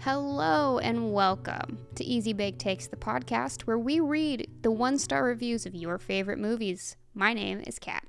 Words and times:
Hello 0.00 0.80
and 0.80 1.12
welcome 1.12 1.78
to 1.94 2.02
Easy 2.02 2.32
Bake 2.32 2.58
Takes, 2.58 2.88
the 2.88 2.96
podcast 2.96 3.62
where 3.62 3.78
we 3.78 4.00
read 4.00 4.50
the 4.62 4.72
one 4.72 4.98
star 4.98 5.22
reviews 5.22 5.64
of 5.64 5.76
your 5.76 5.98
favorite 5.98 6.40
movies. 6.40 6.96
My 7.14 7.32
name 7.32 7.62
is 7.64 7.78
Kat. 7.78 8.02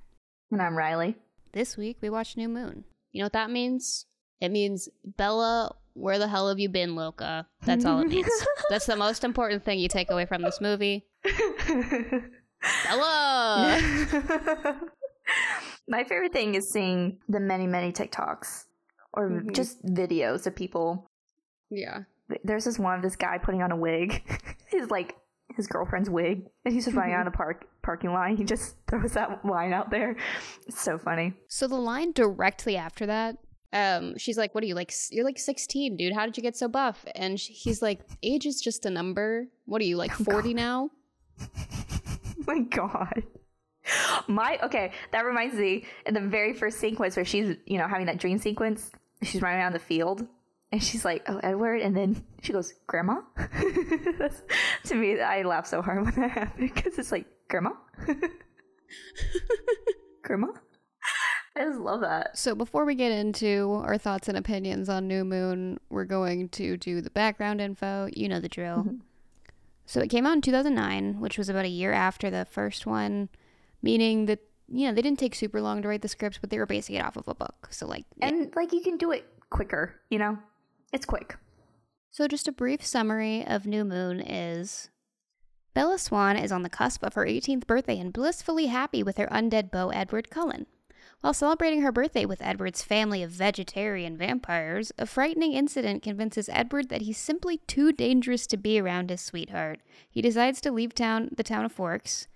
And 0.50 0.64
I'm 0.64 0.74
Ryley. 0.74 1.14
This 1.52 1.78
week 1.78 1.98
we 2.02 2.10
watched 2.10 2.38
New 2.38 2.50
Moon. 2.50 2.86
You 3.12 3.20
know 3.20 3.26
what 3.26 3.34
that 3.34 3.52
means? 3.52 4.08
It 4.42 4.50
means 4.50 4.90
Bella, 5.06 5.76
where 5.94 6.18
the 6.18 6.28
hell 6.28 6.50
have 6.50 6.58
you 6.58 6.70
been, 6.70 6.96
Loca? 6.96 7.46
That's 7.66 7.86
all 7.86 8.00
it 8.02 8.08
means. 8.10 8.28
That's 8.70 8.86
the 8.86 8.96
most 8.96 9.24
important 9.24 9.64
thing 9.66 9.80
you 9.80 9.88
take 9.90 10.10
away 10.12 10.26
from 10.26 10.42
this 10.42 10.60
movie. 10.62 11.06
Hello. 12.62 13.80
My 15.88 16.04
favorite 16.04 16.34
thing 16.34 16.56
is 16.56 16.70
seeing 16.72 17.18
the 17.28 17.40
many, 17.40 17.68
many 17.68 17.92
TikToks 17.92 18.66
or 19.14 19.30
Mhm. 19.30 19.54
just 19.56 19.84
videos 19.86 20.46
of 20.48 20.56
people. 20.56 21.10
Yeah. 21.70 22.00
There's 22.44 22.66
this 22.66 22.78
one 22.80 22.96
of 22.96 23.02
this 23.02 23.16
guy 23.16 23.38
putting 23.40 23.62
on 23.64 23.72
a 23.72 23.76
wig. 23.76 24.24
He's 24.72 24.90
like 24.90 25.16
his 25.56 25.66
girlfriend's 25.68 26.10
wig, 26.12 26.46
and 26.64 26.74
he's 26.74 26.86
just 26.86 26.96
running 26.96 27.16
out 27.16 27.26
of 27.28 27.34
park 27.34 27.68
parking 27.82 28.12
lot. 28.14 28.30
He 28.38 28.44
just 28.44 28.76
throws 28.88 29.14
that 29.14 29.44
line 29.44 29.74
out 29.74 29.90
there. 29.90 30.16
It's 30.68 30.80
so 30.80 30.98
funny. 31.00 31.34
So 31.48 31.68
the 31.68 31.76
line 31.76 32.12
directly 32.12 32.78
after 32.78 33.08
that, 33.08 33.38
um, 33.74 34.18
she's 34.18 34.38
like, 34.38 34.56
"What 34.56 34.64
are 34.64 34.68
you 34.68 34.76
like? 34.76 34.94
You're 35.12 35.26
like 35.26 35.40
16, 35.40 35.98
dude. 35.98 36.14
How 36.14 36.26
did 36.26 36.38
you 36.38 36.44
get 36.44 36.58
so 36.58 36.68
buff?" 36.68 37.06
And 37.16 37.40
sh- 37.40 37.50
he's 37.52 37.82
like, 37.82 38.02
"Age 38.24 38.46
is 38.46 38.62
just 38.62 38.86
a 38.86 38.90
number. 38.90 39.48
What 39.66 39.82
are 39.82 39.86
you 39.86 39.98
like 39.98 40.12
40 40.30 40.54
now?" 40.54 40.90
my 42.48 42.60
god. 42.60 43.24
My 44.28 44.60
okay, 44.64 44.92
that 45.12 45.26
reminds 45.26 45.56
me 45.56 45.86
in 46.06 46.14
the 46.14 46.22
very 46.22 46.54
first 46.54 46.80
sequence 46.80 47.16
where 47.16 47.26
she's 47.26 47.56
you 47.66 47.78
know 47.78 47.88
having 47.88 48.06
that 48.08 48.18
dream 48.18 48.38
sequence. 48.38 48.92
She's 49.24 49.42
running 49.42 49.60
around 49.60 49.74
the 49.74 49.80
field 49.80 50.28
and 50.72 50.84
she's 50.84 51.04
like, 51.04 51.24
"Oh, 51.28 51.40
Edward," 51.42 51.82
and 51.82 51.96
then 51.96 52.24
she 52.42 52.54
goes, 52.54 52.74
"Grandma." 52.88 53.22
To 54.86 54.96
me, 54.96 55.20
I 55.20 55.44
laugh 55.44 55.68
so 55.68 55.82
hard 55.82 56.04
when 56.04 56.16
that 56.16 56.32
happened 56.32 56.72
because 56.74 56.98
it's 56.98 57.12
like, 57.12 57.26
"Grandma, 57.48 57.72
Grandma." 60.24 60.48
I 61.56 61.66
just 61.66 61.80
love 61.80 62.02
that. 62.02 62.38
So 62.38 62.56
before 62.56 62.86
we 62.86 62.96
get 62.96 63.12
into 63.12 63.82
our 63.84 63.98
thoughts 63.98 64.28
and 64.30 64.38
opinions 64.38 64.88
on 64.88 65.08
New 65.08 65.26
Moon, 65.26 65.80
we're 65.90 66.06
going 66.06 66.50
to 66.50 66.78
do 66.78 67.02
the 67.02 67.10
background 67.10 67.60
info. 67.60 68.08
You 68.14 68.30
know 68.30 68.40
the 68.40 68.50
drill. 68.50 68.84
Mhm. 68.84 69.00
So 69.86 70.00
it 70.02 70.10
came 70.10 70.26
out 70.28 70.34
in 70.34 70.42
2009, 70.42 71.20
which 71.20 71.38
was 71.38 71.50
about 71.50 71.66
a 71.66 71.70
year 71.70 71.92
after 71.92 72.30
the 72.30 72.46
first 72.46 72.86
one, 72.86 73.30
meaning 73.82 74.28
that 74.28 74.40
you 74.68 74.88
know 74.88 74.94
they 74.94 75.02
didn't 75.02 75.20
take 75.20 75.34
super 75.36 75.60
long 75.62 75.82
to 75.82 75.88
write 75.88 76.04
the 76.04 76.08
script, 76.08 76.40
but 76.42 76.50
they 76.52 76.60
were 76.60 76.66
basing 76.68 76.96
it 76.96 77.04
off 77.04 77.18
of 77.18 77.28
a 77.28 77.34
book. 77.36 77.68
So 77.72 77.88
like, 77.88 78.06
yeah. 78.18 78.28
And 78.28 78.56
like, 78.56 78.72
you 78.72 78.82
can 78.82 78.98
do 78.98 79.12
it 79.12 79.26
quicker. 79.50 80.00
You 80.10 80.20
know, 80.20 80.38
it's 80.94 81.06
quick. 81.06 81.38
so 82.12 82.28
just 82.28 82.48
a 82.48 82.52
brief 82.52 82.86
summary 82.86 83.46
of 83.46 83.66
New 83.66 83.84
Moon 83.84 84.20
is. 84.22 84.90
Bella 85.76 85.98
Swan 86.00 86.36
is 86.36 86.52
on 86.52 86.64
the 86.64 86.70
cusp 86.70 87.04
of 87.04 87.14
her 87.14 87.26
18th 87.26 87.66
birthday 87.68 87.98
and 88.00 88.12
blissfully 88.12 88.66
happy 88.68 89.02
with 89.04 89.18
her 89.18 89.28
undead 89.28 89.72
beau 89.72 89.90
Edward 89.90 90.30
Cullen. 90.30 90.66
While 91.22 91.34
celebrating 91.34 91.82
her 91.82 91.92
birthday 91.92 92.26
with 92.26 92.42
Edward's 92.42 92.82
family 92.82 93.22
of 93.24 93.32
vegetarian 93.32 94.16
vampires, 94.16 94.94
a 94.98 95.06
frightening 95.06 95.52
incident 95.52 96.02
convinces 96.02 96.50
Edward 96.50 96.88
that 96.90 97.02
he's 97.02 97.18
simply 97.18 97.58
too 97.68 97.92
dangerous 97.92 98.48
to 98.48 98.58
be 98.58 98.80
around 98.80 99.10
his 99.10 99.20
sweetheart. 99.20 99.82
He 100.10 100.22
decides 100.22 100.62
to 100.62 100.72
leave 100.72 100.96
town, 100.96 101.32
the 101.36 101.44
town 101.44 101.66
of 101.66 101.74
Forks, 101.74 102.28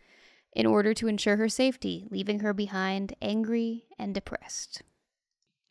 in 0.52 0.66
order 0.66 0.94
to 0.96 1.08
ensure 1.08 1.38
her 1.38 1.48
safety, 1.48 2.06
leaving 2.12 2.42
her 2.42 2.54
behind 2.54 3.16
angry 3.22 3.86
and 3.98 4.14
depressed. 4.14 4.82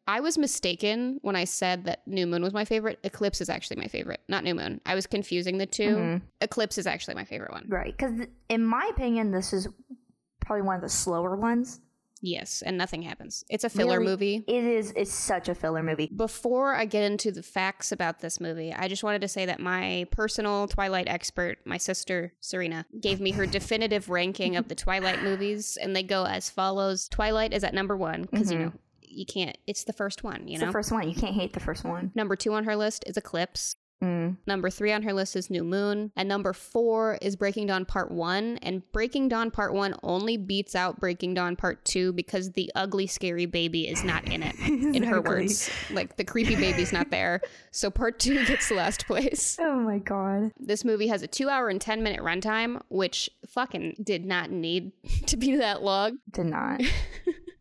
I 0.07 0.21
was 0.21 0.39
mistaken 0.39 1.19
when 1.21 1.37
I 1.37 1.45
said 1.45 1.85
that 1.85 2.09
New 2.09 2.27
Moon 2.27 2.43
was 2.43 2.55
my 2.55 2.65
favorite. 2.65 2.99
Eclipse 3.05 3.43
is 3.43 3.51
actually 3.51 3.77
my 3.77 3.89
favorite, 3.89 4.21
not 4.27 4.43
New 4.43 4.55
Moon. 4.55 4.81
I 4.87 4.95
was 4.95 5.07
confusing 5.07 5.59
the 5.59 5.67
2 5.67 5.97
Mhm. 5.97 6.23
Eclipse 6.41 6.79
is 6.79 6.87
actually 6.87 7.15
my 7.15 7.25
favorite 7.25 7.53
one. 7.53 7.67
Right. 7.69 7.97
Because 7.97 8.27
in 8.49 8.65
my 8.65 8.89
opinion, 8.91 9.31
this 9.31 9.53
is 9.53 9.69
probably 10.41 10.63
one 10.63 10.77
of 10.77 10.83
the 10.83 10.89
slower 10.89 11.37
ones. 11.37 11.81
Yes, 12.25 12.63
and 12.65 12.79
nothing 12.79 13.03
happens. 13.03 13.45
It's 13.51 13.65
a 13.65 13.69
filler 13.69 13.99
Really? 13.99 14.11
movie. 14.11 14.45
It 14.47 14.63
is. 14.65 14.93
It's 14.95 15.13
such 15.13 15.49
a 15.49 15.55
filler 15.57 15.83
movie. 15.83 16.09
Before 16.15 16.73
I 16.75 16.85
get 16.85 17.03
into 17.03 17.33
the 17.33 17.43
facts 17.43 17.91
about 17.91 18.21
this 18.21 18.41
movie, 18.41 18.73
I 18.73 18.87
just 18.87 19.03
wanted 19.03 19.23
to 19.23 19.29
say 19.29 19.45
that 19.47 19.59
my 19.59 20.07
personal 20.13 20.69
Twilight 20.69 21.09
expert, 21.09 21.59
my 21.65 21.79
sister 21.79 22.33
Serena, 22.41 22.87
gave 23.01 23.21
me 23.21 23.33
her 23.33 23.45
definitive 23.45 24.09
ranking 24.09 24.55
of 24.55 24.69
the 24.69 24.77
Twilight 24.77 25.23
movies, 25.25 25.77
and 25.83 25.97
they 25.97 26.05
go 26.05 26.25
as 26.25 26.49
follows: 26.49 27.09
Twilight 27.09 27.53
is 27.53 27.65
at 27.65 27.75
number 27.75 27.97
one 27.97 28.23
because 28.23 28.53
you 28.53 28.59
Mhm. 28.59 28.61
know 28.67 28.73
you 29.15 29.27
can't. 29.27 29.59
It's 29.67 29.85
the 29.85 29.93
first 29.93 30.23
one, 30.25 30.47
you 30.49 30.55
It's 30.55 30.61
know. 30.61 30.69
the 30.69 30.73
first 30.73 30.91
one. 30.93 31.07
You 31.09 31.15
can't 31.15 31.35
hate 31.35 31.53
the 31.53 31.61
first 31.61 31.85
one. 31.85 32.13
number 32.15 32.35
two 32.37 32.55
on 32.55 32.65
her 32.65 32.77
list 32.77 33.05
is 33.07 33.17
Eclipse. 33.19 33.77
Mm. 34.03 34.37
Number 34.47 34.69
three 34.69 34.93
on 34.93 35.03
her 35.03 35.13
list 35.13 35.37
is 35.37 35.49
New 35.49 35.63
Moon. 35.63 36.11
And 36.17 36.29
number 36.29 36.53
four 36.53 37.19
is 37.23 37.37
Breaking 37.37 37.67
Dawn 37.67 37.85
Part 37.85 38.11
One. 38.11 38.59
And 38.63 38.83
Breaking 38.93 39.29
Dawn 39.29 39.51
Part 39.51 39.75
One 39.75 39.95
only 40.03 40.37
beats 40.37 40.75
out 40.75 40.99
Breaking 40.99 41.35
Dawn 41.35 41.55
Part 41.57 41.85
Two 41.85 42.13
because 42.13 42.51
the 42.53 42.71
ugly, 42.75 43.07
scary 43.07 43.47
baby 43.47 43.89
is 43.89 44.03
not 44.05 44.27
in 44.29 44.43
it. 44.43 44.59
In 44.93 45.03
her 45.05 45.21
words, 45.21 45.71
like 45.91 46.17
the 46.17 46.25
creepy 46.25 46.57
baby's 46.57 46.93
not 46.93 47.11
there. 47.11 47.41
So 47.71 47.91
part 47.91 48.19
two 48.19 48.45
gets 48.45 48.71
last 48.71 49.07
place. 49.07 49.59
Oh 49.73 49.77
my 49.77 49.99
god. 49.99 50.53
This 50.59 50.85
movie 50.85 51.07
has 51.09 51.23
a 51.23 51.27
two 51.27 51.49
hour 51.49 51.69
and 51.69 51.81
10 51.81 52.03
minute 52.03 52.21
runtime, 52.21 52.81
which 52.89 53.31
fucking 53.49 53.97
did 54.03 54.25
not 54.25 54.51
need 54.51 54.93
to 55.27 55.37
be 55.37 55.57
that 55.57 55.83
long. 55.83 56.19
Did 56.31 56.47
not. 56.47 56.83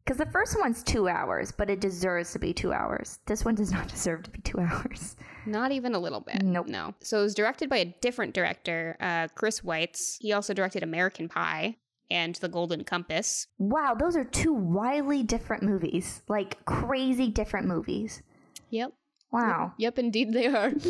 Because 0.04 0.18
the 0.18 0.32
first 0.32 0.60
one's 0.60 0.84
two 0.84 1.08
hours, 1.08 1.52
but 1.52 1.70
it 1.70 1.80
deserves 1.80 2.34
to 2.34 2.40
be 2.40 2.54
two 2.54 2.74
hours. 2.74 3.20
This 3.28 3.46
one 3.46 3.56
does 3.56 3.72
not 3.72 3.88
deserve 3.88 4.24
to 4.24 4.32
be 4.32 4.42
two 4.42 4.60
hours. 4.60 5.16
Not 5.46 5.72
even 5.72 5.96
a 5.96 6.00
little 6.00 6.22
bit. 6.22 6.44
Nope. 6.44 6.68
No. 6.68 6.94
So 7.02 7.20
it 7.20 7.24
was 7.24 7.36
directed 7.36 7.70
by 7.70 7.78
a 7.78 7.96
different 8.02 8.34
director, 8.34 8.98
uh, 9.00 9.28
Chris 9.36 9.62
Weitz. 9.62 10.18
He 10.20 10.34
also 10.34 10.54
directed 10.54 10.84
American 10.84 11.30
Pie 11.30 11.78
and 12.10 12.36
The 12.36 12.50
Golden 12.50 12.84
Compass. 12.84 13.48
Wow, 13.58 13.96
those 13.98 14.16
are 14.16 14.26
two 14.26 14.54
wildly 14.54 15.24
different 15.24 15.64
movies. 15.64 16.22
Like 16.28 16.64
crazy 16.66 17.30
different 17.30 17.68
movies. 17.68 18.22
Yep. 18.70 18.94
Wow. 19.32 19.72
Yep, 19.78 20.00
indeed 20.00 20.34
they 20.34 20.48
are. 20.48 20.72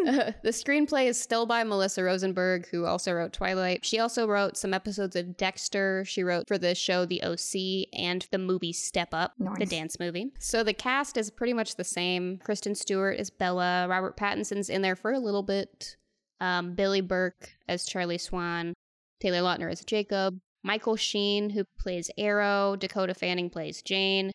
Uh, 0.00 0.32
the 0.42 0.50
screenplay 0.50 1.06
is 1.06 1.20
still 1.20 1.44
by 1.44 1.62
Melissa 1.62 2.02
Rosenberg, 2.02 2.66
who 2.70 2.86
also 2.86 3.12
wrote 3.12 3.32
Twilight. 3.32 3.84
She 3.84 3.98
also 3.98 4.26
wrote 4.26 4.56
some 4.56 4.72
episodes 4.72 5.14
of 5.14 5.36
Dexter. 5.36 6.04
She 6.06 6.22
wrote 6.22 6.48
for 6.48 6.56
the 6.56 6.74
show 6.74 7.04
The 7.04 7.22
OC 7.22 7.88
and 7.92 8.26
the 8.32 8.38
movie 8.38 8.72
Step 8.72 9.10
Up, 9.12 9.34
the 9.58 9.66
dance 9.66 10.00
movie. 10.00 10.32
So 10.38 10.64
the 10.64 10.72
cast 10.72 11.16
is 11.16 11.30
pretty 11.30 11.52
much 11.52 11.76
the 11.76 11.84
same. 11.84 12.38
Kristen 12.38 12.74
Stewart 12.74 13.20
is 13.20 13.30
Bella. 13.30 13.86
Robert 13.88 14.16
Pattinson's 14.16 14.70
in 14.70 14.80
there 14.80 14.96
for 14.96 15.12
a 15.12 15.18
little 15.18 15.42
bit. 15.42 15.96
Um, 16.40 16.74
Billy 16.74 17.02
Burke 17.02 17.50
as 17.68 17.84
Charlie 17.84 18.18
Swan. 18.18 18.72
Taylor 19.20 19.40
Lautner 19.40 19.70
as 19.70 19.84
Jacob. 19.84 20.38
Michael 20.64 20.96
Sheen, 20.96 21.50
who 21.50 21.64
plays 21.78 22.10
Aro. 22.18 22.78
Dakota 22.78 23.14
Fanning 23.14 23.50
plays 23.50 23.82
Jane. 23.82 24.32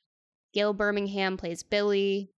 Gil 0.54 0.74
Birmingham 0.74 1.38
plays 1.38 1.64
Billy. 1.64 2.30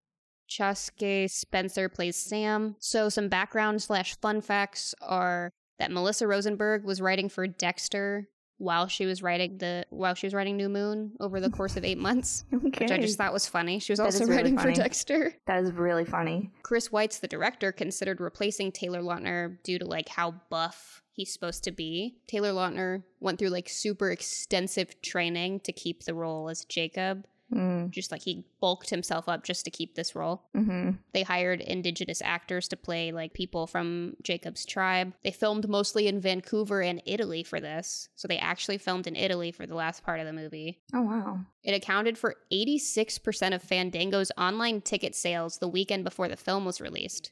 Chaske 0.48 1.28
Spencer 1.28 1.88
plays 1.88 2.16
Sam. 2.16 2.76
So 2.78 3.08
some 3.08 3.28
background 3.28 3.82
slash 3.82 4.16
fun 4.20 4.40
facts 4.40 4.94
are 5.00 5.50
that 5.78 5.90
Melissa 5.90 6.26
Rosenberg 6.26 6.84
was 6.84 7.00
writing 7.00 7.28
for 7.28 7.46
Dexter 7.46 8.28
while 8.58 8.86
she 8.88 9.04
was 9.04 9.22
writing 9.22 9.58
the 9.58 9.84
while 9.90 10.14
she 10.14 10.26
was 10.26 10.32
writing 10.32 10.56
New 10.56 10.70
Moon 10.70 11.12
over 11.20 11.40
the 11.40 11.50
course 11.50 11.76
of 11.76 11.84
eight 11.84 11.98
months, 11.98 12.44
Okay. 12.54 12.84
which 12.86 12.90
I 12.90 12.96
just 12.98 13.18
thought 13.18 13.32
was 13.34 13.46
funny. 13.46 13.78
She 13.78 13.92
was 13.92 13.98
That 13.98 14.04
also 14.06 14.24
really 14.24 14.36
writing 14.54 14.58
for. 14.58 14.72
Dexter. 14.72 15.34
that 15.46 15.62
is 15.62 15.72
really 15.72 16.06
funny. 16.06 16.50
Chris 16.62 16.88
Weitz, 16.88 17.20
the 17.20 17.28
director, 17.28 17.70
considered 17.70 18.18
replacing 18.20 18.72
Taylor 18.72 19.02
Lautner 19.02 19.58
due 19.62 19.78
to 19.78 19.84
like 19.84 20.08
how 20.08 20.36
buff 20.48 21.02
he's 21.12 21.30
supposed 21.32 21.64
to 21.64 21.70
be. 21.70 22.16
Taylor 22.28 22.52
Lautner 22.52 23.02
went 23.20 23.38
through 23.38 23.50
like 23.50 23.68
super 23.68 24.10
extensive 24.10 25.02
training 25.02 25.60
to 25.60 25.72
keep 25.72 26.04
the 26.04 26.14
role 26.14 26.48
as 26.48 26.64
Jacob. 26.64 27.26
Mm. 27.54 27.90
Just 27.90 28.10
like 28.10 28.22
he 28.22 28.44
bulked 28.60 28.90
himself 28.90 29.28
up 29.28 29.44
just 29.44 29.64
to 29.64 29.70
keep 29.70 29.94
this 29.94 30.16
role. 30.16 30.42
hmm 30.52 30.90
They 31.12 31.22
hired 31.22 31.60
indigenous 31.60 32.20
actors 32.20 32.66
to 32.68 32.76
play 32.76 33.12
like 33.12 33.34
people 33.34 33.68
from 33.68 34.16
Jacob's 34.22 34.64
tribe. 34.66 35.12
They 35.22 35.30
filmed 35.30 35.68
mostly 35.68 36.08
in 36.08 36.20
Vancouver 36.20 36.82
and 36.82 37.00
Italy 37.06 37.44
for 37.44 37.60
this. 37.60 38.08
So 38.16 38.26
they 38.26 38.38
actually 38.38 38.78
filmed 38.78 39.06
in 39.06 39.14
Italy 39.14 39.52
for 39.52 39.64
the 39.64 39.76
last 39.76 40.02
part 40.02 40.18
of 40.18 40.26
the 40.26 40.32
movie. 40.32 40.80
Oh 40.92 41.02
wow. 41.02 41.38
It 41.62 41.72
accounted 41.72 42.18
for 42.18 42.34
86% 42.52 43.54
of 43.54 43.62
Fandango's 43.62 44.32
online 44.36 44.80
ticket 44.80 45.14
sales 45.14 45.58
the 45.58 45.68
weekend 45.68 46.02
before 46.04 46.28
the 46.28 46.36
film 46.36 46.64
was 46.64 46.80
released. 46.80 47.30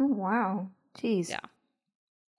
Oh 0.00 0.06
wow. 0.06 0.68
Jeez. 0.98 1.28
Yeah. 1.30 1.40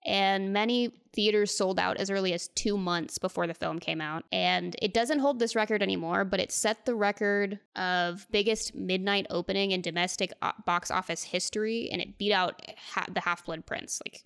And 0.06 0.52
many 0.52 0.92
theaters 1.12 1.56
sold 1.56 1.80
out 1.80 1.96
as 1.96 2.10
early 2.10 2.32
as 2.32 2.46
two 2.48 2.76
months 2.78 3.18
before 3.18 3.46
the 3.48 3.54
film 3.54 3.80
came 3.80 4.00
out. 4.00 4.24
And 4.30 4.76
it 4.80 4.94
doesn't 4.94 5.18
hold 5.18 5.40
this 5.40 5.56
record 5.56 5.82
anymore, 5.82 6.24
but 6.24 6.38
it 6.38 6.52
set 6.52 6.86
the 6.86 6.94
record 6.94 7.58
of 7.74 8.26
biggest 8.30 8.74
midnight 8.74 9.26
opening 9.30 9.72
in 9.72 9.80
domestic 9.80 10.32
box 10.64 10.90
office 10.92 11.24
history. 11.24 11.88
And 11.90 12.00
it 12.00 12.18
beat 12.18 12.32
out 12.32 12.62
ha- 12.94 13.06
The 13.12 13.20
Half 13.20 13.46
Blood 13.46 13.66
Prince. 13.66 14.00
Like, 14.06 14.22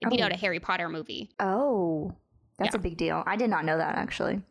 It 0.00 0.10
beat 0.10 0.20
Oh. 0.20 0.24
out 0.26 0.32
a 0.32 0.34
oh. 0.34 0.38
Harry 0.38 0.60
Potter 0.60 0.88
movie. 0.88 1.30
Oh, 1.40 2.12
that's 2.58 2.74
Yeah. 2.74 2.78
a 2.80 2.82
big 2.82 2.96
deal. 2.98 3.24
I 3.26 3.36
did 3.36 3.48
not 3.50 3.64
know 3.64 3.78
that 3.78 3.96
actually. 3.96 4.42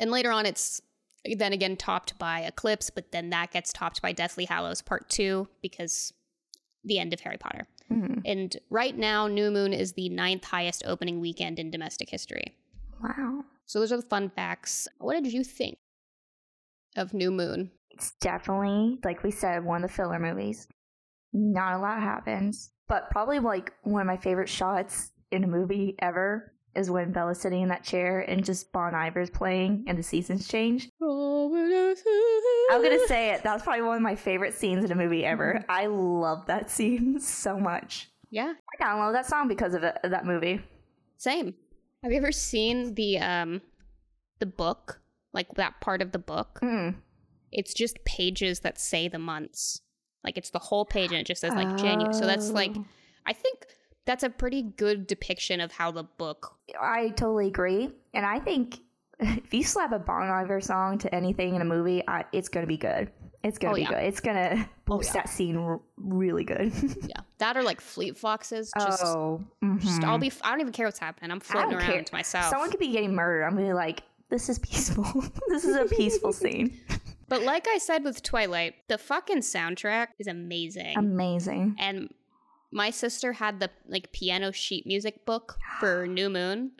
And 0.00 0.10
later 0.10 0.30
on, 0.32 0.46
it's 0.46 0.80
then 1.24 1.52
again 1.52 1.76
topped 1.76 2.18
by 2.18 2.40
Eclipse, 2.40 2.88
but 2.90 3.12
then 3.12 3.30
that 3.30 3.50
gets 3.50 3.72
topped 3.72 4.00
by 4.00 4.12
Deathly 4.12 4.46
Hallows 4.46 4.80
Part 4.80 5.08
2 5.10 5.48
because 5.60 6.12
the 6.84 6.98
end 6.98 7.12
of 7.12 7.20
Harry 7.20 7.36
Potter. 7.36 7.66
Mhm. 7.90 8.22
And 8.24 8.56
right 8.70 8.96
now, 8.96 9.26
New 9.28 9.50
Moon 9.50 9.72
is 9.72 9.92
the 9.92 10.08
ninth 10.08 10.44
highest 10.44 10.82
opening 10.86 11.20
weekend 11.20 11.58
in 11.58 11.70
domestic 11.70 12.10
history. 12.10 12.56
Wow. 13.02 13.44
So 13.66 13.80
those 13.80 13.92
are 13.92 13.96
the 13.96 14.02
fun 14.02 14.30
facts. 14.30 14.88
What 14.98 15.22
did 15.22 15.32
you 15.32 15.44
think 15.44 15.78
of 16.96 17.14
New 17.14 17.30
Moon? 17.30 17.70
It's 17.90 18.12
definitely, 18.20 18.98
like 19.04 19.22
we 19.22 19.30
said, 19.30 19.64
one 19.64 19.82
of 19.82 19.90
the 19.90 19.94
filler 19.94 20.18
movies. 20.18 20.68
Not 21.32 21.74
a 21.74 21.78
lot 21.78 22.00
happens, 22.00 22.70
but 22.88 23.10
probably 23.10 23.38
like 23.38 23.72
one 23.82 24.00
of 24.00 24.06
my 24.06 24.16
favorite 24.16 24.48
shots 24.48 25.12
in 25.30 25.44
a 25.44 25.48
movie 25.48 25.94
ever 25.98 26.52
is 26.76 26.90
when 26.90 27.12
Bella's 27.12 27.40
sitting 27.40 27.62
in 27.62 27.68
that 27.68 27.82
chair 27.84 28.20
and 28.20 28.44
just 28.44 28.72
Bon 28.72 28.94
Iver's 28.94 29.30
playing 29.30 29.84
and 29.86 29.98
the 29.98 30.02
seasons 30.02 30.46
change. 30.48 30.88
I'm 31.00 32.82
gonna 32.82 33.06
say 33.06 33.30
it. 33.32 33.42
That's 33.42 33.62
probably 33.62 33.82
one 33.82 33.96
of 33.96 34.02
my 34.02 34.14
favorite 34.16 34.54
scenes 34.54 34.84
in 34.84 34.92
a 34.92 34.94
movie 34.94 35.24
ever. 35.24 35.64
I 35.68 35.86
love 35.86 36.46
that 36.46 36.70
scene 36.76 37.18
so 37.20 37.58
much. 37.58 38.08
Yeah, 38.30 38.52
I 38.78 38.82
downloaded 38.82 39.12
that 39.14 39.26
song 39.26 39.48
because 39.48 39.74
of, 39.74 39.82
it, 39.84 39.96
of 40.02 40.10
that 40.10 40.26
movie. 40.26 40.60
same. 41.16 41.54
Have 42.02 42.12
you 42.12 42.18
ever 42.18 42.32
seen 42.32 42.94
the 42.94 43.18
um 43.18 43.60
the 44.38 44.46
book? 44.46 45.00
Like 45.32 45.48
that 45.56 45.80
part 45.80 46.02
of 46.02 46.12
the 46.12 46.18
book? 46.18 46.60
Mm. 46.62 46.94
It's 47.52 47.74
just 47.74 48.02
pages 48.04 48.60
that 48.60 48.78
say 48.78 49.08
the 49.08 49.18
months. 49.18 49.80
Like 50.24 50.36
it's 50.38 50.50
the 50.50 50.58
whole 50.58 50.84
page 50.84 51.10
and 51.10 51.20
it 51.20 51.26
just 51.26 51.40
says 51.40 51.52
like 51.54 51.76
January. 51.76 52.14
So 52.14 52.26
that's 52.26 52.50
like 52.50 52.72
Oh. 52.76 52.84
I 53.26 53.32
think 53.32 53.66
that's 54.06 54.22
a 54.22 54.30
pretty 54.30 54.62
good 54.62 55.06
depiction 55.06 55.60
of 55.60 55.72
how 55.72 55.90
the 55.90 56.04
book 56.04 56.56
I 56.80 57.10
totally 57.10 57.48
agree, 57.48 57.90
and 58.14 58.24
I 58.26 58.38
think 58.40 58.78
if 59.20 59.52
you 59.52 59.62
slap 59.64 59.92
a 59.92 59.98
Bon 59.98 60.28
Iver 60.28 60.60
song 60.60 60.98
to 60.98 61.14
anything 61.14 61.54
in 61.54 61.60
a 61.62 61.64
movie, 61.64 62.02
I, 62.08 62.24
it's 62.32 62.48
gonna 62.48 62.66
be 62.66 62.76
good. 62.76 63.10
It's 63.44 63.58
gonna 63.58 63.72
Oh, 63.72 63.76
be 63.76 63.82
yeah. 63.82 63.88
good. 63.90 64.02
It's 64.04 64.20
gonna 64.20 64.68
boost 64.86 65.08
yeah. 65.14 65.20
that 65.22 65.28
scene 65.28 65.56
r- 65.56 65.80
really 65.96 66.44
good. 66.44 66.72
Yeah. 67.08 67.20
That 67.38 67.56
or 67.56 67.62
like 67.62 67.80
Fleet 67.80 68.16
Foxes. 68.18 68.72
Just, 68.78 69.04
oh, 69.04 69.44
just 69.78 70.00
mhm. 70.00 70.04
I'll 70.04 70.18
be 70.18 70.32
I 70.42 70.50
don't 70.50 70.60
even 70.60 70.72
care 70.72 70.86
what's 70.86 70.98
happening. 70.98 71.30
I'm 71.30 71.38
floating 71.40 71.74
around 71.74 71.86
care. 71.86 72.02
to 72.02 72.14
myself. 72.14 72.46
Someone 72.46 72.70
could 72.70 72.80
be 72.80 72.88
getting 72.92 73.14
murdered. 73.14 73.44
I'm 73.44 73.54
gonna 73.54 73.66
be 73.68 73.72
like, 73.72 74.02
this 74.30 74.48
is 74.48 74.58
peaceful. 74.58 75.04
this 75.48 75.64
is 75.64 75.76
a 75.76 75.84
peaceful 75.84 76.32
scene. 76.32 76.78
But 77.28 77.42
like 77.42 77.66
I 77.68 77.78
said 77.78 78.04
with 78.04 78.22
Twilight, 78.22 78.74
the 78.88 78.98
fucking 78.98 79.38
soundtrack 79.38 80.08
is 80.18 80.26
amazing. 80.28 80.96
Amazing. 80.96 81.76
and 81.78 82.08
my 82.76 82.90
sister 82.90 83.32
had 83.32 83.58
the 83.58 83.70
like 83.88 84.12
piano 84.12 84.52
sheet 84.52 84.86
music 84.86 85.24
book 85.24 85.58
for 85.80 86.06
New 86.18 86.28
Moon, 86.30 86.72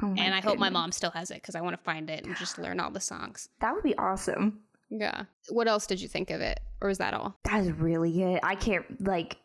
Oh 0.00 0.14
and 0.16 0.34
I 0.34 0.40
hope 0.40 0.58
my 0.58 0.70
mom 0.70 0.90
still 0.92 1.10
has 1.10 1.30
it 1.30 1.34
because 1.42 1.54
I 1.54 1.60
want 1.60 1.76
to 1.76 1.82
find 1.82 2.08
it 2.08 2.24
and 2.24 2.34
just 2.36 2.56
learn 2.58 2.80
all 2.80 2.90
the 2.90 3.00
songs. 3.00 3.50
That 3.60 3.74
would 3.74 3.82
be 3.84 3.96
awesome. 3.98 4.60
Yeah. 4.88 5.24
What 5.50 5.68
else 5.68 5.86
did 5.86 6.00
you 6.00 6.08
think 6.08 6.30
of 6.30 6.40
it, 6.40 6.60
or 6.80 6.88
was 6.88 6.98
that 6.98 7.12
all? 7.14 7.36
That 7.44 7.60
is 7.64 7.72
really 7.72 8.12
good. 8.12 8.40
I 8.42 8.54
can't 8.54 8.84
like. 9.06 9.36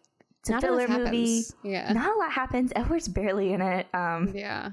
It's 0.41 0.49
a 0.49 0.53
Not 0.53 0.61
filler 0.61 0.87
movie. 0.87 1.03
happens. 1.03 1.55
Yeah. 1.63 1.91
Not 1.91 2.15
a 2.15 2.19
lot 2.19 2.31
happens. 2.31 2.71
Edward's 2.75 3.07
barely 3.09 3.51
in 3.51 3.61
it. 3.61 3.87
Um, 3.93 4.31
Yeah. 4.33 4.71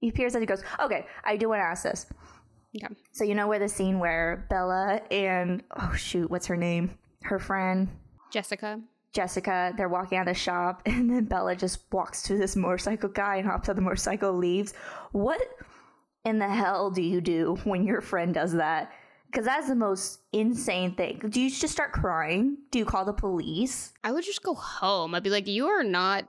he 0.00 0.08
appears 0.08 0.34
as 0.34 0.40
he 0.40 0.46
goes. 0.46 0.62
Okay, 0.80 1.06
I 1.22 1.36
do 1.36 1.48
want 1.48 1.60
to 1.60 1.64
ask 1.64 1.84
this. 1.84 2.06
Okay. 2.76 2.92
So 3.12 3.22
you 3.24 3.34
know 3.34 3.46
where 3.46 3.58
the 3.60 3.68
scene 3.68 3.98
where 4.00 4.46
Bella 4.48 5.02
and 5.10 5.62
oh 5.76 5.92
shoot, 5.94 6.30
what's 6.30 6.46
her 6.46 6.56
name? 6.56 6.96
Her 7.22 7.38
friend 7.38 7.88
Jessica. 8.32 8.80
Jessica, 9.12 9.72
they're 9.76 9.88
walking 9.88 10.18
out 10.18 10.28
of 10.28 10.34
the 10.34 10.40
shop, 10.40 10.82
and 10.86 11.10
then 11.10 11.24
Bella 11.24 11.56
just 11.56 11.80
walks 11.92 12.22
to 12.24 12.36
this 12.36 12.56
motorcycle 12.56 13.08
guy 13.08 13.36
and 13.36 13.46
hops 13.46 13.68
on 13.68 13.76
the 13.76 13.82
motorcycle, 13.82 14.32
leaves. 14.32 14.72
What 15.12 15.40
in 16.24 16.38
the 16.38 16.48
hell 16.48 16.90
do 16.90 17.02
you 17.02 17.20
do 17.20 17.58
when 17.64 17.84
your 17.84 18.00
friend 18.00 18.32
does 18.34 18.52
that? 18.52 18.92
Because 19.26 19.44
that's 19.44 19.68
the 19.68 19.76
most 19.76 20.20
insane 20.32 20.94
thing. 20.96 21.20
Do 21.28 21.40
you 21.40 21.50
just 21.50 21.72
start 21.72 21.92
crying? 21.92 22.56
Do 22.72 22.80
you 22.80 22.84
call 22.84 23.04
the 23.04 23.12
police? 23.12 23.92
I 24.02 24.10
would 24.10 24.24
just 24.24 24.42
go 24.42 24.54
home. 24.54 25.14
I'd 25.14 25.22
be 25.22 25.30
like, 25.30 25.46
"You 25.46 25.68
are 25.68 25.84
not." 25.84 26.26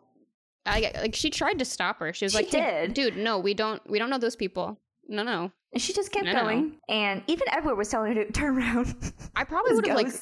I 0.67 0.91
like. 0.95 1.15
She 1.15 1.31
tried 1.31 1.57
to 1.59 1.65
stop 1.65 1.97
her. 1.99 2.13
She 2.13 2.25
was 2.25 2.33
She 2.33 2.37
like, 2.37 2.51
"Hey, 2.51 2.87
dude, 2.93 3.17
no, 3.17 3.39
we 3.39 3.55
don't. 3.55 3.81
We 3.89 3.97
don't 3.97 4.11
know 4.11 4.19
those 4.19 4.35
people. 4.35 4.77
No, 5.07 5.23
no." 5.23 5.51
And 5.73 5.81
she 5.81 5.93
just 5.93 6.11
kept 6.11 6.25
No, 6.25 6.33
no. 6.33 6.41
going. 6.41 6.77
And 6.89 7.23
even 7.27 7.47
Edward 7.51 7.75
was 7.75 7.87
telling 7.87 8.13
her 8.15 8.25
to 8.25 8.31
turn 8.31 8.57
around. 8.57 9.13
I 9.35 9.45
probably 9.45 9.73
would 9.75 9.87
have 9.87 9.95
like 9.95 10.13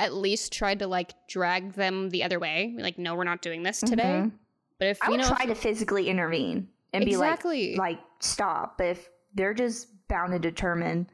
at 0.00 0.14
least 0.14 0.52
tried 0.52 0.80
to 0.80 0.86
like 0.88 1.12
drag 1.28 1.74
them 1.74 2.10
the 2.10 2.24
other 2.24 2.40
way. 2.40 2.74
Like, 2.76 2.98
no, 2.98 3.14
we're 3.14 3.22
not 3.24 3.40
doing 3.40 3.62
this 3.62 3.78
today. 3.80 4.02
Mhm. 4.02 4.32
But 4.80 4.88
if 4.88 4.98
I 5.02 5.10
would 5.10 5.20
know, 5.20 5.28
try 5.28 5.42
if- 5.44 5.48
to 5.50 5.54
physically 5.54 6.08
intervene 6.08 6.68
and 6.92 7.04
Exactly. 7.04 7.74
be 7.74 7.76
like, 7.78 7.96
like 7.98 8.00
stop. 8.18 8.78
But 8.78 8.88
if 8.88 9.08
they're 9.34 9.54
just 9.54 9.86
bound 10.08 10.32
and 10.32 10.42
determined 10.42 11.06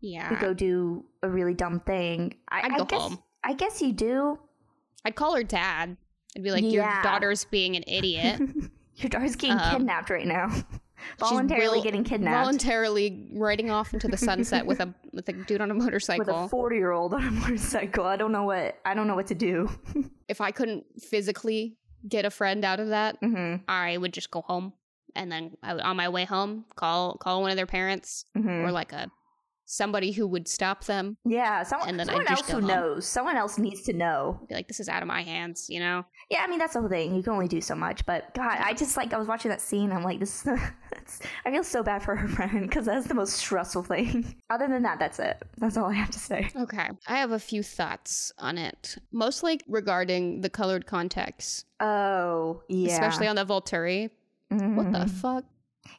yeah, 0.00 0.28
to 0.28 0.36
go 0.36 0.52
do 0.52 1.04
a 1.22 1.28
really 1.30 1.54
dumb 1.54 1.80
thing, 1.80 2.34
I, 2.50 2.62
I'd 2.62 2.72
I 2.72 2.78
go 2.78 2.84
guess 2.84 3.00
home. 3.00 3.18
I 3.44 3.54
guess 3.54 3.80
you 3.80 3.92
do. 3.92 4.38
I'd 5.04 5.14
call 5.14 5.34
her 5.34 5.42
dad. 5.44 5.96
I'd 6.36 6.42
be 6.42 6.50
like, 6.50 6.62
Yeah. 6.64 6.70
your 6.94 7.02
daughter's 7.02 7.44
being 7.46 7.74
an 7.76 7.84
idiot. 7.86 8.40
Your 8.96 9.08
daughter's 9.08 9.36
getting 9.36 9.56
Um, 9.58 9.70
kidnapped 9.78 10.10
right 10.10 10.26
now. 10.26 10.50
Voluntarily 11.18 11.78
will- 11.78 11.82
getting 11.84 12.04
kidnapped. 12.04 12.36
voluntarily 12.44 13.28
riding 13.32 13.70
off 13.70 13.92
into 13.94 14.08
the 14.08 14.16
sunset 14.16 14.66
with 14.66 14.80
a 14.80 14.94
with 15.12 15.28
a 15.28 15.32
dude 15.32 15.60
on 15.60 15.70
a 15.70 15.74
motorcycle, 15.74 16.24
with 16.26 16.34
a 16.46 16.48
forty-year-old 16.48 17.14
on 17.14 17.24
a 17.26 17.30
motorcycle. 17.30 18.04
I 18.04 18.16
don't 18.16 18.32
know 18.32 18.44
what 18.44 18.78
I 18.84 18.94
don't 18.94 19.06
know 19.06 19.14
what 19.14 19.26
to 19.28 19.34
do. 19.34 19.68
if 20.28 20.40
I 20.40 20.50
couldn't 20.50 20.84
physically 21.00 21.76
get 22.08 22.24
a 22.24 22.30
friend 22.30 22.64
out 22.64 22.80
of 22.80 22.88
that, 22.88 23.16
hmm 23.20 23.56
I 23.68 23.96
would 23.96 24.12
just 24.12 24.30
go 24.30 24.40
home. 24.42 24.72
And 25.14 25.30
then 25.30 25.56
I 25.62 25.74
would, 25.74 25.82
on 25.82 25.96
my 25.96 26.08
way 26.08 26.24
home 26.24 26.64
call 26.74 27.16
call 27.18 27.42
one 27.42 27.50
of 27.50 27.56
their 27.56 27.66
parents 27.66 28.24
hmm 28.34 28.48
or 28.64 28.72
like 28.72 28.92
a 28.92 29.10
somebody 29.64 30.12
who 30.12 30.26
would 30.26 30.48
stop 30.48 30.84
them. 30.84 31.16
Yeah, 31.24 31.62
someone, 31.62 31.88
And 31.88 31.98
then 32.00 32.06
someone 32.06 32.28
else 32.28 32.46
who 32.48 32.54
home. 32.58 32.66
knows. 32.66 33.06
Someone 33.06 33.36
else 33.36 33.58
needs 33.58 33.82
to 33.82 33.92
know. 33.92 34.40
Be 34.48 34.54
like, 34.54 34.68
this 34.68 34.80
is 34.80 34.88
out 34.88 35.02
of 35.02 35.08
my 35.08 35.22
hands, 35.22 35.66
you 35.70 35.80
know. 35.80 36.04
Yeah, 36.30 36.42
I 36.44 36.46
mean 36.46 36.58
that's 36.58 36.74
the 36.74 36.80
whole 36.80 36.88
thing. 36.88 37.14
You 37.14 37.22
can 37.22 37.32
only 37.32 37.48
do 37.48 37.60
so 37.60 37.74
much, 37.74 38.04
but 38.06 38.32
God, 38.34 38.58
I 38.60 38.72
just 38.74 38.96
like 38.96 39.12
I 39.12 39.18
was 39.18 39.28
watching 39.28 39.50
that 39.50 39.60
scene. 39.60 39.92
I'm 39.92 40.02
like, 40.02 40.18
this. 40.20 40.46
Is, 40.46 40.58
I 41.46 41.50
feel 41.50 41.64
so 41.64 41.82
bad 41.82 42.02
for 42.02 42.14
her 42.16 42.28
friend 42.36 42.62
because 42.62 42.86
that's 42.86 43.06
the 43.06 43.14
most 43.14 43.34
stressful 43.34 43.82
thing. 43.84 44.36
Other 44.50 44.68
than 44.68 44.82
that, 44.82 44.98
that's 44.98 45.18
it. 45.18 45.42
That's 45.58 45.76
all 45.76 45.86
I 45.86 45.94
have 45.94 46.10
to 46.10 46.18
say. 46.18 46.50
Okay, 46.56 46.88
I 47.06 47.16
have 47.18 47.32
a 47.32 47.38
few 47.38 47.62
thoughts 47.62 48.32
on 48.38 48.58
it, 48.58 48.96
mostly 49.12 49.60
regarding 49.68 50.40
the 50.40 50.50
colored 50.50 50.86
context, 50.86 51.66
Oh 51.80 52.62
yeah, 52.68 52.92
especially 52.92 53.26
on 53.28 53.36
the 53.36 53.44
Volturi. 53.44 54.10
What 54.48 54.92
the 54.92 54.98
Mhm. 54.98 55.10
fuck? 55.10 55.44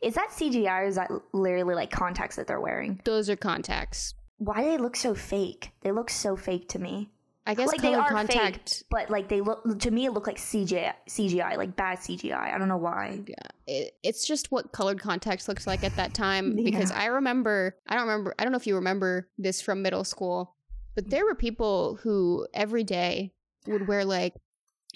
Is 0.02 0.16
that 0.16 0.30
CGI 0.32 0.82
or 0.82 0.86
is 0.86 0.96
that 0.96 1.10
literally 1.34 1.76
like 1.76 1.92
contacts 1.92 2.36
that 2.38 2.48
they're 2.48 2.62
wearing? 2.62 3.00
Those 3.04 3.30
are 3.30 3.36
contacts. 3.36 4.14
Why 4.38 4.64
do 4.64 4.70
they 4.72 4.78
look 4.78 4.96
so 4.96 5.14
fake? 5.16 5.72
They 5.82 5.92
look 5.92 6.10
so 6.10 6.36
fake 6.36 6.70
to 6.70 6.80
me. 6.80 7.10
I 7.46 7.56
guess 7.56 7.68
like 7.68 7.82
they 7.82 7.92
colored 7.92 8.04
are 8.06 8.10
contact. 8.10 8.70
fake, 8.80 8.88
but 8.90 9.10
like 9.10 9.28
they 9.28 9.42
look 9.42 9.80
to 9.80 9.92
me, 9.92 10.06
it 10.06 10.12
look 10.14 10.28
like 10.28 10.38
CGI, 10.38 10.94
CGI, 11.10 11.58
like 11.58 11.76
bad 11.76 11.98
CGI. 11.98 12.54
I 12.54 12.58
don't 12.58 12.70
know 12.70 12.78
why. 12.78 13.20
Yeah, 13.28 13.36
it, 13.68 13.94
it's 14.02 14.26
just 14.26 14.50
what 14.50 14.72
colored 14.72 15.02
context 15.02 15.50
looks 15.50 15.68
like 15.68 15.84
at 15.84 15.94
that 15.98 16.14
time. 16.14 16.56
Because 16.64 16.90
I 16.92 17.08
remember, 17.08 17.76
I 17.88 17.96
don't 17.96 18.08
remember, 18.08 18.34
I 18.40 18.44
don't 18.44 18.54
know 18.54 18.58
if 18.58 18.66
you 18.68 18.76
remember 18.76 19.28
this 19.38 19.62
from 19.62 19.82
middle 19.82 20.06
school, 20.06 20.56
but 20.96 21.10
there 21.10 21.26
were 21.26 21.36
people 21.36 22.00
who 22.04 22.48
every 22.54 22.86
day 22.86 23.34
would 23.68 23.88
wear 23.90 24.06
like 24.06 24.36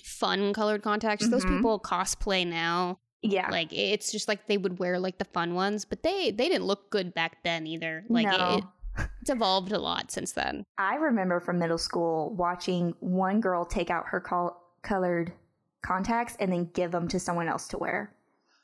fun 0.03 0.53
colored 0.53 0.81
contacts. 0.83 1.27
Those 1.27 1.43
Mhm. 1.43 1.57
people 1.57 1.79
cosplay 1.81 2.47
now. 2.47 2.99
Yeah, 3.21 3.49
Like 3.49 3.73
it's 3.73 4.11
just 4.11 4.27
like 4.27 4.47
they 4.47 4.57
would 4.57 4.79
wear 4.79 4.99
like 4.99 5.17
the 5.17 5.25
fun 5.25 5.55
ones, 5.55 5.85
but 5.85 6.03
they 6.03 6.31
they 6.31 6.49
didn't 6.49 6.65
look 6.65 6.89
good 6.89 7.13
back 7.13 7.43
then 7.43 7.65
either. 7.65 8.05
Like 8.09 8.27
no. 8.27 8.61
it, 8.97 9.07
it's 9.21 9.29
evolved 9.29 9.71
a 9.71 9.79
lot 9.79 10.11
since 10.11 10.33
then. 10.33 10.63
I 10.77 10.95
remember 10.95 11.39
from 11.39 11.57
middle 11.59 11.77
school 11.77 12.33
watching 12.35 12.93
one 12.99 13.41
girl 13.41 13.65
take 13.65 13.89
out 13.89 14.05
her 14.07 14.19
col- 14.19 14.61
colored 14.83 15.33
contacts 15.81 16.35
and 16.39 16.51
then 16.51 16.69
give 16.73 16.91
them 16.91 17.07
to 17.07 17.19
someone 17.19 17.47
else 17.47 17.67
to 17.69 17.77
wear. 17.77 18.13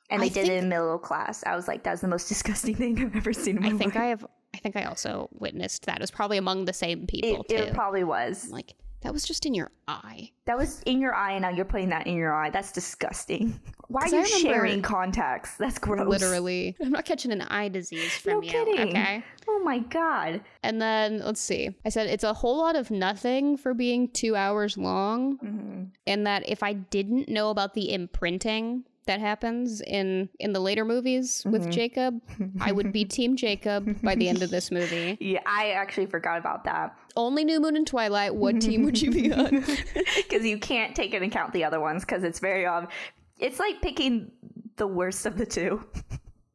And 0.10 0.22
they 0.22 0.28
I 0.28 0.30
did 0.30 0.50
it 0.50 0.64
in 0.64 0.70
middle 0.70 1.00
class. 1.00 1.44
I 1.46 1.56
was 1.56 1.68
like, 1.68 1.84
that's 1.84 2.02
the 2.02 2.08
most 2.08 2.28
disgusting 2.30 2.76
thing 2.76 3.00
I've 3.02 3.16
ever 3.16 3.34
seen 3.34 3.58
in 3.58 3.64
my 3.64 3.70
I 3.70 3.72
think 3.72 3.96
life. 3.96 4.04
I 4.04 4.06
have. 4.08 4.26
I 4.54 4.60
think 4.60 4.76
I 4.76 4.84
also 4.84 5.30
witnessed 5.34 5.88
that. 5.88 5.98
It 5.98 6.02
was 6.02 6.12
probably 6.12 6.38
among 6.38 6.66
the 6.66 6.74
same 6.74 7.08
people 7.08 7.42
it, 7.42 7.50
too. 7.50 7.64
it 7.64 7.74
probably 7.74 8.04
was. 8.04 8.50
like 8.52 8.76
that 9.04 9.14
was 9.14 9.24
just 9.24 9.46
in 9.46 9.54
your 9.54 9.72
eye. 9.88 10.32
That 10.46 10.58
was 10.58 10.82
in 10.86 11.00
your 11.00 11.14
eye, 11.14 11.34
and 11.34 11.42
now 11.44 11.50
you're 11.50 11.66
putting 11.66 11.90
that 11.90 12.08
in 12.08 12.16
your 12.16 12.34
eye. 12.34 12.50
That's 12.50 12.72
disgusting. 12.72 13.60
Why 13.90 14.02
are 14.02 14.08
you 14.10 14.26
sharing 14.26 14.82
contacts? 14.82 15.56
That's 15.58 15.78
gross. 15.78 16.08
Literally, 16.08 16.76
I'm 16.82 16.90
not 16.90 17.06
catching 17.06 17.32
an 17.32 17.42
eye 17.42 17.70
disease 17.70 18.18
from 18.18 18.34
No 18.34 18.42
you. 18.42 18.50
kidding. 18.50 18.90
Okay. 18.90 19.24
Oh 19.48 19.62
my 19.64 19.80
god. 19.80 20.42
And 20.64 20.82
then 20.82 21.20
let's 21.20 21.42
see. 21.42 21.70
I 21.86 21.90
said 21.90 22.08
it's 22.08 22.24
a 22.24 22.34
whole 22.34 22.58
lot 22.58 22.76
of 22.76 22.90
nothing 22.90 23.58
for 23.58 23.74
being 23.74 24.08
two 24.10 24.36
hours 24.36 24.78
long. 24.78 25.36
hmm 25.38 25.84
And 26.08 26.26
that 26.26 26.48
if 26.50 26.64
I 26.64 26.74
didn't 26.74 27.30
know 27.30 27.50
about 27.50 27.74
the 27.74 27.94
imprinting, 27.94 28.86
that 29.06 29.20
happens 29.20 29.82
in 29.82 30.30
in 30.40 30.54
the 30.54 30.60
later 30.60 30.86
movies 30.86 31.44
with 31.46 31.68
Mhm. 31.68 31.72
Jacob, 31.72 32.22
I 32.62 32.72
would 32.72 32.92
be 32.92 33.06
Team 33.18 33.36
Jacob 33.36 34.02
by 34.02 34.16
the 34.16 34.30
end 34.30 34.42
of 34.44 34.50
this 34.50 34.72
movie. 34.72 35.18
Yeah, 35.22 35.40
I 35.46 35.72
actually 35.72 36.06
forgot 36.08 36.38
about 36.38 36.64
that 36.66 36.96
Only 37.16 37.44
New 37.46 37.60
Moon 37.60 37.76
and 37.76 37.86
Twilight. 37.88 38.36
What 38.36 38.62
team 38.62 38.84
would 38.84 39.02
you 39.02 39.12
be 39.12 39.32
on? 39.42 39.64
because 40.18 40.46
you 40.46 40.58
can't 40.58 40.96
take 40.96 41.14
into 41.14 41.28
account 41.28 41.54
the 41.54 41.64
other 41.64 41.80
ones 41.80 42.04
because 42.06 42.24
it's 42.24 42.40
very 42.40 42.66
ob- 42.66 42.90
It's 43.40 43.60
like 43.60 43.82
picking 43.82 44.32
the 44.78 44.88
worst 44.88 45.26
of 45.26 45.38
the 45.38 45.46
two. 45.46 45.84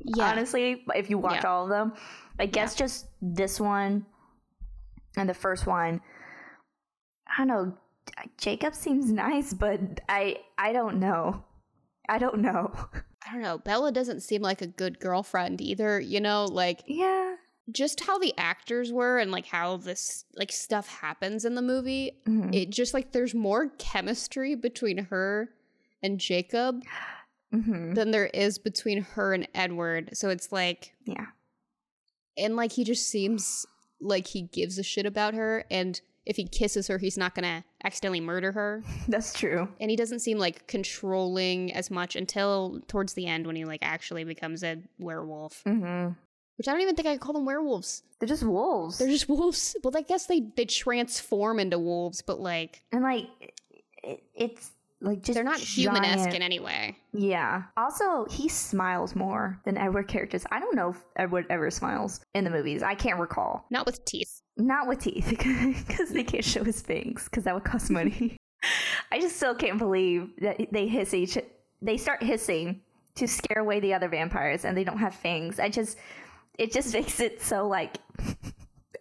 Yeah, 0.04 0.30
Honestly, 0.30 0.84
if 0.94 1.10
you 1.10 1.18
watch 1.18 1.42
Yeah. 1.44 1.50
all 1.50 1.64
of 1.64 1.70
them, 1.70 1.92
I 2.38 2.46
guess 2.46 2.74
just 2.74 3.06
this 3.20 3.60
one 3.60 4.06
and 5.16 5.28
the 5.28 5.34
first 5.34 5.66
one. 5.66 6.00
I 7.26 7.44
don't 7.44 7.48
know. 7.48 7.74
Jacob 8.38 8.74
seems 8.74 9.12
nice, 9.12 9.52
but 9.52 9.80
I 10.08 10.38
I 10.56 10.72
don't 10.72 10.98
know. 10.98 11.44
I 12.08 12.18
don't 12.18 12.40
know. 12.40 12.72
I 13.28 13.32
don't 13.32 13.42
know. 13.42 13.58
Bella 13.58 13.92
doesn't 13.92 14.20
seem 14.22 14.40
like 14.42 14.62
a 14.62 14.66
good 14.66 14.98
girlfriend 15.00 15.60
either. 15.60 16.00
You 16.00 16.20
know, 16.20 16.44
like 16.46 16.82
Yeah. 16.86 17.36
just 17.70 18.00
how 18.00 18.18
the 18.18 18.32
actors 18.38 18.90
were 18.92 19.18
and 19.18 19.30
like 19.30 19.46
how 19.46 19.76
this 19.76 20.24
like 20.34 20.50
stuff 20.52 20.88
happens 20.88 21.44
in 21.44 21.54
the 21.54 21.62
movie. 21.62 22.20
Mhm. 22.26 22.54
It 22.54 22.70
just 22.70 22.94
like 22.94 23.12
there's 23.12 23.34
more 23.34 23.68
chemistry 23.78 24.54
between 24.54 24.98
her 25.06 25.50
and 26.02 26.18
Jacob 26.18 26.82
Mhm. 27.52 27.94
than 27.94 28.10
there 28.12 28.26
is 28.28 28.58
between 28.58 29.02
her 29.02 29.34
and 29.34 29.46
Edward. 29.54 30.10
So 30.16 30.30
it's 30.30 30.50
like 30.52 30.94
Yeah. 31.04 31.26
and 32.38 32.56
like 32.56 32.72
he 32.72 32.84
just 32.84 33.06
seems 33.08 33.66
like 34.00 34.28
he 34.28 34.42
gives 34.42 34.78
a 34.78 34.82
shit 34.82 35.04
about 35.06 35.34
her 35.34 35.64
and 35.70 36.00
if 36.28 36.36
he 36.36 36.44
kisses 36.46 36.86
her 36.86 36.98
he's 36.98 37.16
not 37.18 37.34
gonna 37.34 37.64
accidentally 37.84 38.20
murder 38.20 38.52
her 38.52 38.82
That's 39.08 39.32
true. 39.32 39.66
and 39.80 39.90
he 39.90 39.96
doesn't 39.96 40.20
seem 40.20 40.38
like 40.38 40.66
controlling 40.68 41.72
as 41.72 41.90
much 41.90 42.14
until 42.16 42.80
towards 42.86 43.14
the 43.14 43.26
end 43.26 43.46
when 43.46 43.56
he 43.56 43.64
like 43.64 43.80
actually 43.82 44.24
becomes 44.24 44.62
a 44.62 44.78
werewolf 44.98 45.62
hmm 45.66 46.08
which 46.56 46.66
i 46.68 46.72
don't 46.72 46.80
even 46.80 46.94
think 46.96 47.08
i 47.08 47.16
call 47.16 47.32
them 47.32 47.44
werewolves 47.44 48.02
They're 48.18 48.28
just 48.28 48.42
wolves. 48.42 48.98
they're 48.98 49.08
just 49.08 49.28
wolves 49.28 49.74
well 49.82 49.96
i 49.96 50.02
guess 50.02 50.26
they 50.26 50.42
they 50.56 50.64
transform 50.64 51.58
into 51.60 51.78
wolves 51.78 52.22
but 52.22 52.40
like 52.40 52.82
and 52.92 53.02
like 53.02 53.26
it, 54.02 54.22
it's 54.34 54.70
like 55.00 55.22
just 55.22 55.34
they're 55.34 55.44
not 55.44 55.58
human-esque 55.60 56.34
in 56.34 56.42
any 56.42 56.58
way 56.58 56.96
Yeah. 57.12 57.62
Also, 57.76 58.26
he 58.28 58.48
smiles 58.48 59.14
more 59.14 59.60
than 59.64 59.76
Edward 59.78 60.08
characters. 60.08 60.44
I 60.50 60.58
don't 60.58 60.74
know 60.74 60.88
if 60.90 60.96
Edward 61.14 61.46
ever 61.50 61.70
smiles 61.70 62.20
in 62.34 62.42
the 62.42 62.50
movies. 62.50 62.82
I 62.82 62.96
can't 62.96 63.20
recall. 63.20 63.64
not 63.70 63.86
with 63.86 64.04
teeth 64.04 64.37
Not 64.58 64.88
with 64.88 64.98
teeth, 65.00 65.26
because 65.88 66.10
they 66.10 66.24
can't 66.24 66.44
show 66.44 66.64
his 66.64 66.80
fangs, 66.82 67.24
because 67.24 67.44
that 67.44 67.54
would 67.54 67.64
cost 67.64 67.90
money. 68.00 68.36
I 69.12 69.20
just 69.20 69.36
still 69.36 69.54
can't 69.54 69.78
believe 69.78 70.30
that 70.40 70.60
they 70.72 70.88
hiss 70.88 71.14
each. 71.14 71.38
They 71.80 71.96
start 71.96 72.22
hissing 72.22 72.80
to 73.14 73.26
scare 73.28 73.60
away 73.60 73.78
the 73.80 73.94
other 73.94 74.08
vampires, 74.08 74.64
and 74.64 74.76
they 74.76 74.84
don't 74.84 74.98
have 74.98 75.14
fangs. 75.14 75.58
I 75.60 75.68
just, 75.68 75.96
it 76.58 76.72
just 76.72 76.92
makes 76.98 77.20
it 77.20 77.40
so 77.40 77.66
like, 77.68 77.98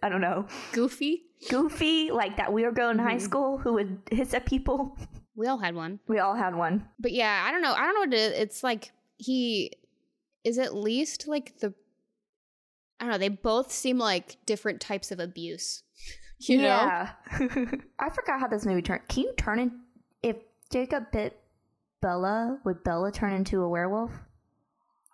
I 0.02 0.08
don't 0.08 0.20
know, 0.20 0.46
goofy 0.72 1.24
goofy. 1.50 2.10
Like 2.10 2.36
that 2.38 2.52
weird 2.52 2.74
girl 2.74 2.90
in 2.90 2.98
high 2.98 3.14
Mhm. 3.16 3.20
school 3.20 3.58
who 3.58 3.74
would 3.74 3.98
hiss 4.10 4.34
at 4.34 4.44
people. 4.44 4.96
we 5.36 5.46
all 5.46 5.58
had 5.58 5.72
one 5.76 6.00
We 6.08 6.18
all 6.18 6.34
had 6.34 6.56
one. 6.56 6.84
but 6.98 7.12
yeah 7.12 7.44
i 7.46 7.52
don't 7.52 7.62
know 7.62 7.72
i 7.72 7.78
don't 7.84 7.94
know 7.94 8.00
what 8.00 8.12
it 8.12 8.32
it's 8.42 8.64
like 8.64 8.90
he 9.18 9.70
is 10.42 10.58
at 10.58 10.74
least 10.74 11.28
like 11.28 11.56
the 11.60 11.72
i 13.00 13.04
don't 13.04 13.12
know 13.12 13.18
they 13.18 13.28
both 13.28 13.72
seem 13.72 13.98
like 13.98 14.36
different 14.46 14.80
types 14.80 15.10
of 15.10 15.20
abuse 15.20 15.82
you 16.38 16.58
know 16.58 16.64
yeah. 16.64 17.10
I 17.98 18.10
forgot 18.10 18.40
how 18.40 18.46
this 18.48 18.64
movie 18.64 18.82
turned. 18.82 19.06
Can 19.08 19.24
you 19.24 19.32
turn 19.36 19.58
in 19.58 19.80
if 20.22 20.36
Jacob 20.70 21.10
bit 21.12 21.38
Bella? 22.00 22.58
Would 22.64 22.84
Bella 22.84 23.10
turn 23.10 23.32
into 23.32 23.62
a 23.62 23.68
werewolf? 23.68 24.12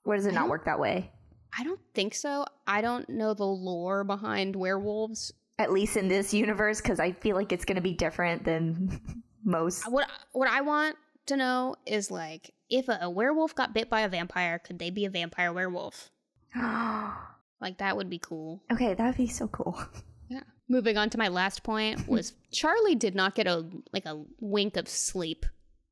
Or 0.04 0.16
does 0.16 0.26
it 0.26 0.32
I 0.32 0.34
not 0.34 0.48
work 0.48 0.66
that 0.66 0.78
way? 0.78 1.10
I 1.58 1.64
don't 1.64 1.80
think 1.94 2.14
so. 2.14 2.44
I 2.66 2.80
don't 2.82 3.08
know 3.08 3.32
the 3.32 3.44
lore 3.44 4.04
behind 4.04 4.56
werewolves. 4.56 5.32
At 5.58 5.72
least 5.72 5.96
in 5.96 6.08
this 6.08 6.34
universe, 6.34 6.80
because 6.80 6.98
I 6.98 7.12
feel 7.12 7.36
like 7.36 7.52
it's 7.52 7.64
going 7.64 7.76
to 7.76 7.82
be 7.82 7.94
different 7.94 8.44
than 8.44 9.00
most. 9.44 9.90
What 9.90 10.08
what 10.32 10.48
I 10.48 10.60
want 10.60 10.96
to 11.26 11.36
know 11.36 11.76
is 11.86 12.10
like 12.10 12.52
if 12.68 12.88
a, 12.88 12.98
a 13.02 13.10
werewolf 13.10 13.54
got 13.54 13.72
bit 13.72 13.88
by 13.88 14.00
a 14.00 14.08
vampire, 14.08 14.58
could 14.58 14.78
they 14.78 14.90
be 14.90 15.04
a 15.04 15.10
vampire 15.10 15.52
werewolf? 15.52 16.10
Like 17.60 17.78
that 17.78 17.96
would 17.96 18.10
be 18.10 18.18
cool. 18.18 18.62
okay, 18.72 18.94
that 18.94 19.06
would 19.06 19.16
be 19.16 19.26
so 19.28 19.48
cool. 19.48 19.78
Yeah. 20.30 20.40
Moving 20.70 20.96
on 20.96 21.10
to 21.10 21.18
my 21.18 21.28
last 21.28 21.62
point 21.62 22.08
was 22.08 22.32
Charlie 22.50 22.94
did 22.94 23.14
not 23.14 23.34
get 23.34 23.46
a 23.46 23.68
like 23.92 24.06
a 24.06 24.22
wink 24.40 24.78
of 24.78 24.88
sleep. 24.88 25.44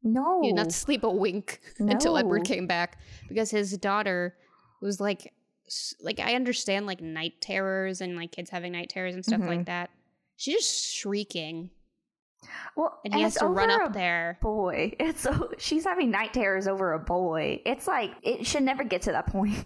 No. 0.03 0.41
He 0.41 0.49
did 0.49 0.57
not 0.57 0.73
sleep 0.73 1.05
a 1.05 1.11
wink 1.11 1.61
until 1.79 2.17
Edward 2.17 2.45
came 2.45 2.67
back 2.67 2.99
because 3.29 3.51
his 3.51 3.77
daughter 3.77 4.35
was 4.81 5.01
like 5.01 5.35
like 6.01 6.19
I 6.19 6.35
understand 6.35 6.87
like 6.87 7.03
night 7.03 7.35
terrors 7.43 8.01
and 8.01 8.17
like 8.17 8.33
kids 8.33 8.49
having 8.49 8.73
night 8.73 8.89
terrors 8.89 9.15
and 9.15 9.23
stuff 9.25 9.43
Mhm. 9.43 9.49
like 9.49 9.67
that. 9.67 9.91
She's 10.39 10.55
just 10.57 10.95
shrieking 10.95 11.69
well, 12.75 12.99
and 13.05 13.15
he 13.15 13.21
has 13.21 13.35
it's 13.35 13.41
to 13.43 13.47
run 13.49 13.71
up 13.71 13.93
there. 13.93 14.39
Boy, 14.41 14.95
it's 14.99 15.21
so 15.21 15.51
she's 15.59 15.85
having 15.85 16.11
night 16.11 16.33
terrors 16.33 16.67
over 16.67 16.95
a 16.95 16.99
boy. 16.99 17.61
It's 17.67 17.87
like 17.87 18.13
it 18.23 18.47
should 18.47 18.63
never 18.65 18.83
get 18.83 19.03
to 19.03 19.13
that 19.13 19.27
point. 19.27 19.65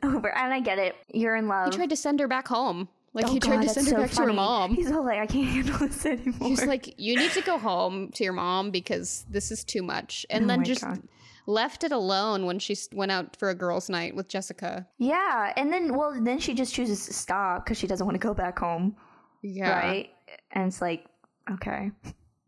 over, 0.02 0.34
and 0.34 0.52
I 0.52 0.60
get 0.60 0.78
it. 0.78 0.94
You're 1.12 1.36
in 1.36 1.48
love. 1.48 1.72
He 1.72 1.76
tried 1.76 1.90
to 1.90 1.96
send 1.96 2.20
her 2.20 2.28
back 2.28 2.48
home. 2.48 2.88
Like 3.14 3.26
Oh 3.26 3.32
he 3.32 3.40
tried 3.40 3.56
God, 3.56 3.62
to 3.62 3.68
send 3.70 3.86
her 3.88 3.92
so 3.94 3.96
back 4.02 4.10
to 4.12 4.22
her 4.22 4.32
mom. 4.32 4.74
He's 4.74 4.92
all 4.92 5.04
like, 5.04 5.18
I 5.18 5.26
can't 5.26 5.46
handle 5.48 5.78
this 5.78 6.04
anymore. 6.06 6.48
He's 6.48 6.64
like, 6.66 6.94
you 7.00 7.16
need 7.16 7.30
to 7.32 7.40
go 7.40 7.58
home 7.58 8.10
to 8.12 8.22
your 8.22 8.34
mom 8.34 8.70
because 8.70 9.24
this 9.30 9.50
is 9.50 9.64
too 9.64 9.82
much. 9.82 10.26
And 10.30 10.44
Oh 10.44 10.48
then 10.48 10.62
just 10.64 10.82
God. 10.82 11.02
left 11.46 11.84
it 11.84 11.90
alone 11.90 12.44
when 12.44 12.58
she 12.58 12.76
went 12.92 13.10
out 13.10 13.34
for 13.34 13.48
a 13.48 13.54
girls' 13.54 13.88
night 13.88 14.14
with 14.14 14.28
Jessica. 14.28 14.86
yeah, 14.98 15.52
and 15.56 15.72
then 15.72 15.96
well, 15.96 16.14
then 16.20 16.38
she 16.38 16.54
just 16.54 16.74
chooses 16.74 17.06
to 17.06 17.12
stop 17.14 17.64
because 17.64 17.78
she 17.78 17.86
doesn't 17.86 18.06
want 18.06 18.14
to 18.14 18.24
go 18.24 18.34
back 18.34 18.58
home, 18.58 18.94
Yeah. 19.42 19.70
right? 19.70 20.10
And 20.52 20.68
it's 20.68 20.82
like, 20.82 21.06
okay, 21.50 21.90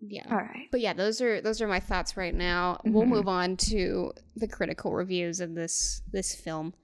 Yeah. 0.00 0.24
all 0.30 0.36
right. 0.36 0.68
But 0.70 0.80
yeah, 0.82 0.92
those 0.92 1.20
are 1.22 1.40
those 1.40 1.62
are 1.62 1.66
my 1.68 1.80
thoughts 1.80 2.16
right 2.18 2.34
now. 2.34 2.78
We'll 2.84 3.04
Mhm. 3.06 3.08
move 3.08 3.28
on 3.28 3.56
to 3.70 4.12
the 4.36 4.46
critical 4.46 4.92
reviews 4.92 5.40
of 5.40 5.54
this 5.54 6.02
this 6.12 6.34
film. 6.34 6.74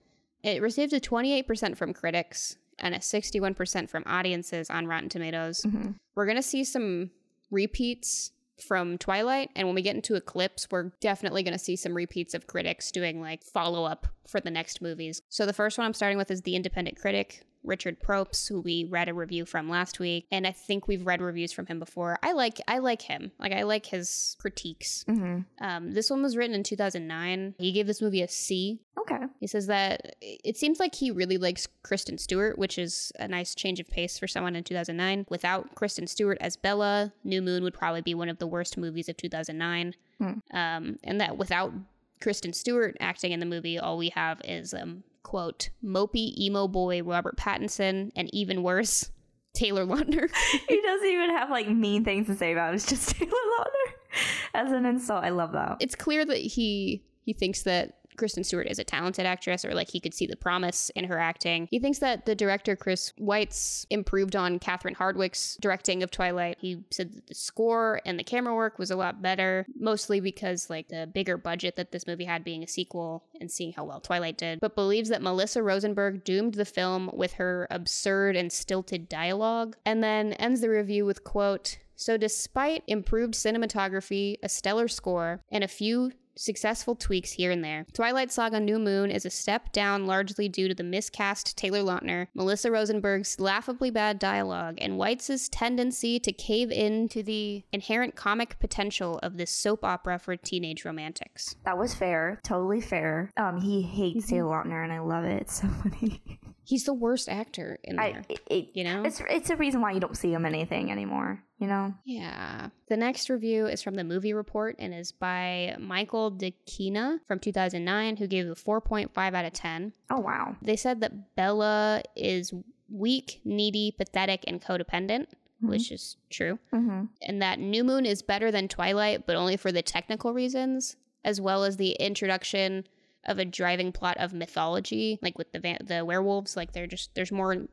It 0.46 0.62
received 0.62 0.92
a 0.92 1.00
28% 1.00 1.76
from 1.76 1.92
critics 1.92 2.56
and 2.78 2.94
a 2.94 2.98
61% 2.98 3.90
from 3.90 4.02
audiences 4.06 4.70
on 4.70 4.86
Rotten 4.86 5.08
Tomatoes. 5.08 5.62
Mhm. 5.62 5.96
We're 6.14 6.24
going 6.26 6.36
to 6.36 6.42
see 6.42 6.62
some 6.64 7.10
repeats 7.50 8.32
from 8.66 8.96
Twilight 8.96 9.50
and 9.54 9.68
when 9.68 9.74
we 9.74 9.82
get 9.82 9.96
into 9.96 10.14
Eclipse, 10.14 10.68
we're 10.70 10.92
definitely 11.00 11.42
going 11.42 11.52
to 11.52 11.58
see 11.58 11.76
some 11.76 11.94
repeats 11.94 12.32
of 12.32 12.46
critics 12.46 12.90
doing 12.90 13.20
like 13.20 13.42
follow-up 13.44 14.06
for 14.26 14.40
the 14.40 14.50
next 14.50 14.80
movies. 14.80 15.20
So 15.28 15.44
the 15.44 15.52
first 15.52 15.76
one 15.76 15.86
I'm 15.86 15.92
starting 15.94 16.16
with 16.16 16.30
is 16.30 16.40
The 16.42 16.56
Independent 16.56 16.96
Critic, 16.98 17.42
Richard 17.64 18.00
Propes, 18.00 18.46
who 18.46 18.60
we 18.60 18.84
read 18.84 19.08
a 19.08 19.14
review 19.14 19.44
from 19.44 19.68
last 19.68 19.98
week, 19.98 20.26
and 20.30 20.46
I 20.46 20.52
think 20.52 20.86
we've 20.86 21.04
read 21.04 21.20
reviews 21.20 21.52
from 21.52 21.66
him 21.66 21.78
before. 21.80 22.16
I 22.22 22.32
like 22.32 22.60
I 22.68 22.78
like 22.78 23.02
him. 23.02 23.32
Like 23.40 23.52
I 23.52 23.64
like 23.64 23.86
his 23.86 24.36
critiques. 24.38 25.04
Mhm. 25.08 25.44
Um, 25.60 25.90
this 25.92 26.08
one 26.08 26.22
was 26.22 26.36
written 26.36 26.54
in 26.54 26.62
2009. 26.62 27.56
He 27.58 27.72
gave 27.72 27.86
this 27.88 28.00
movie 28.00 28.22
a 28.22 28.28
C. 28.28 28.80
Okay. 29.10 29.24
He 29.40 29.46
says 29.46 29.66
that 29.66 30.16
it 30.20 30.56
seems 30.56 30.80
like 30.80 30.94
he 30.94 31.10
really 31.10 31.38
likes 31.38 31.68
Kristen 31.82 32.18
Stewart, 32.18 32.58
which 32.58 32.78
is 32.78 33.12
a 33.18 33.28
nice 33.28 33.54
change 33.54 33.80
of 33.80 33.88
pace 33.88 34.18
for 34.18 34.26
someone 34.26 34.56
in 34.56 34.64
2009. 34.64 35.26
Without 35.28 35.74
Kristen 35.74 36.06
Stewart 36.06 36.38
as 36.40 36.56
Bella, 36.56 37.12
New 37.24 37.42
Moon 37.42 37.62
would 37.62 37.74
probably 37.74 38.02
be 38.02 38.14
one 38.14 38.28
of 38.28 38.38
the 38.38 38.46
worst 38.46 38.76
movies 38.76 39.08
of 39.08 39.16
2009. 39.16 39.94
Hmm. 40.18 40.32
Um, 40.56 40.98
and 41.04 41.20
that 41.20 41.36
without 41.36 41.72
Kristen 42.20 42.52
Stewart 42.52 42.96
acting 43.00 43.32
in 43.32 43.40
the 43.40 43.46
movie, 43.46 43.78
all 43.78 43.98
we 43.98 44.10
have 44.10 44.40
is 44.44 44.74
um, 44.74 45.02
quote 45.22 45.70
mopey 45.84 46.36
emo 46.38 46.68
boy 46.68 47.02
Robert 47.02 47.36
Pattinson, 47.36 48.10
and 48.16 48.32
even 48.34 48.62
worse, 48.62 49.10
Taylor 49.54 49.84
Lautner. 49.84 50.28
he 50.68 50.80
doesn't 50.82 51.08
even 51.08 51.30
have 51.30 51.50
like 51.50 51.68
mean 51.68 52.04
things 52.04 52.26
to 52.26 52.34
say 52.34 52.52
about 52.52 52.72
it. 52.72 52.76
It's 52.76 52.86
just 52.86 53.10
Taylor 53.16 53.30
Lautner 53.30 54.20
as 54.54 54.72
an 54.72 54.86
insult. 54.86 55.24
I 55.24 55.30
love 55.30 55.52
that. 55.52 55.76
it's 55.80 55.94
clear 55.94 56.24
that 56.24 56.38
he 56.38 57.02
he 57.24 57.32
thinks 57.32 57.62
that 57.64 57.98
Kristen 58.16 58.44
Stewart 58.44 58.66
is 58.66 58.78
a 58.78 58.84
talented 58.84 59.26
actress 59.26 59.64
or 59.64 59.74
like 59.74 59.90
he 59.90 60.00
could 60.00 60.14
see 60.14 60.26
the 60.26 60.36
promise 60.36 60.90
in 60.90 61.04
her 61.04 61.18
acting. 61.18 61.68
He 61.70 61.78
thinks 61.78 61.98
that 61.98 62.26
the 62.26 62.34
director 62.34 62.76
Chris 62.76 63.12
Weitz 63.20 63.86
improved 63.90 64.36
on 64.36 64.58
Catherine 64.58 64.94
Hardwicke's 64.94 65.56
directing 65.60 66.02
of 66.02 66.10
Twilight. 66.10 66.58
He 66.60 66.84
said 66.90 67.14
that 67.14 67.26
the 67.26 67.34
score 67.34 68.00
and 68.04 68.18
the 68.18 68.24
camera 68.24 68.54
work 68.54 68.78
was 68.78 68.90
a 68.90 68.96
lot 68.96 69.22
better, 69.22 69.66
mostly 69.78 70.20
because 70.20 70.70
like 70.70 70.88
the 70.88 71.08
bigger 71.12 71.36
budget 71.36 71.76
that 71.76 71.92
this 71.92 72.06
movie 72.06 72.24
had 72.24 72.44
being 72.44 72.62
a 72.62 72.68
sequel 72.68 73.24
and 73.40 73.50
seeing 73.50 73.72
how 73.72 73.84
well 73.84 74.00
Twilight 74.00 74.38
did, 74.38 74.60
but 74.60 74.74
believes 74.74 75.08
that 75.08 75.22
Melissa 75.22 75.62
Rosenberg 75.62 76.24
doomed 76.24 76.54
the 76.54 76.64
film 76.64 77.10
with 77.12 77.34
her 77.34 77.66
absurd 77.70 78.36
and 78.36 78.52
stilted 78.52 79.08
dialogue 79.08 79.76
and 79.84 80.02
then 80.02 80.32
ends 80.34 80.60
the 80.60 80.70
review 80.70 81.04
with 81.04 81.24
quote 81.24 81.78
so, 81.96 82.18
despite 82.18 82.84
improved 82.86 83.34
cinematography, 83.34 84.36
a 84.42 84.50
stellar 84.50 84.86
score, 84.86 85.40
and 85.50 85.64
a 85.64 85.68
few 85.68 86.12
successful 86.36 86.94
tweaks 86.94 87.32
here 87.32 87.50
and 87.50 87.64
there. 87.64 87.86
Twilight 87.92 88.30
Saga 88.30 88.60
New 88.60 88.78
Moon 88.78 89.10
is 89.10 89.24
a 89.24 89.30
step 89.30 89.72
down 89.72 90.06
largely 90.06 90.48
due 90.48 90.68
to 90.68 90.74
the 90.74 90.84
miscast 90.84 91.56
Taylor 91.56 91.80
Lautner, 91.80 92.28
Melissa 92.34 92.70
Rosenberg's 92.70 93.40
laughably 93.40 93.90
bad 93.90 94.18
dialogue, 94.18 94.76
and 94.80 94.98
Weitz's 94.98 95.48
tendency 95.48 96.18
to 96.20 96.32
cave 96.32 96.70
in 96.70 97.08
to 97.08 97.22
the 97.22 97.64
inherent 97.72 98.16
comic 98.16 98.58
potential 98.60 99.18
of 99.22 99.36
this 99.36 99.50
soap 99.50 99.84
opera 99.84 100.18
for 100.18 100.36
teenage 100.36 100.84
romantics. 100.84 101.56
That 101.64 101.78
was 101.78 101.94
fair. 101.94 102.40
Totally 102.42 102.80
fair. 102.80 103.30
Um, 103.36 103.60
he 103.60 103.82
hates 103.82 104.28
Taylor 104.28 104.50
Lautner, 104.50 104.82
and 104.82 104.92
I 104.92 105.00
love 105.00 105.24
it. 105.24 105.42
It's 105.42 105.60
so 105.60 105.68
funny. 105.82 106.20
He's 106.66 106.82
the 106.82 106.94
worst 106.94 107.28
actor 107.28 107.78
in 107.84 107.94
there. 107.94 108.24
I, 108.28 108.36
it, 108.50 108.70
you 108.74 108.82
know? 108.82 109.04
it's 109.04 109.22
it's 109.30 109.50
a 109.50 109.56
reason 109.56 109.80
why 109.80 109.92
you 109.92 110.00
don't 110.00 110.16
see 110.16 110.32
him 110.32 110.44
in 110.44 110.52
anything 110.52 110.90
anymore. 110.90 111.40
You 111.58 111.68
know. 111.68 111.94
Yeah. 112.04 112.70
The 112.88 112.96
next 112.96 113.30
review 113.30 113.66
is 113.66 113.82
from 113.82 113.94
the 113.94 114.02
Movie 114.02 114.32
Report 114.32 114.74
and 114.80 114.92
is 114.92 115.12
by 115.12 115.76
Michael 115.78 116.32
Dequina 116.32 117.20
from 117.28 117.38
2009, 117.38 118.16
who 118.16 118.26
gave 118.26 118.46
it 118.46 118.50
a 118.50 118.54
4.5 118.54 119.16
out 119.16 119.44
of 119.44 119.52
10. 119.52 119.92
Oh 120.10 120.18
wow. 120.18 120.56
They 120.60 120.74
said 120.74 121.00
that 121.02 121.36
Bella 121.36 122.02
is 122.16 122.52
weak, 122.90 123.40
needy, 123.44 123.94
pathetic, 123.96 124.42
and 124.48 124.60
codependent, 124.60 125.26
which 125.60 125.92
is 125.92 126.16
true. 126.30 126.58
Mm-hmm. 126.74 127.04
And 127.22 127.42
that 127.42 127.60
New 127.60 127.84
Moon 127.84 128.04
is 128.04 128.22
better 128.22 128.50
than 128.50 128.66
Twilight, 128.66 129.24
but 129.24 129.36
only 129.36 129.56
for 129.56 129.70
the 129.70 129.82
technical 129.82 130.32
reasons, 130.32 130.96
as 131.24 131.40
well 131.40 131.62
as 131.62 131.76
the 131.76 131.92
introduction 131.92 132.86
of 133.26 133.38
a 133.38 133.44
driving 133.44 133.92
plot 133.92 134.16
of 134.18 134.32
mythology, 134.32 135.18
like 135.22 135.38
with 135.38 135.52
the 135.52 135.60
va- 135.60 135.78
the 135.84 136.04
werewolves. 136.04 136.56
Like 136.56 136.72
they're 136.72 136.86
just 136.86 137.14
there's 137.14 137.32
more 137.32 137.66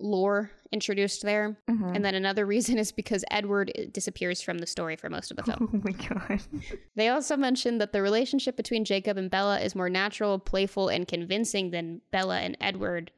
lore 0.00 0.50
introduced 0.70 1.22
there. 1.22 1.58
Mm-hmm. 1.68 1.94
And 1.94 2.04
then 2.04 2.14
another 2.14 2.46
reason 2.54 2.78
is 2.78 2.92
because 2.92 3.24
Edward 3.30 3.72
disappears 3.92 4.40
from 4.40 4.58
the 4.58 4.66
story 4.66 4.96
for 4.96 5.08
most 5.08 5.30
of 5.30 5.36
the 5.36 5.42
film. 5.44 5.68
Oh 5.74 5.80
my 5.82 5.92
god. 5.92 6.40
They 6.94 7.08
also 7.08 7.36
mentioned 7.36 7.80
that 7.80 7.92
the 7.92 8.02
relationship 8.02 8.56
between 8.56 8.84
Jacob 8.84 9.16
and 9.16 9.30
Bella 9.30 9.60
is 9.60 9.74
more 9.74 9.90
natural, 9.90 10.38
playful, 10.38 10.88
and 10.88 11.06
convincing 11.06 11.70
than 11.70 12.00
Bella 12.10 12.38
and 12.38 12.56
Edward, 12.60 13.10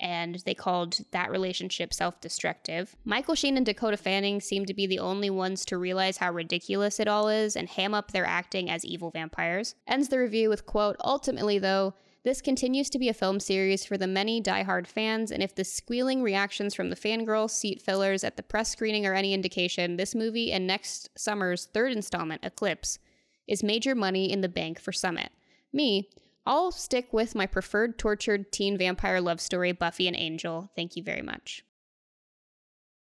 and 0.00 0.36
they 0.46 0.54
called 0.54 0.98
that 1.10 1.30
relationship 1.30 1.92
self 1.92 2.20
destructive. 2.20 2.94
Michael 3.04 3.34
Sheen 3.34 3.56
and 3.56 3.66
Dakota 3.66 3.96
Fanning 3.96 4.40
seem 4.40 4.64
to 4.66 4.74
be 4.74 4.86
the 4.86 4.98
only 4.98 5.30
ones 5.30 5.64
to 5.66 5.78
realize 5.78 6.18
how 6.18 6.32
ridiculous 6.32 7.00
it 7.00 7.08
all 7.08 7.28
is 7.28 7.56
and 7.56 7.68
ham 7.68 7.94
up 7.94 8.12
their 8.12 8.26
acting 8.26 8.70
as 8.70 8.84
evil 8.84 9.10
vampires. 9.10 9.74
Ends 9.86 10.08
the 10.08 10.18
review 10.18 10.48
with 10.48 10.66
quote, 10.66 10.96
ultimately 11.00 11.58
though, 11.58 11.94
this 12.24 12.42
continues 12.42 12.90
to 12.90 12.98
be 12.98 13.08
a 13.08 13.14
film 13.14 13.40
series 13.40 13.84
for 13.84 13.96
the 13.96 14.06
many 14.06 14.40
die-hard 14.40 14.88
fans, 14.88 15.30
and 15.30 15.42
if 15.42 15.54
the 15.54 15.64
squealing 15.64 16.22
reactions 16.22 16.74
from 16.74 16.90
the 16.90 16.96
fangirl 16.96 17.48
seat 17.48 17.80
fillers 17.80 18.24
at 18.24 18.36
the 18.36 18.42
press 18.42 18.70
screening 18.70 19.06
are 19.06 19.14
any 19.14 19.32
indication, 19.32 19.96
this 19.96 20.14
movie 20.14 20.52
and 20.52 20.66
next 20.66 21.08
summer's 21.16 21.66
third 21.66 21.92
installment, 21.92 22.44
Eclipse, 22.44 22.98
is 23.46 23.62
major 23.62 23.94
money 23.94 24.30
in 24.30 24.40
the 24.40 24.48
bank 24.48 24.80
for 24.80 24.92
Summit. 24.92 25.30
Me, 25.72 26.08
I'll 26.46 26.72
stick 26.72 27.12
with 27.12 27.34
my 27.34 27.46
preferred 27.46 27.98
tortured 27.98 28.50
teen 28.52 28.78
vampire 28.78 29.20
love 29.20 29.40
story, 29.40 29.72
Buffy 29.72 30.06
and 30.08 30.16
Angel. 30.16 30.70
Thank 30.74 30.96
you 30.96 31.02
very 31.02 31.22
much. 31.22 31.64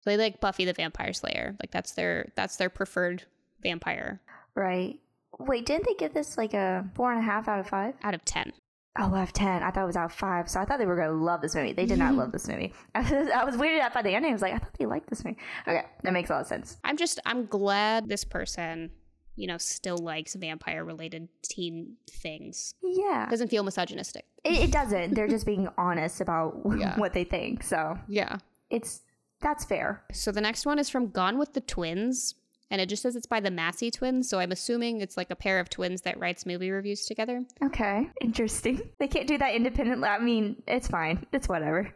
They 0.05 0.17
like 0.17 0.41
Buffy 0.41 0.65
the 0.65 0.73
Vampire 0.73 1.13
Slayer. 1.13 1.57
Like 1.61 1.71
that's 1.71 1.93
their 1.93 2.31
that's 2.37 2.57
their 2.57 2.71
preferred 2.71 3.25
vampire 3.63 4.21
Right. 4.55 5.01
Wait, 5.39 5.67
didn't 5.67 5.87
they 5.87 5.95
give 5.95 6.15
this 6.15 6.37
like 6.39 6.55
a 6.55 6.89
four 6.95 7.11
and 7.11 7.21
a 7.21 7.25
half 7.25 7.49
out 7.49 7.59
of 7.59 7.67
five? 7.69 7.95
out 8.05 8.15
of 8.15 8.25
ten. 8.25 8.53
Oh, 8.97 9.13
out 9.13 9.25
of 9.25 9.33
ten. 9.33 9.65
I 9.65 9.71
thought 9.73 9.83
it 9.83 9.87
was 9.87 9.97
out 9.97 10.05
of 10.05 10.13
five. 10.13 10.49
So 10.49 10.61
I 10.61 10.65
thought 10.65 10.79
they 10.79 10.87
were 10.87 10.95
gonna 10.95 11.11
love 11.21 11.41
this 11.41 11.57
movie. 11.57 11.73
They 11.73 11.87
did 11.87 11.99
not 11.99 12.15
love 12.15 12.31
this 12.31 12.47
movie. 12.47 12.73
I 12.95 13.01
was, 13.01 13.29
I 13.29 13.45
was 13.45 13.57
weirded 13.57 13.81
out 13.81 13.93
by 13.93 14.03
the 14.03 14.11
ending. 14.15 14.31
I 14.31 14.35
was 14.35 14.43
like, 14.43 14.55
I 14.55 14.59
thought 14.59 14.77
they 14.79 14.87
liked 14.87 15.11
this 15.11 15.25
movie. 15.25 15.39
Okay, 15.67 15.83
that 16.05 16.13
makes 16.13 16.31
a 16.31 16.35
lot 16.35 16.43
of 16.43 16.47
sense. 16.47 16.77
I'm 16.85 16.97
just 16.97 17.19
I'm 17.27 17.47
glad 17.47 18.09
this 18.09 18.23
person, 18.23 18.93
you 19.37 19.47
know, 19.47 19.59
still 19.59 19.99
likes 19.99 20.35
vampire 20.35 20.85
related 20.85 21.29
teen 21.43 21.97
things. 22.09 22.75
Yeah. 22.83 23.27
Doesn't 23.31 23.49
feel 23.49 23.63
misogynistic. 23.65 24.25
It, 24.45 24.65
it 24.69 24.71
doesn't. 24.73 25.15
They're 25.15 25.29
just 25.29 25.47
being 25.47 25.69
honest 25.79 26.21
about 26.21 26.61
Yeah. 26.79 26.97
what 26.99 27.13
they 27.13 27.25
think. 27.25 27.63
So 27.63 27.99
Yeah. 28.09 28.39
it's 28.71 29.03
that's 29.41 29.65
fair. 29.65 30.03
So 30.13 30.31
the 30.33 30.41
next 30.41 30.65
one 30.65 30.79
is 30.79 30.89
from 30.89 31.11
Gone 31.11 31.37
with 31.39 31.53
the 31.53 31.61
Twins, 31.61 32.35
and 32.71 32.81
it 32.81 32.89
just 32.89 33.03
says 33.03 33.15
it's 33.15 33.27
by 33.27 33.41
the 33.41 33.51
Massey 33.51 33.91
twins. 33.91 34.29
So 34.29 34.39
I'm 34.39 34.53
assuming 34.53 35.01
it's 35.03 35.17
like 35.19 35.31
a 35.31 35.37
pair 35.37 35.61
of 35.61 35.69
twins 35.69 36.01
that 36.03 36.19
writes 36.19 36.47
movie 36.47 36.71
reviews 36.71 37.05
together. 37.05 37.45
Okay, 37.63 38.09
interesting. 38.23 38.81
They 38.99 39.09
can't 39.09 39.27
do 39.29 39.37
that 39.39 39.55
independently. 39.55 40.09
I 40.09 40.19
mean, 40.19 40.63
it's 40.67 40.89
fine. 40.89 41.27
It's 41.33 41.47
whatever. 41.49 41.93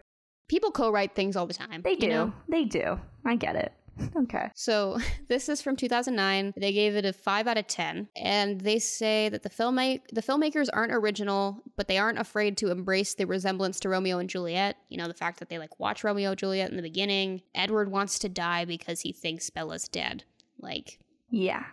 People 0.48 0.70
co-write 0.70 1.14
things 1.14 1.36
all 1.36 1.46
the 1.46 1.54
time. 1.54 1.80
They 1.82 1.92
you 1.92 1.96
do. 2.00 2.08
know? 2.08 2.32
They 2.48 2.64
do. 2.64 2.98
I 3.24 3.36
get 3.36 3.56
it. 3.56 3.72
Okay. 4.16 4.50
So 4.54 4.98
this 5.28 5.48
is 5.48 5.62
from 5.62 5.76
2009. 5.76 6.54
They 6.56 6.72
gave 6.72 6.96
it 6.96 7.04
a 7.04 7.12
five 7.12 7.46
out 7.46 7.58
of 7.58 7.66
ten, 7.66 8.08
and 8.16 8.60
they 8.60 8.78
say 8.78 9.28
that 9.28 9.42
the 9.42 9.50
filmmake 9.50 10.02
the 10.12 10.22
filmmakers 10.22 10.68
aren't 10.72 10.92
original, 10.92 11.62
but 11.76 11.88
they 11.88 11.98
aren't 11.98 12.18
afraid 12.18 12.56
to 12.58 12.70
embrace 12.70 13.14
the 13.14 13.26
resemblance 13.26 13.80
to 13.80 13.88
Romeo 13.88 14.18
and 14.18 14.30
Juliet. 14.30 14.76
You 14.88 14.98
know, 14.98 15.08
the 15.08 15.14
fact 15.14 15.38
that 15.38 15.48
they 15.48 15.58
like 15.58 15.78
watch 15.78 16.04
Romeo 16.04 16.30
and 16.30 16.38
Juliet 16.38 16.70
in 16.70 16.76
the 16.76 16.82
beginning. 16.82 17.42
Edward 17.54 17.90
wants 17.90 18.18
to 18.20 18.28
die 18.28 18.64
because 18.64 19.00
he 19.00 19.12
thinks 19.12 19.50
Bella's 19.50 19.88
dead, 19.88 20.24
like, 20.60 20.98
Yeah. 21.30 21.64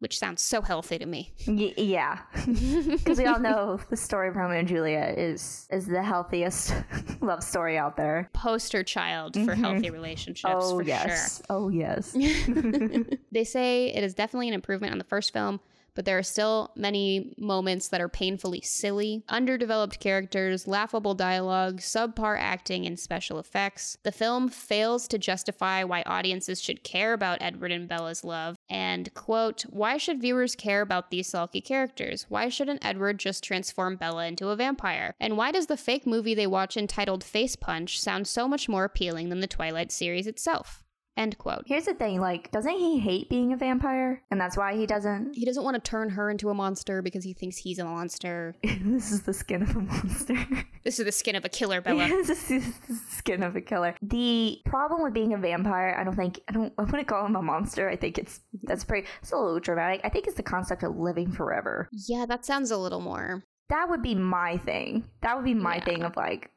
Which 0.00 0.18
sounds 0.18 0.42
so 0.42 0.60
healthy 0.62 0.98
to 0.98 1.06
me. 1.06 1.32
Y- 1.46 1.74
yeah. 1.76 2.18
Because 2.90 3.18
we 3.18 3.26
all 3.26 3.38
know 3.38 3.80
the 3.90 3.96
story 3.96 4.28
of 4.28 4.36
Romeo 4.36 4.58
and 4.58 4.68
Juliet 4.68 5.18
is 5.18 5.68
is 5.70 5.86
the 5.86 6.02
healthiest 6.02 6.74
love 7.20 7.42
story 7.42 7.78
out 7.78 7.96
there. 7.96 8.28
Poster 8.32 8.82
child 8.82 9.34
for 9.34 9.40
mm-hmm. 9.40 9.62
healthy 9.62 9.90
relationships, 9.90 10.54
oh 10.56 10.78
for 10.78 10.82
yes. 10.82 11.42
Oh 11.48 11.68
yes. 11.68 12.12
they 13.32 13.44
say 13.44 13.86
it 13.94 14.02
is 14.02 14.14
definitely 14.14 14.48
an 14.48 14.54
improvement 14.54 14.92
on 14.92 14.98
the 14.98 15.04
first 15.04 15.32
film, 15.32 15.60
but 16.00 16.06
there 16.06 16.16
are 16.16 16.22
still 16.22 16.70
many 16.74 17.34
moments 17.36 17.88
that 17.88 18.00
are 18.00 18.08
painfully 18.08 18.62
silly, 18.62 19.22
underdeveloped 19.28 20.00
characters, 20.00 20.66
laughable 20.66 21.12
dialogue, 21.12 21.76
subpar 21.80 22.38
acting, 22.40 22.86
and 22.86 22.98
special 22.98 23.38
effects. 23.38 23.98
The 24.02 24.10
film 24.10 24.48
fails 24.48 25.06
to 25.08 25.18
justify 25.18 25.84
why 25.84 26.02
audiences 26.06 26.62
should 26.62 26.84
care 26.84 27.12
about 27.12 27.42
Edward 27.42 27.70
and 27.70 27.86
Bella's 27.86 28.24
love. 28.24 28.56
And, 28.70 29.12
quote, 29.12 29.60
why 29.68 29.98
should 29.98 30.22
viewers 30.22 30.54
care 30.54 30.80
about 30.80 31.10
these 31.10 31.28
sulky 31.28 31.60
characters? 31.60 32.24
Why 32.30 32.48
shouldn't 32.48 32.82
Edward 32.82 33.18
just 33.18 33.44
transform 33.44 33.96
Bella 33.96 34.24
into 34.24 34.48
a 34.48 34.56
vampire? 34.56 35.12
And 35.20 35.36
why 35.36 35.52
does 35.52 35.66
the 35.66 35.76
fake 35.76 36.06
movie 36.06 36.32
they 36.32 36.46
watch 36.46 36.78
entitled 36.78 37.22
Face 37.22 37.56
Punch 37.56 38.00
sound 38.00 38.26
so 38.26 38.48
much 38.48 38.70
more 38.70 38.84
appealing 38.84 39.28
than 39.28 39.40
the 39.40 39.46
Twilight 39.46 39.92
series 39.92 40.26
itself? 40.26 40.82
End 41.16 41.36
quote. 41.38 41.64
Here's 41.66 41.84
the 41.84 41.92
thing, 41.94 42.20
like, 42.20 42.50
doesn't 42.50 42.78
he 42.78 42.98
hate 42.98 43.28
being 43.28 43.52
a 43.52 43.56
vampire? 43.56 44.22
And 44.30 44.40
that's 44.40 44.56
why 44.56 44.74
he 44.76 44.86
doesn't 44.86 45.34
He 45.34 45.44
doesn't 45.44 45.64
want 45.64 45.74
to 45.74 45.80
turn 45.90 46.08
her 46.10 46.30
into 46.30 46.48
a 46.50 46.54
monster 46.54 47.02
because 47.02 47.24
he 47.24 47.34
thinks 47.34 47.56
he's 47.58 47.78
a 47.78 47.84
monster. 47.84 48.54
this 48.62 49.10
is 49.12 49.22
the 49.22 49.34
skin 49.34 49.62
of 49.62 49.76
a 49.76 49.80
monster. 49.80 50.36
This 50.82 50.98
is 50.98 51.04
the 51.04 51.12
skin 51.12 51.36
of 51.36 51.44
a 51.44 51.50
killer, 51.50 51.80
Bella. 51.82 52.08
this 52.08 52.50
is 52.50 52.78
the 52.88 52.94
skin 53.10 53.42
of 53.42 53.54
a 53.54 53.60
killer. 53.60 53.94
The 54.00 54.60
problem 54.64 55.02
with 55.02 55.12
being 55.12 55.34
a 55.34 55.36
vampire, 55.36 55.94
I 55.98 56.04
don't 56.04 56.16
think 56.16 56.40
I 56.48 56.52
don't 56.52 56.72
I 56.78 56.82
wouldn't 56.84 57.06
call 57.06 57.26
him 57.26 57.36
a 57.36 57.42
monster. 57.42 57.90
I 57.90 57.96
think 57.96 58.16
it's 58.16 58.40
that's 58.62 58.84
pretty 58.84 59.06
it's 59.20 59.30
a 59.32 59.36
little 59.36 59.60
dramatic. 59.60 60.00
I 60.04 60.08
think 60.08 60.26
it's 60.26 60.36
the 60.36 60.42
concept 60.42 60.82
of 60.82 60.96
living 60.96 61.32
forever. 61.32 61.90
yeah, 61.92 62.24
that 62.26 62.46
sounds 62.46 62.70
a 62.70 62.78
little 62.78 63.00
more. 63.02 63.44
That 63.68 63.90
would 63.90 64.02
be 64.02 64.14
my 64.14 64.56
thing. 64.56 65.04
That 65.20 65.36
would 65.36 65.44
be 65.44 65.54
my 65.54 65.76
Yeah. 65.76 65.84
thing 65.84 66.02
of 66.02 66.16
like, 66.16 66.50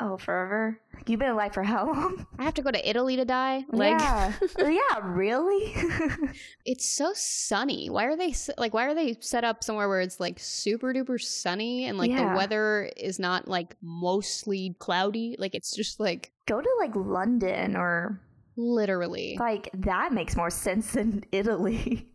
oh, 0.00 0.16
forever? 0.16 0.80
You've 1.06 1.20
been 1.20 1.30
alive 1.30 1.54
for 1.54 1.62
how 1.62 1.86
long? 1.86 2.26
I 2.38 2.44
have 2.44 2.54
to 2.54 2.62
go 2.62 2.70
to 2.70 2.88
Italy 2.88 3.16
to 3.16 3.24
die. 3.24 3.64
Like, 3.70 3.98
yeah. 3.98 4.32
yeah, 4.58 5.00
really? 5.02 5.74
it's 6.64 6.86
so 6.88 7.12
sunny. 7.14 7.88
Why 7.90 8.04
are 8.04 8.16
they 8.16 8.34
like? 8.58 8.74
Why 8.74 8.86
are 8.86 8.94
they 8.94 9.16
set 9.20 9.44
up 9.44 9.62
somewhere 9.62 9.88
where 9.88 10.00
it's 10.00 10.18
like 10.20 10.38
super 10.38 10.92
duper 10.92 11.20
sunny 11.20 11.84
and 11.86 11.96
like 11.98 12.10
Yeah. 12.10 12.30
the 12.30 12.36
weather 12.36 12.90
is 12.96 13.18
not 13.18 13.46
like 13.48 13.76
mostly 13.82 14.74
cloudy? 14.78 15.36
Like 15.38 15.54
it's 15.54 15.74
just 15.74 16.00
like 16.00 16.32
Go 16.46 16.60
to 16.60 16.68
like 16.78 16.94
London 16.94 17.76
or 17.76 18.20
literally. 18.56 19.36
like 19.38 19.70
that 19.74 20.12
makes 20.12 20.36
more 20.36 20.50
sense 20.50 20.92
than 20.92 21.24
Italy. 21.32 22.08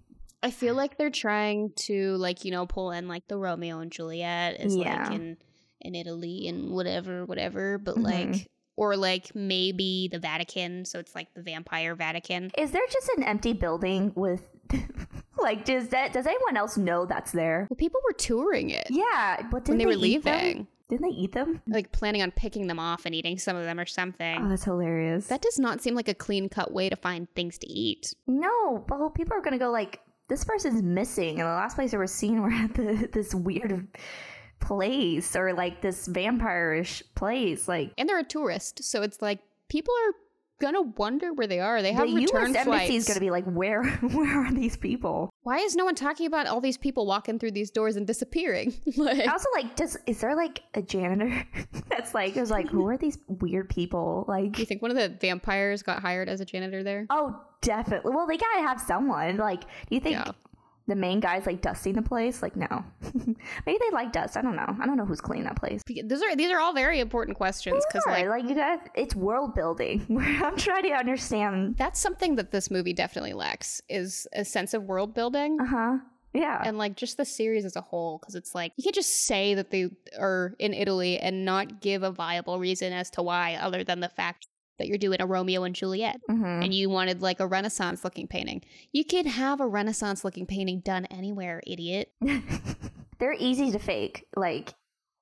I 0.44 0.50
feel 0.52 0.74
like 0.74 0.98
they're 0.98 1.10
trying 1.12 1.72
to 1.88 2.16
like 2.18 2.44
you 2.46 2.52
know 2.52 2.66
pull 2.66 2.92
in 2.92 3.08
like 3.08 3.28
the 3.28 3.38
Romeo 3.38 3.80
and 3.80 3.92
Juliet 3.92 4.60
is 4.60 4.76
Yeah. 4.76 5.04
like 5.04 5.12
in 5.14 5.38
in 5.84 5.96
Italy 5.96 6.48
and 6.48 6.72
whatever 6.72 7.26
whatever, 7.26 7.78
but 7.78 7.96
Mhm. 7.96 8.04
like 8.04 8.48
or 8.78 8.96
like 8.96 9.36
maybe 9.36 10.08
the 10.12 10.18
Vatican, 10.20 10.86
so 10.86 10.98
it's 11.00 11.14
like 11.14 11.34
the 11.34 11.42
vampire 11.42 11.94
Vatican. 11.96 12.52
Is 12.58 12.72
there 12.72 12.82
just 12.92 13.10
an 13.18 13.24
empty 13.24 13.54
building 13.54 14.12
with 14.16 14.44
like 15.38 15.66
does 15.66 15.90
that 15.90 16.14
does 16.14 16.26
anyone 16.26 16.58
else 16.58 16.78
know 16.78 17.06
that's 17.06 17.32
there? 17.32 17.68
Well, 17.70 17.76
people 17.78 18.00
were 18.06 18.14
touring 18.14 18.70
it 18.70 18.88
Yeah, 18.90 19.38
but 19.52 19.68
when 19.68 19.78
didn't 19.78 19.78
they 19.80 19.86
were 19.86 19.96
leaving, 19.98 20.68
Didn't 20.90 21.02
they 21.10 21.16
eat 21.16 21.34
them? 21.34 21.62
like 21.68 21.92
planning 21.92 22.22
on 22.22 22.32
picking 22.32 22.68
them 22.68 22.80
off 22.80 23.06
and 23.06 23.14
eating 23.14 23.38
some 23.38 23.56
of 23.58 23.66
them 23.66 23.80
or 23.80 23.86
something. 23.86 24.46
Oh, 24.46 24.50
that's 24.50 24.64
hilarious. 24.64 25.28
that 25.28 25.42
does 25.42 25.60
not 25.60 25.82
seem 25.82 25.94
like 25.96 26.08
a 26.08 26.14
clean 26.14 26.48
cut 26.48 26.72
way 26.72 26.90
to 26.90 26.96
find 26.96 27.28
things 27.36 27.58
to 27.60 27.68
eat. 27.68 28.14
no, 28.28 28.84
but 28.88 29.10
people 29.10 29.34
are 29.36 29.42
gonna 29.42 29.58
go 29.60 29.70
like 29.72 30.00
this 30.30 30.46
person's 30.46 30.82
missing, 30.82 31.32
and 31.32 31.40
the 31.42 31.54
last 31.54 31.76
place 31.76 31.92
they 31.92 31.98
were 31.98 32.08
seen 32.08 32.42
were 32.42 32.52
at 32.52 32.74
the, 32.74 33.10
this 33.12 33.36
weird 33.36 33.86
place 34.62 35.36
or 35.36 35.54
like 35.54 35.82
this 35.82 36.08
vampire-ish 36.08 37.04
place. 37.16 37.68
Like, 37.68 37.92
And 37.98 38.08
they're 38.08 38.20
a 38.20 38.24
tourist, 38.24 38.84
so 38.84 39.02
it's 39.02 39.22
like 39.22 39.40
people 39.70 39.94
are 40.08 40.14
gonna 40.62 40.82
wonder 40.84 41.34
where 41.34 41.48
they 41.48 41.60
are. 41.60 41.82
They 41.82 41.92
have 41.92 42.08
the 42.08 42.14
return 42.16 42.54
U.S. 42.54 42.68
embassy 42.68 42.86
flights. 42.88 42.94
is 42.94 43.08
going 43.08 43.16
to 43.16 43.20
be 43.20 43.32
like, 43.32 43.46
where, 43.46 43.84
where 44.14 44.46
are 44.46 44.52
these 44.54 44.78
people? 44.78 45.32
Why 45.42 45.58
is 45.58 45.76
no 45.76 45.86
one 45.86 45.96
talking 45.96 46.28
about 46.28 46.46
all 46.46 46.62
these 46.62 46.78
people 46.78 47.08
walking 47.08 47.40
through 47.40 47.52
these 47.54 47.72
doors 47.72 47.96
and 47.96 48.06
disappearing? 48.06 48.72
like, 48.96 49.28
Also, 49.28 49.48
like, 49.56 49.76
does 49.76 49.98
is 50.06 50.22
there 50.22 50.36
like 50.36 50.62
a 50.76 50.84
janitor 50.84 51.48
that's 51.90 52.14
like, 52.14 52.36
was 52.36 52.52
like, 52.52 52.70
who 52.70 52.88
are 52.88 52.98
these 52.98 53.18
weird 53.28 53.70
people? 53.70 54.24
Like, 54.28 54.60
you 54.60 54.66
think 54.66 54.84
one 54.84 54.92
of 54.92 54.98
the 54.98 55.10
vampires 55.10 55.82
got 55.82 56.00
hired 56.04 56.30
as 56.30 56.42
a 56.42 56.46
janitor 56.46 56.84
there? 56.84 57.08
oh, 57.10 57.42
definitely. 57.62 58.14
Well, 58.14 58.28
they 58.28 58.38
gotta 58.38 58.62
have 58.62 58.80
someone. 58.80 59.38
Like, 59.38 59.62
do 59.62 59.96
you 59.96 60.00
think 60.00 60.18
Yeah. 60.18 60.32
The 60.92 60.96
main 60.96 61.20
guy's 61.20 61.46
like 61.46 61.62
dusting 61.62 61.94
the 61.94 62.02
place? 62.02 62.42
Like, 62.42 62.56
no. 62.56 62.84
Maybe 63.66 63.80
they 63.80 63.90
like 63.94 64.12
dust. 64.12 64.38
I 64.38 64.42
don't 64.42 64.56
know. 64.56 64.76
I 64.80 64.86
don't 64.86 64.98
know 64.98 65.06
who's 65.06 65.22
cleaning 65.22 65.46
that 65.46 65.56
place. 65.56 65.82
These 65.88 66.22
are 66.22 66.36
these 66.36 66.52
are 66.52 66.60
all 66.60 66.74
very 66.74 67.00
important 67.00 67.38
questions 67.38 67.84
because 67.88 68.04
like 68.06 68.28
like 68.28 68.48
you 68.50 68.56
guys, 68.56 68.80
it's 68.96 69.16
world 69.16 69.56
building. 69.56 70.06
I'm 70.44 70.58
trying 70.58 70.84
to 70.84 70.92
understand. 70.92 71.78
that's 71.78 72.00
something 72.00 72.36
that 72.36 72.52
this 72.52 72.70
movie 72.70 72.94
definitely 72.94 73.34
lacks 73.34 73.82
is 73.90 74.28
a 74.34 74.44
sense 74.46 74.74
of 74.74 74.84
world 74.84 75.14
building. 75.14 75.58
Uh 75.62 75.66
huh. 75.66 75.98
Yeah. 76.34 76.62
and 76.64 76.78
like 76.78 76.96
just 76.96 77.18
the 77.18 77.26
series 77.26 77.66
as 77.66 77.76
a 77.76 77.82
whole 77.82 78.18
because 78.18 78.36
it's 78.36 78.56
like 78.56 78.72
you 78.78 78.84
can't 78.84 78.96
just 78.96 79.26
say 79.28 79.54
that 79.56 79.70
they 79.70 79.90
are 80.18 80.56
in 80.60 80.74
italy 80.74 81.18
and 81.18 81.44
not 81.44 81.82
give 81.82 82.04
a 82.04 82.12
viable 82.12 82.58
reason 82.58 82.94
as 82.94 83.10
to 83.12 83.22
why 83.22 83.56
other 83.56 83.84
than 83.84 84.00
the 84.00 84.08
fact 84.08 84.48
that 84.82 84.88
you're 84.88 84.98
doing 84.98 85.22
a 85.22 85.26
romeo 85.26 85.64
and 85.64 85.76
juliet 85.76 86.20
hmm 86.28 86.44
and 86.44 86.74
you 86.74 86.90
wanted 86.90 87.22
like 87.22 87.40
a 87.40 87.48
renaissance 87.48 88.04
looking 88.04 88.28
painting 88.28 88.62
you 88.92 89.06
can 89.06 89.26
have 89.26 89.62
a 89.62 89.68
renaissance 89.68 90.26
looking 90.26 90.46
painting 90.46 90.80
done 90.82 91.06
anywhere 91.06 91.62
idiot 91.66 92.12
They're 93.22 93.36
easy 93.38 93.72
to 93.72 93.78
fake. 93.78 94.26
Like, 94.36 94.74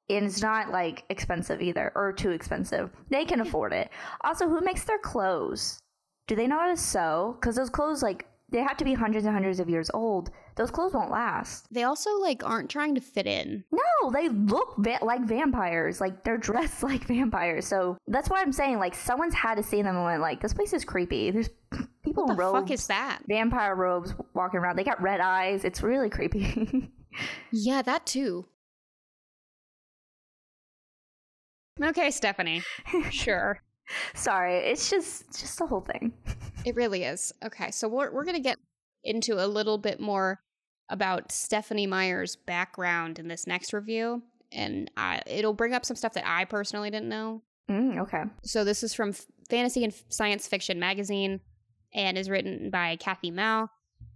and 0.10 0.26
it's 0.26 0.42
not 0.42 0.72
like 0.72 1.04
expensive 1.10 1.62
either 1.62 1.92
or 1.96 2.14
too 2.14 2.32
expensive. 2.32 2.90
They 3.10 3.26
can 3.26 3.42
afford 3.42 3.74
it. 3.74 3.90
Also, 4.22 4.48
who 4.48 4.62
makes 4.62 4.86
their 4.86 4.98
clothes? 4.98 5.80
Do 6.26 6.36
they 6.38 6.48
know 6.48 6.60
how 6.60 6.70
to 6.70 6.78
sew? 6.78 7.36
Because 7.38 7.58
those 7.58 7.70
clothes, 7.70 8.02
like, 8.02 8.26
they 8.52 8.60
have 8.60 8.78
to 8.78 8.86
be 8.86 8.94
hundreds 8.94 9.26
and 9.26 9.34
hundreds 9.34 9.60
of 9.60 9.70
years 9.70 9.90
old. 9.94 10.32
Those 10.56 10.72
clothes 10.72 10.94
won't 10.94 11.12
last. 11.12 11.68
they 11.72 11.84
also 11.84 12.18
like 12.20 12.44
aren't 12.44 12.70
trying 12.70 12.96
to 12.96 13.02
fit 13.02 13.26
in 13.28 13.64
No, 13.72 14.12
they 14.12 14.30
look 14.30 14.76
va- 14.78 15.00
like 15.02 15.22
vampires. 15.26 16.02
Like 16.02 16.24
they're 16.24 16.38
dressed 16.50 16.84
like 16.84 17.06
vampires. 17.06 17.66
So 17.68 17.98
that's 18.08 18.30
why 18.30 18.42
I'm 18.42 18.52
saying 18.52 18.80
like 18.80 18.96
someone's 18.96 19.34
had 19.36 19.56
to 19.56 19.64
see 19.64 19.82
them 19.82 19.96
and 19.96 20.06
went 20.06 20.22
like, 20.22 20.42
this 20.42 20.54
place 20.54 20.74
is 20.74 20.84
creepy. 20.84 21.32
There's 21.32 21.50
people 22.04 22.26
what 22.26 22.34
the 22.34 22.40
robes, 22.42 22.60
fuck 22.60 22.72
is 22.72 22.88
that 22.88 23.20
vampire 23.28 23.76
robes 23.76 24.14
walking 24.34 24.60
around. 24.60 24.76
They 24.78 24.84
got 24.84 25.02
red 25.02 25.20
eyes. 25.22 25.64
It's 25.64 25.82
really 25.82 26.10
creepy. 26.10 26.92
yeah 27.52 27.82
that 27.82 28.06
too 28.06 28.46
okay 31.84 32.12
stephanie 32.12 32.62
sure 33.10 33.62
Sorry, 34.14 34.58
it's 34.58 34.90
just 34.90 35.26
it's 35.28 35.42
just 35.42 35.60
the 35.60 35.68
whole 35.68 35.82
thing. 35.82 36.14
It 36.66 36.76
really 36.76 37.06
is. 37.06 37.32
Okay, 37.42 37.72
so 37.72 37.88
we're 37.88 38.12
we're 38.12 38.26
gonna 38.26 38.42
get 38.42 38.58
into 39.06 39.42
a 39.44 39.48
little 39.48 39.78
bit 39.78 40.02
more 40.02 40.42
about 40.90 41.32
Stephenie 41.32 41.88
Meyer's 41.88 42.36
background 42.36 43.18
in 43.18 43.30
this 43.30 43.48
next 43.48 43.72
review, 43.72 44.22
and 44.52 44.92
I, 44.98 45.22
it'll 45.26 45.54
bring 45.54 45.74
up 45.74 45.86
some 45.86 45.96
stuff 45.96 46.14
that 46.16 46.28
I 46.28 46.44
personally 46.44 46.90
didn't 46.90 47.08
know. 47.08 47.44
Mm, 47.72 48.00
okay. 48.00 48.24
So 48.44 48.66
this 48.66 48.84
is 48.84 48.94
from 48.94 49.14
Fantasy 49.50 49.86
and 49.86 49.94
Science 50.10 50.48
Fiction 50.48 50.82
magazine, 50.82 51.40
and 51.94 52.18
is 52.18 52.30
written 52.30 52.70
by 52.70 52.98
Kathi 52.98 53.32
Maio 53.32 53.70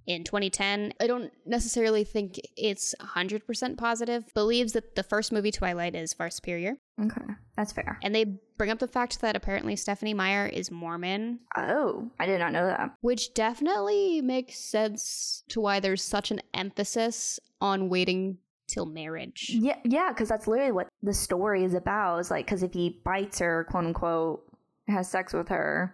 in 0.06 0.24
2010. 0.24 0.94
I 1.00 1.08
don't 1.08 1.32
necessarily 1.46 2.04
think 2.04 2.40
it's 2.58 2.94
100% 3.00 3.78
positive. 3.78 4.26
Believes 4.34 4.74
that 4.74 4.96
the 4.96 5.04
first 5.04 5.32
movie 5.32 5.52
Twilight 5.52 5.96
is 5.96 6.14
far 6.14 6.30
superior, 6.30 6.76
Okay, 7.02 7.22
that's 7.56 7.72
fair. 7.72 7.98
and 8.04 8.14
they 8.14 8.26
bring 8.58 8.70
up 8.70 8.80
the 8.80 8.88
fact 8.88 9.22
that 9.22 9.36
apparently 9.36 9.76
Stephenie 9.76 10.14
Meyer 10.14 10.46
is 10.46 10.70
Mormon, 10.72 11.40
Oh, 11.56 12.10
I 12.20 12.26
did 12.26 12.40
not 12.40 12.52
know 12.52 12.66
that. 12.66 12.96
which 13.02 13.34
definitely 13.34 14.22
makes 14.22 14.58
sense 14.58 15.44
to 15.50 15.62
why 15.62 15.80
there's 15.80 16.04
such 16.04 16.32
an 16.32 16.42
emphasis 16.54 17.40
on 17.62 17.90
waiting 17.90 18.38
till 18.68 18.86
marriage. 18.86 19.52
Yeah, 19.54 19.78
yeah, 19.86 20.10
because 20.10 20.30
that's 20.30 20.48
literally 20.48 20.72
what 20.72 20.88
the 21.02 21.14
story 21.14 21.64
is 21.64 21.74
about. 21.74 22.20
Is 22.20 22.32
like 22.32 22.46
because 22.46 22.64
if 22.64 22.74
he 22.74 23.02
bites 23.06 23.40
her, 23.40 23.66
quote 23.70 23.86
unquote, 23.86 24.44
has 24.88 25.10
sex 25.10 25.34
with 25.34 25.48
her, 25.50 25.94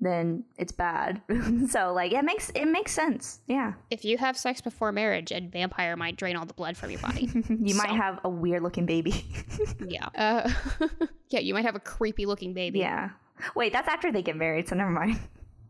then 0.00 0.44
it's 0.56 0.72
bad. 0.72 1.20
so 1.68 1.92
like 1.92 2.12
it 2.12 2.24
makes 2.24 2.50
it 2.50 2.66
makes 2.66 2.92
sense. 2.92 3.40
Yeah, 3.46 3.72
If 3.90 4.04
you 4.04 4.16
have 4.18 4.36
sex 4.36 4.60
before 4.60 4.92
marriage, 4.92 5.32
a 5.32 5.40
vampire 5.40 5.96
might 5.96 6.16
drain 6.16 6.36
all 6.36 6.46
the 6.46 6.54
blood 6.54 6.76
from 6.76 6.90
your 6.90 7.00
body. 7.00 7.28
you 7.48 7.74
might 7.74 7.90
have 7.90 8.20
a 8.24 8.28
weird 8.28 8.62
looking 8.62 8.86
baby. 8.86 9.24
yeah. 9.88 10.06
Uh, 10.14 10.50
yeah, 11.30 11.40
you 11.40 11.54
might 11.54 11.64
have 11.64 11.76
a 11.76 11.80
creepy 11.80 12.26
looking 12.26 12.54
baby. 12.54 12.78
yeah. 12.80 13.10
Wait, 13.54 13.72
that's 13.72 13.88
after 13.88 14.10
they 14.10 14.22
get 14.22 14.36
married, 14.36 14.68
so 14.68 14.74
never 14.76 14.90
mind. 14.90 15.18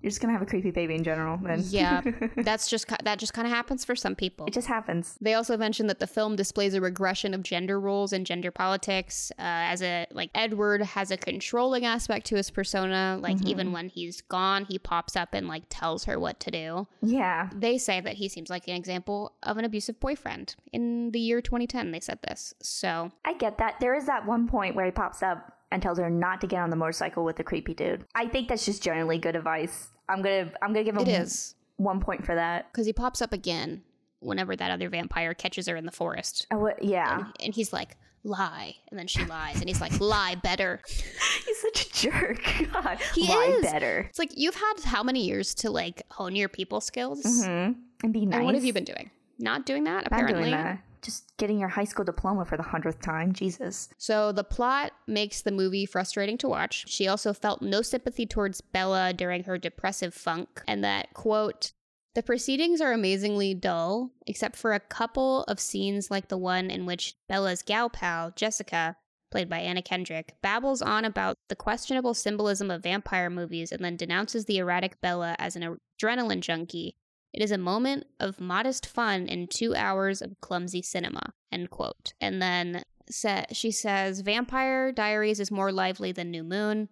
You're 0.03 0.11
just 0.11 0.21
gonna 0.21 0.33
have 0.33 0.43
a 0.43 0.47
creepy 0.47 0.71
baby 0.71 0.95
in 0.95 1.03
general. 1.05 1.39
Then 1.43 1.63
Yeah, 1.69 2.03
that's 2.37 2.69
just 2.69 2.87
that 3.03 3.19
just 3.19 3.35
kind 3.35 3.47
of 3.47 3.53
happens 3.53 3.85
for 3.85 3.97
some 3.97 4.15
people. 4.15 4.47
it 4.47 4.53
just 4.53 4.69
happens. 4.69 5.17
They 5.21 5.35
also 5.35 5.57
mentioned 5.57 5.91
that 5.91 5.99
the 5.99 6.07
film 6.07 6.37
displays 6.37 6.75
a 6.75 6.81
regression 6.81 7.35
of 7.35 7.43
gender 7.43 7.81
roles 7.81 8.13
and 8.13 8.25
gender 8.25 8.51
politics. 8.51 9.33
Uh, 9.39 9.43
as 9.43 9.83
a 9.83 10.07
like 10.13 10.31
Edward 10.35 10.83
has 10.83 11.11
a 11.11 11.17
controlling 11.17 11.85
aspect 11.85 12.27
to 12.27 12.37
his 12.37 12.51
persona. 12.51 13.19
Like 13.21 13.45
even 13.47 13.73
when 13.73 13.89
he's 13.89 14.21
gone, 14.23 14.65
he 14.65 14.79
pops 14.79 15.17
up 15.17 15.35
and 15.35 15.49
like 15.49 15.65
tells 15.69 16.05
her 16.05 16.19
what 16.19 16.39
to 16.41 16.51
do. 16.51 16.87
Yeah, 17.03 17.51
They 17.55 17.79
say 17.79 18.01
that 18.01 18.15
he 18.15 18.29
seems 18.29 18.51
like 18.51 18.69
an 18.69 18.77
example 18.77 19.33
of 19.43 19.57
an 19.59 19.65
abusive 19.65 19.99
boyfriend. 20.01 20.55
In 20.73 21.11
the 21.11 21.19
year 21.21 21.41
2010, 21.41 21.91
they 21.91 22.01
said 22.01 22.21
this. 22.23 22.55
So 22.63 23.11
I 23.25 23.35
get 23.35 23.59
that. 23.59 23.81
There 23.81 23.95
is 23.95 24.07
that 24.07 24.27
one 24.27 24.47
point 24.49 24.75
where 24.77 24.85
he 24.85 24.91
pops 24.93 25.23
up 25.23 25.58
and 25.71 25.83
tells 25.83 25.99
her 25.99 26.09
not 26.11 26.41
to 26.41 26.47
get 26.47 26.61
on 26.61 26.71
the 26.71 26.77
motorcycle 26.77 27.25
with 27.25 27.37
the 27.37 27.45
creepy 27.45 27.75
dude. 27.75 28.05
I 28.15 28.27
think 28.29 28.49
that's 28.49 28.65
just 28.65 28.83
generally 28.83 29.19
good 29.19 29.37
advice. 29.37 29.89
I'm 30.09 30.23
gonna 30.23 30.51
I'm 30.63 30.73
gonna 30.73 30.85
give 30.85 30.97
him 30.97 31.03
it 31.03 31.09
is 31.09 31.55
one 31.77 32.01
point 32.01 32.25
for 32.25 32.35
that. 32.35 32.73
because 32.73 32.87
he 32.87 32.93
pops 32.93 33.21
up 33.23 33.33
again 33.33 33.83
whenever 34.21 34.57
that 34.57 34.71
other 34.71 34.89
vampire 34.89 35.33
catches 35.35 35.67
her 35.69 35.77
in 35.77 35.87
the 35.87 35.93
forest. 35.93 36.47
Would- 36.53 36.75
yeah. 36.83 37.19
And, 37.19 37.27
and 37.45 37.55
he's 37.55 37.73
like, 37.73 37.97
lie. 38.25 38.75
And 38.91 38.99
then 38.99 39.07
she 39.07 39.25
lies. 39.27 39.61
And 39.61 39.69
he's 39.69 39.81
like, 39.81 40.01
lie 40.01 40.35
better. 40.35 40.81
He's 41.47 41.61
such 41.63 41.87
a 41.87 41.93
jerk. 41.93 42.43
God, 42.73 42.99
He 43.15 43.29
lie 43.29 43.53
is. 43.59 43.63
better. 43.63 44.07
It's 44.11 44.19
like, 44.19 44.33
you've 44.37 44.57
had 44.57 44.75
how 44.85 45.03
many 45.05 45.25
years 45.25 45.55
to 45.57 45.71
like 45.71 46.03
hone 46.11 46.35
your 46.35 46.49
people 46.49 46.81
skills? 46.81 47.23
hmm 47.25 47.73
And 48.03 48.13
be 48.13 48.27
nice. 48.27 48.37
And 48.39 48.45
what 48.45 48.55
have 48.57 48.65
you 48.65 48.73
been 48.73 48.85
doing? 48.85 49.11
Not 49.39 49.65
doing 49.67 49.85
that, 49.85 50.07
apparently. 50.09 50.41
doing 50.51 50.51
that. 50.51 50.81
Just 51.03 51.37
getting 51.37 51.59
your 51.59 51.69
high 51.69 51.85
school 51.85 52.05
diploma 52.05 52.45
for 52.45 52.57
the 52.57 52.63
hundredth 52.63 53.01
time. 53.01 53.33
Jesus. 53.33 53.89
So 53.99 54.33
the 54.33 54.45
plot 54.45 54.93
makes 55.07 55.43
the 55.43 55.53
movie 55.53 55.87
frustrating 55.87 56.39
to 56.39 56.49
watch. 56.49 56.89
She 56.89 57.09
also 57.09 57.33
felt 57.33 57.63
no 57.63 57.83
sympathy 57.83 58.27
towards 58.27 58.61
Bella 58.61 59.13
during 59.13 59.45
her 59.45 59.59
depressive 59.59 60.15
funk, 60.15 60.63
and 60.67 60.83
that, 60.85 61.15
quote, 61.15 61.73
the 62.15 62.23
proceedings 62.23 62.81
are 62.81 62.93
amazingly 62.93 63.55
dull, 63.55 64.11
except 64.27 64.57
for 64.57 64.73
a 64.73 64.81
couple 64.81 65.45
of 65.45 65.61
scenes 65.61 66.11
like 66.11 66.29
the 66.29 66.39
one 66.39 66.71
in 66.71 66.85
which 66.85 67.15
Bella's 67.29 67.63
gal 67.63 67.89
pal, 67.89 68.33
Jessica, 68.35 68.97
played 69.31 69.49
by 69.49 69.59
Anna 69.59 69.83
Kendrick, 69.83 70.35
babbles 70.43 70.83
on 70.83 71.05
about 71.05 71.37
the 71.49 71.55
questionable 71.55 72.15
symbolism 72.15 72.71
of 72.71 72.83
vampire 72.83 73.31
movies 73.31 73.71
and 73.71 73.85
then 73.85 73.97
denounces 73.97 74.47
the 74.47 74.59
erratic 74.59 75.01
Bella 75.01 75.37
as 75.39 75.55
an 75.55 75.79
adrenaline 76.03 76.41
junkie. 76.41 76.97
It 77.33 77.43
is 77.43 77.51
a 77.51 77.59
moment 77.59 78.07
of 78.19 78.41
modest 78.41 78.87
fun 78.87 79.27
in 79.27 79.47
two 79.49 79.75
hours 79.75 80.23
of 80.23 80.41
clumsy 80.41 80.83
cinema. 80.83 81.33
End 81.53 81.71
quote. 81.71 82.13
And 82.21 82.41
then 82.41 82.83
sa- 83.11 83.45
she 83.53 83.71
says 83.71 84.21
Vampire 84.21 84.93
Diaries 84.93 85.41
is 85.41 85.51
more 85.51 85.71
lively 85.73 86.13
than 86.13 86.31
New 86.31 86.45
Moon. 86.45 86.89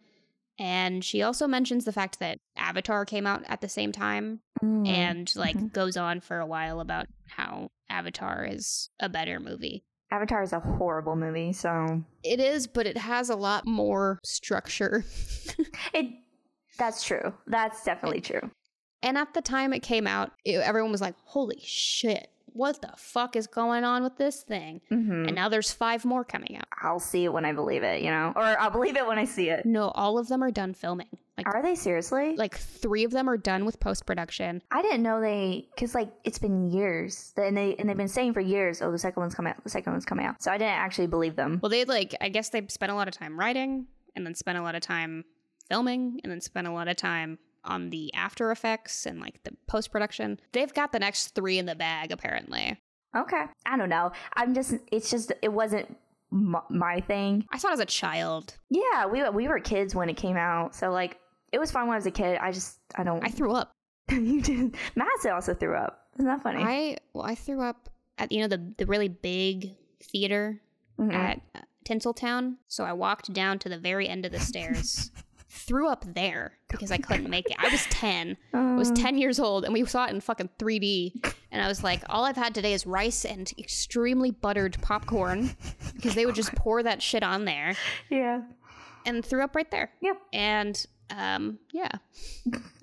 And 0.58 1.04
she 1.04 1.20
also 1.22 1.46
mentions 1.46 1.84
the 1.84 1.92
fact 1.92 2.18
that 2.20 2.38
Avatar 2.56 3.04
came 3.04 3.26
out 3.26 3.42
at 3.46 3.60
the 3.60 3.68
same 3.68 3.92
time 3.92 4.40
Mm. 4.62 4.88
and 4.88 5.36
like 5.36 5.56
Mhm. 5.56 5.72
goes 5.72 5.96
on 5.98 6.20
for 6.20 6.38
a 6.38 6.46
while 6.46 6.80
about 6.80 7.06
how 7.28 7.68
Avatar 7.90 8.46
is 8.46 8.88
a 8.98 9.08
better 9.10 9.38
movie. 9.38 9.84
Avatar 10.10 10.42
is 10.42 10.52
a 10.54 10.60
horrible 10.60 11.16
movie, 11.16 11.52
so 11.52 12.02
It 12.22 12.40
is, 12.40 12.66
but 12.66 12.86
it 12.86 12.96
has 12.96 13.28
a 13.28 13.36
lot 13.36 13.66
more 13.66 14.18
structure. 14.24 15.04
it. 15.92 16.06
That's 16.78 17.02
true. 17.04 17.34
That's 17.46 17.84
definitely 17.84 18.20
true. 18.22 18.50
And 19.02 19.16
at 19.18 19.34
the 19.34 19.42
time 19.42 19.72
it 19.72 19.80
came 19.80 20.06
out, 20.06 20.32
it, 20.44 20.56
everyone 20.56 20.92
was 20.92 21.00
like, 21.00 21.14
holy 21.24 21.58
shit, 21.62 22.28
what 22.46 22.80
the 22.80 22.92
fuck 22.96 23.36
is 23.36 23.46
going 23.46 23.84
on 23.84 24.02
with 24.02 24.16
this 24.16 24.42
thing? 24.42 24.80
hmm 24.88 25.26
And 25.26 25.34
now 25.34 25.48
there's 25.48 25.70
five 25.72 26.04
more 26.04 26.24
coming 26.24 26.56
out. 26.56 26.64
I'll 26.80 26.98
see 27.00 27.24
it 27.24 27.32
when 27.32 27.44
I 27.44 27.52
believe 27.52 27.82
it, 27.82 28.02
you 28.02 28.10
know, 28.10 28.32
or 28.34 28.42
I'll 28.42 28.70
believe 28.70 28.96
it 28.96 29.06
when 29.06 29.18
I 29.18 29.24
see 29.26 29.50
it. 29.50 29.66
No, 29.66 29.88
all 29.90 30.18
of 30.18 30.28
them 30.28 30.42
are 30.42 30.50
done 30.50 30.72
filming. 30.74 31.08
Like, 31.36 31.54
Are 31.54 31.60
they 31.62 31.74
seriously? 31.74 32.34
like 32.34 32.56
three 32.56 33.04
of 33.04 33.10
them 33.10 33.28
are 33.28 33.36
done 33.36 33.66
with 33.66 33.78
post 33.78 34.06
production. 34.06 34.62
I 34.70 34.80
didn't 34.80 35.02
know 35.02 35.20
they, 35.20 35.68
because 35.74 35.94
like 35.94 36.10
it's 36.24 36.38
been 36.38 36.70
years, 36.70 37.34
and 37.36 37.54
they 37.54 37.76
and 37.76 37.86
they've 37.86 37.96
been 37.96 38.08
saying 38.08 38.32
for 38.32 38.40
years, 38.40 38.80
oh, 38.80 38.90
the 38.90 38.98
second 38.98 39.20
one's 39.20 39.34
coming 39.34 39.52
out, 39.52 39.62
the 39.62 39.68
second 39.68 39.92
one's 39.92 40.06
coming 40.06 40.24
out. 40.24 40.42
So 40.42 40.50
I 40.50 40.56
didn't 40.56 40.70
actually 40.72 41.08
believe 41.08 41.36
them. 41.36 41.60
Well, 41.62 41.68
they 41.68 41.84
like, 41.84 42.14
I 42.22 42.30
guess 42.30 42.48
they 42.48 42.66
spent 42.68 42.90
a 42.90 42.94
lot 42.94 43.06
of 43.06 43.12
time 43.12 43.38
writing 43.38 43.84
and 44.14 44.24
then 44.24 44.34
spent 44.34 44.56
a 44.56 44.62
lot 44.62 44.74
of 44.74 44.80
time 44.80 45.26
filming 45.68 46.20
and 46.24 46.32
then 46.32 46.40
spent 46.40 46.66
a 46.66 46.72
lot 46.72 46.88
of 46.88 46.96
time 46.96 47.38
on 47.66 47.90
the 47.90 48.12
after 48.14 48.50
effects 48.50 49.06
and 49.06 49.20
like 49.20 49.42
the 49.44 49.52
post 49.66 49.90
production. 49.92 50.40
They've 50.52 50.72
got 50.72 50.92
the 50.92 50.98
next 50.98 51.34
three 51.34 51.58
in 51.58 51.66
the 51.66 51.74
bag, 51.74 52.12
apparently. 52.12 52.78
Okay, 53.16 53.44
I 53.64 53.76
don't 53.76 53.88
know. 53.88 54.12
I'm 54.34 54.54
just, 54.54 54.74
it's 54.92 55.10
just, 55.10 55.32
it 55.42 55.52
wasn't 55.52 55.96
m- 56.32 56.56
my 56.68 57.00
thing. 57.00 57.46
I 57.52 57.58
saw 57.58 57.68
it 57.70 57.74
as 57.74 57.80
a 57.80 57.86
child. 57.86 58.56
Yeah, 58.70 59.06
we 59.06 59.26
we 59.30 59.48
were 59.48 59.58
kids 59.60 59.94
when 59.94 60.08
it 60.10 60.16
came 60.16 60.36
out, 60.36 60.74
so 60.74 60.90
like 60.90 61.18
It 61.52 61.58
was 61.58 61.70
fun 61.70 61.86
when 61.86 61.94
I 61.94 61.96
was 61.96 62.06
a 62.06 62.10
kid. 62.10 62.38
I 62.38 62.52
just 62.52 62.78
I 62.94 63.04
don't. 63.04 63.24
I 63.24 63.28
threw 63.28 63.52
up. 63.52 63.72
you 64.10 64.42
did. 64.42 64.76
Madison 64.94 65.32
also 65.32 65.54
threw 65.54 65.74
up. 65.76 66.06
Isn't 66.18 66.26
that 66.26 66.42
funny? 66.42 66.62
I 66.62 66.98
well, 67.14 67.24
I 67.24 67.34
threw 67.34 67.62
up 67.62 67.88
at 68.18 68.32
you 68.32 68.40
know 68.40 68.48
the 68.48 68.74
the 68.76 68.86
really 68.86 69.08
big 69.08 69.74
theater 70.02 70.60
Mhm. 70.98 71.12
at 71.14 71.40
uh, 71.54 71.60
Tinseltown. 71.88 72.56
So 72.68 72.84
I 72.84 72.92
walked 72.92 73.32
down 73.32 73.58
to 73.60 73.68
the 73.68 73.78
very 73.78 74.08
end 74.08 74.26
of 74.26 74.32
the 74.32 74.40
stairs, 74.40 75.10
threw 75.56 75.88
up 75.88 76.04
there 76.14 76.58
because 76.68 76.90
I 76.92 76.98
couldn't 76.98 77.30
make 77.30 77.50
it. 77.50 77.56
I 77.58 77.68
was 77.68 77.84
ten. 77.86 78.36
I 78.54 78.74
was 78.76 78.90
Uh, 78.90 78.94
10 78.94 79.18
years 79.18 79.40
old 79.40 79.64
and 79.64 79.72
we 79.72 79.84
saw 79.86 80.06
it 80.06 80.10
in 80.10 80.20
fucking 80.20 80.50
3D. 80.58 81.34
And 81.50 81.62
I 81.62 81.68
was 81.68 81.82
like, 81.82 82.02
all 82.08 82.24
I've 82.24 82.36
had 82.36 82.54
today 82.54 82.72
is 82.74 82.86
rice 82.86 83.24
and 83.24 83.50
extremely 83.58 84.30
buttered 84.30 84.76
popcorn 84.82 85.56
because 85.94 86.14
they 86.14 86.26
would 86.26 86.34
just 86.34 86.54
pour 86.56 86.82
that 86.82 87.02
shit 87.02 87.22
on 87.22 87.44
there 87.46 87.74
Yeah. 88.10 88.42
and 89.06 89.24
threw 89.24 89.42
up 89.42 89.56
right 89.56 89.70
there. 89.70 89.90
Yep. 90.02 90.16
And 90.32 90.86
um, 91.16 91.60
yeah, 91.72 91.88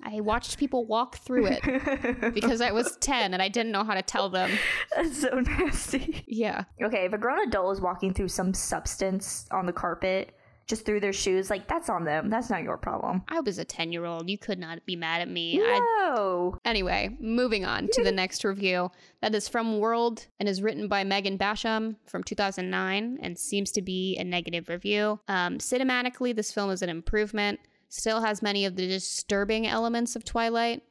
I 0.02 0.20
watched 0.20 0.56
people 0.58 0.86
walk 0.86 1.16
through 1.18 1.46
it 1.50 2.32
because 2.34 2.62
I 2.62 2.72
was 2.72 2.96
10 2.96 3.34
and 3.34 3.42
I 3.42 3.48
didn't 3.48 3.70
know 3.70 3.84
how 3.84 3.92
to 3.94 4.00
tell 4.02 4.30
them. 4.30 4.50
That's 4.96 5.20
so 5.20 5.40
nasty. 5.40 6.24
Yeah. 6.26 6.64
Okay, 6.82 7.04
if 7.04 7.12
a 7.12 7.18
grown 7.18 7.46
adult 7.46 7.74
is 7.76 7.80
walking 7.82 8.14
through 8.14 8.28
some 8.28 8.54
substance 8.54 9.46
on 9.50 9.66
the 9.66 9.72
carpet 9.74 10.34
just 10.66 10.84
through 10.84 11.00
their 11.00 11.12
shoes, 11.12 11.50
like 11.50 11.68
that's 11.68 11.88
on 11.88 12.04
them. 12.04 12.30
That's 12.30 12.50
not 12.50 12.62
your 12.62 12.76
problem. 12.76 13.22
I 13.28 13.40
was 13.40 13.58
a 13.58 13.64
10 13.64 13.92
year 13.92 14.04
old. 14.04 14.28
You 14.28 14.38
could 14.38 14.58
not 14.58 14.84
be 14.86 14.96
mad 14.96 15.20
at 15.20 15.28
me. 15.28 15.60
I 15.60 15.78
No. 15.78 16.58
Anyway, 16.64 17.16
moving 17.20 17.64
on 17.64 17.88
to 17.92 18.02
the 18.02 18.12
next 18.12 18.44
review. 18.44 18.90
That 19.20 19.34
is 19.34 19.48
from 19.48 19.78
World 19.78 20.26
and 20.38 20.48
is 20.48 20.62
written 20.62 20.88
by 20.88 21.04
Megan 21.04 21.38
Basham 21.38 21.96
from 22.06 22.22
2009 22.24 23.18
and 23.20 23.38
seems 23.38 23.72
to 23.72 23.82
be 23.82 24.16
a 24.16 24.24
negative 24.24 24.68
review. 24.68 25.20
Um, 25.28 25.58
cinematically, 25.58 26.34
this 26.34 26.52
film 26.52 26.70
is 26.70 26.82
an 26.82 26.88
improvement, 26.88 27.60
still 27.88 28.20
has 28.20 28.42
many 28.42 28.64
of 28.64 28.76
the 28.76 28.86
disturbing 28.86 29.66
elements 29.66 30.16
of 30.16 30.24
Twilight. 30.24 30.82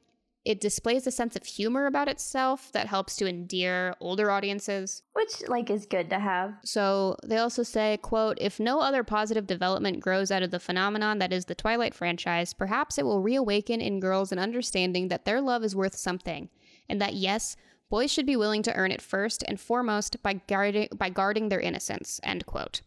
It 0.46 0.60
displays 0.60 1.08
a 1.08 1.12
sense 1.12 1.38
of 1.38 1.46
humor 1.46 1.86
about 1.86 2.10
itself 2.10 2.70
that 2.74 2.88
helps 2.88 3.16
to 3.16 3.28
endear 3.28 3.96
older 4.02 4.30
audiences. 4.30 5.02
Which 5.14 5.48
like 5.48 5.70
is 5.70 5.86
good 5.86 6.10
to 6.10 6.20
have. 6.20 6.56
So 6.66 7.16
they 7.26 7.38
also 7.38 7.64
say, 7.64 7.98
quote, 8.02 8.38
if 8.42 8.60
no 8.60 8.82
other 8.82 9.06
positive 9.06 9.48
development 9.48 10.02
grows 10.02 10.32
out 10.32 10.44
of 10.44 10.52
the 10.52 10.60
phenomenon 10.60 11.20
that 11.20 11.32
is 11.32 11.46
the 11.46 11.56
Twilight 11.56 11.94
franchise, 11.94 12.54
perhaps 12.54 12.98
it 12.98 13.06
will 13.06 13.22
reawaken 13.22 13.80
in 13.80 14.02
girls 14.02 14.34
an 14.34 14.40
understanding 14.40 15.08
that 15.08 15.24
their 15.24 15.40
love 15.40 15.64
is 15.64 15.78
worth 15.78 15.96
something, 15.96 16.50
and 16.90 17.00
that 17.00 17.14
yes, 17.14 17.56
boys 17.90 18.12
should 18.12 18.26
be 18.26 18.36
willing 18.36 18.64
to 18.64 18.74
earn 18.76 18.92
it 18.92 19.02
first 19.02 19.46
and 19.48 19.62
foremost 19.62 20.22
by 20.22 20.34
guarding 20.34 20.90
by 20.94 21.10
guarding 21.10 21.48
their 21.48 21.62
innocence. 21.62 22.20
End 22.22 22.46
quote. 22.46 22.82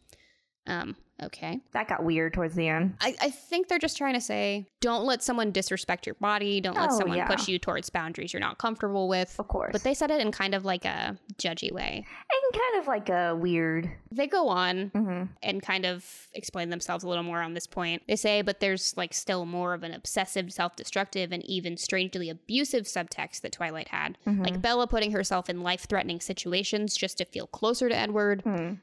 Um, 0.66 0.96
okay. 1.22 1.60
That 1.72 1.88
got 1.88 2.04
weird 2.04 2.34
towards 2.34 2.54
the 2.54 2.68
end. 2.68 2.96
I, 3.00 3.14
I 3.20 3.30
think 3.30 3.68
they're 3.68 3.78
just 3.78 3.96
trying 3.96 4.14
to 4.14 4.20
say, 4.20 4.66
don't 4.80 5.04
let 5.04 5.22
someone 5.22 5.50
disrespect 5.50 6.06
your 6.06 6.14
body, 6.16 6.60
don't 6.60 6.76
let 6.76 6.90
Oh, 6.92 6.98
someone 6.98 7.18
yeah. 7.18 7.26
push 7.26 7.48
you 7.48 7.58
towards 7.58 7.90
boundaries 7.90 8.32
you're 8.32 8.40
not 8.40 8.58
comfortable 8.58 9.08
with. 9.08 9.34
Of 9.38 9.48
course. 9.48 9.72
But 9.72 9.82
they 9.82 9.94
said 9.94 10.10
it 10.10 10.20
in 10.20 10.30
kind 10.32 10.54
of 10.54 10.64
like 10.64 10.84
a 10.84 11.16
judgy 11.38 11.72
way. 11.72 12.04
and 12.06 12.60
kind 12.60 12.80
of 12.82 12.86
like 12.86 13.08
a 13.08 13.34
weird. 13.36 13.90
They 14.12 14.26
go 14.26 14.48
on 14.48 14.88
hmm 14.88 15.22
and 15.42 15.62
kind 15.62 15.84
of 15.86 16.28
explain 16.34 16.70
themselves 16.70 17.04
a 17.04 17.08
little 17.08 17.24
more 17.24 17.40
on 17.42 17.54
this 17.54 17.66
point. 17.66 18.02
They 18.08 18.16
say, 18.16 18.42
but 18.42 18.60
there's 18.60 18.96
like 18.96 19.12
still 19.14 19.44
more 19.46 19.74
of 19.74 19.82
an 19.82 19.92
obsessive, 19.92 20.52
self 20.52 20.76
destructive, 20.76 21.32
and 21.32 21.44
even 21.46 21.76
strangely 21.76 22.30
abusive 22.30 22.84
subtext 22.84 23.40
that 23.42 23.52
Twilight 23.52 23.88
had. 23.88 24.18
Like 24.26 24.60
Bella 24.62 24.86
putting 24.86 25.12
herself 25.12 25.48
in 25.50 25.62
life 25.62 25.86
threatening 25.88 26.20
situations 26.20 26.96
just 26.96 27.18
to 27.18 27.24
feel 27.24 27.46
closer 27.46 27.88
to 27.88 27.96
Edward. 27.96 28.42
Hmm. 28.42 28.74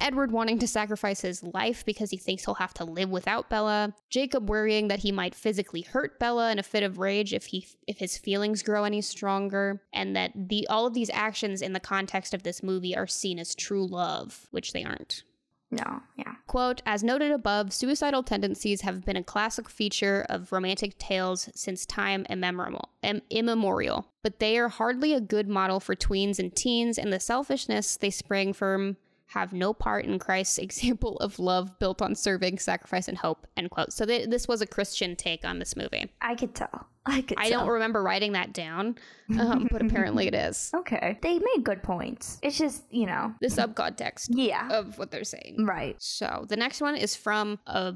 Edward 0.00 0.32
wanting 0.32 0.58
to 0.60 0.66
sacrifice 0.66 1.20
his 1.20 1.42
life 1.42 1.84
because 1.84 2.10
he 2.10 2.16
thinks 2.16 2.44
he'll 2.44 2.54
have 2.54 2.74
to 2.74 2.84
live 2.84 3.10
without 3.10 3.50
Bella. 3.50 3.94
Jacob 4.10 4.48
worrying 4.48 4.88
that 4.88 5.00
he 5.00 5.12
might 5.12 5.34
physically 5.34 5.82
hurt 5.82 6.18
Bella 6.18 6.50
in 6.52 6.58
a 6.58 6.62
fit 6.62 6.82
of 6.82 6.98
rage 6.98 7.32
if 7.32 7.46
he 7.46 7.66
if 7.86 7.98
his 7.98 8.16
feelings 8.16 8.62
grow 8.62 8.84
any 8.84 9.00
stronger, 9.00 9.82
and 9.92 10.14
that 10.16 10.32
the 10.34 10.66
all 10.68 10.86
of 10.86 10.94
these 10.94 11.10
actions 11.10 11.62
in 11.62 11.72
the 11.72 11.80
context 11.80 12.34
of 12.34 12.42
this 12.42 12.62
movie 12.62 12.96
are 12.96 13.06
seen 13.06 13.38
as 13.38 13.54
true 13.54 13.86
love, 13.86 14.46
which 14.50 14.72
they 14.72 14.84
aren't. 14.84 15.24
No. 15.70 16.00
Yeah. 16.16 16.32
Quote, 16.46 16.80
as 16.86 17.04
noted 17.04 17.30
above, 17.30 17.74
suicidal 17.74 18.22
tendencies 18.22 18.80
have 18.80 19.04
been 19.04 19.16
a 19.16 19.22
classic 19.22 19.68
feature 19.68 20.24
of 20.30 20.50
romantic 20.50 20.98
tales 20.98 21.50
since 21.54 21.84
time 21.84 22.24
immemorial, 22.30 22.88
im- 23.02 23.20
immemorial, 23.28 24.08
but 24.22 24.38
they 24.38 24.56
are 24.56 24.70
hardly 24.70 25.12
a 25.12 25.20
good 25.20 25.46
model 25.46 25.78
for 25.78 25.94
tweens 25.94 26.38
and 26.38 26.56
teens, 26.56 26.96
and 26.96 27.12
the 27.12 27.20
selfishness 27.20 27.98
they 27.98 28.08
spring 28.08 28.54
from 28.54 28.96
have 29.28 29.52
no 29.52 29.72
part 29.72 30.04
in 30.04 30.18
Christ's 30.18 30.58
example 30.68 31.16
of 31.18 31.38
love 31.38 31.78
built 31.78 32.02
on 32.02 32.14
serving, 32.14 32.58
sacrifice, 32.58 33.08
and 33.08 33.16
hope, 33.18 33.46
end 33.56 33.70
quote. 33.70 33.92
So 33.92 34.04
th- 34.06 34.28
this 34.28 34.48
was 34.48 34.60
a 34.60 34.66
Christian 34.66 35.16
take 35.16 35.44
on 35.44 35.58
this 35.58 35.76
movie. 35.76 36.10
I 36.20 36.34
could 36.34 36.54
tell. 36.54 36.86
I 37.06 37.22
could. 37.22 37.38
I 37.38 37.48
tell. 37.48 37.60
don't 37.60 37.68
remember 37.70 38.02
writing 38.02 38.32
that 38.32 38.52
down, 38.52 38.96
um, 39.38 39.68
but 39.70 39.80
apparently 39.82 40.26
it 40.26 40.34
is. 40.34 40.70
Okay. 40.78 41.18
They 41.22 41.38
made 41.38 41.64
good 41.64 41.82
points. 41.82 42.38
It's 42.42 42.58
just 42.58 42.82
you 42.90 43.06
know. 43.06 43.34
The 43.40 43.48
subcontext 43.48 44.28
Yeah. 44.30 44.68
of 44.70 44.98
what 44.98 45.10
they're 45.10 45.24
saying. 45.24 45.64
Right. 45.66 45.96
So 45.98 46.44
the 46.48 46.56
next 46.56 46.80
one 46.80 46.96
is 46.96 47.14
from 47.16 47.58
a 47.66 47.94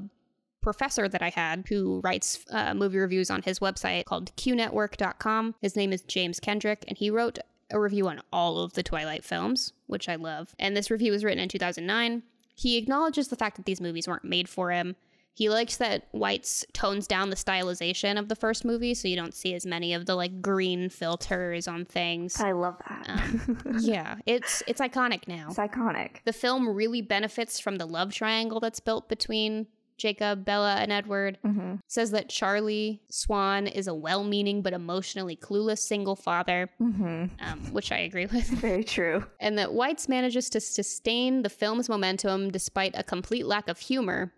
professor 0.61 1.07
that 1.09 1.21
I 1.21 1.29
had 1.29 1.65
who 1.67 1.99
writes 2.03 2.45
uh, 2.51 2.73
movie 2.73 2.97
reviews 2.97 3.29
on 3.29 3.41
his 3.41 3.59
website 3.59 4.05
called 4.05 4.31
qnetwork.com. 4.37 5.55
His 5.61 5.75
name 5.75 5.91
is 5.93 6.01
James 6.03 6.39
Kendrick, 6.39 6.83
and 6.87 6.97
he 6.97 7.09
wrote 7.09 7.39
a 7.73 7.79
review 7.79 8.07
on 8.07 8.21
all 8.31 8.59
of 8.59 8.73
the 8.73 8.83
Twilight 8.83 9.23
films, 9.25 9.73
which 9.87 10.07
I 10.07 10.15
love. 10.15 10.55
And 10.59 10.77
this 10.77 10.89
review 10.91 11.11
was 11.11 11.23
written 11.23 11.39
in 11.43 11.49
2009. 11.49 12.23
He 12.55 12.77
acknowledges 12.77 13.27
the 13.27 13.35
fact 13.35 13.57
that 13.57 13.65
these 13.65 13.81
movies 13.81 14.07
weren't 14.07 14.23
made 14.23 14.47
for 14.47 14.71
him. 14.71 14.95
He 15.35 15.49
likes 15.49 15.77
that 15.77 16.13
Weitz 16.13 16.63
tones 16.73 17.07
down 17.07 17.31
the 17.31 17.35
stylization 17.35 18.19
of 18.19 18.29
the 18.29 18.35
first 18.35 18.63
movie, 18.63 18.93
so 18.93 19.07
you 19.07 19.15
don't 19.15 19.33
see 19.33 19.55
as 19.55 19.65
many 19.65 19.95
of 19.95 20.05
the 20.05 20.13
like 20.13 20.43
green 20.43 20.89
filters 20.89 21.67
on 21.67 21.85
things. 21.85 22.39
I 22.39 22.51
love 22.51 22.75
that. 22.87 23.09
Um, 23.09 23.57
yeah, 23.79 24.17
it's 24.27 24.61
it's 24.67 24.79
iconic 24.79 25.27
now. 25.27 25.47
it's 25.49 25.57
iconic. 25.57 26.17
The 26.25 26.33
film 26.33 26.69
really 26.69 27.01
benefits 27.01 27.59
from 27.59 27.77
the 27.77 27.87
love 27.87 28.13
triangle 28.13 28.59
that's 28.59 28.79
built 28.79 29.09
between 29.09 29.65
Jacob, 30.03 30.43
Bella, 30.43 30.75
and 30.75 30.91
Edward. 30.91 31.37
Mm-hmm. 31.45 31.75
Says 31.87 32.11
that 32.11 32.27
Charlie 32.27 33.01
Swan 33.09 33.67
is 33.67 33.87
a 33.87 33.93
well 33.93 34.25
meaning 34.25 34.61
but 34.61 34.73
emotionally 34.73 35.37
clueless 35.37 35.79
single 35.79 36.17
father, 36.17 36.69
Mm-hmm. 36.81 37.25
um, 37.39 37.59
which 37.71 37.89
I 37.89 37.99
agree 37.99 38.25
with. 38.33 38.45
Very 38.49 38.83
true. 38.83 39.23
And 39.39 39.57
that 39.57 39.69
Weitz 39.69 40.09
manages 40.09 40.49
to 40.49 40.59
sustain 40.59 41.41
the 41.41 41.49
film's 41.49 41.87
momentum 41.87 42.51
despite 42.51 42.93
a 42.97 43.03
complete 43.03 43.45
lack 43.45 43.69
of 43.69 43.79
humor. 43.79 44.33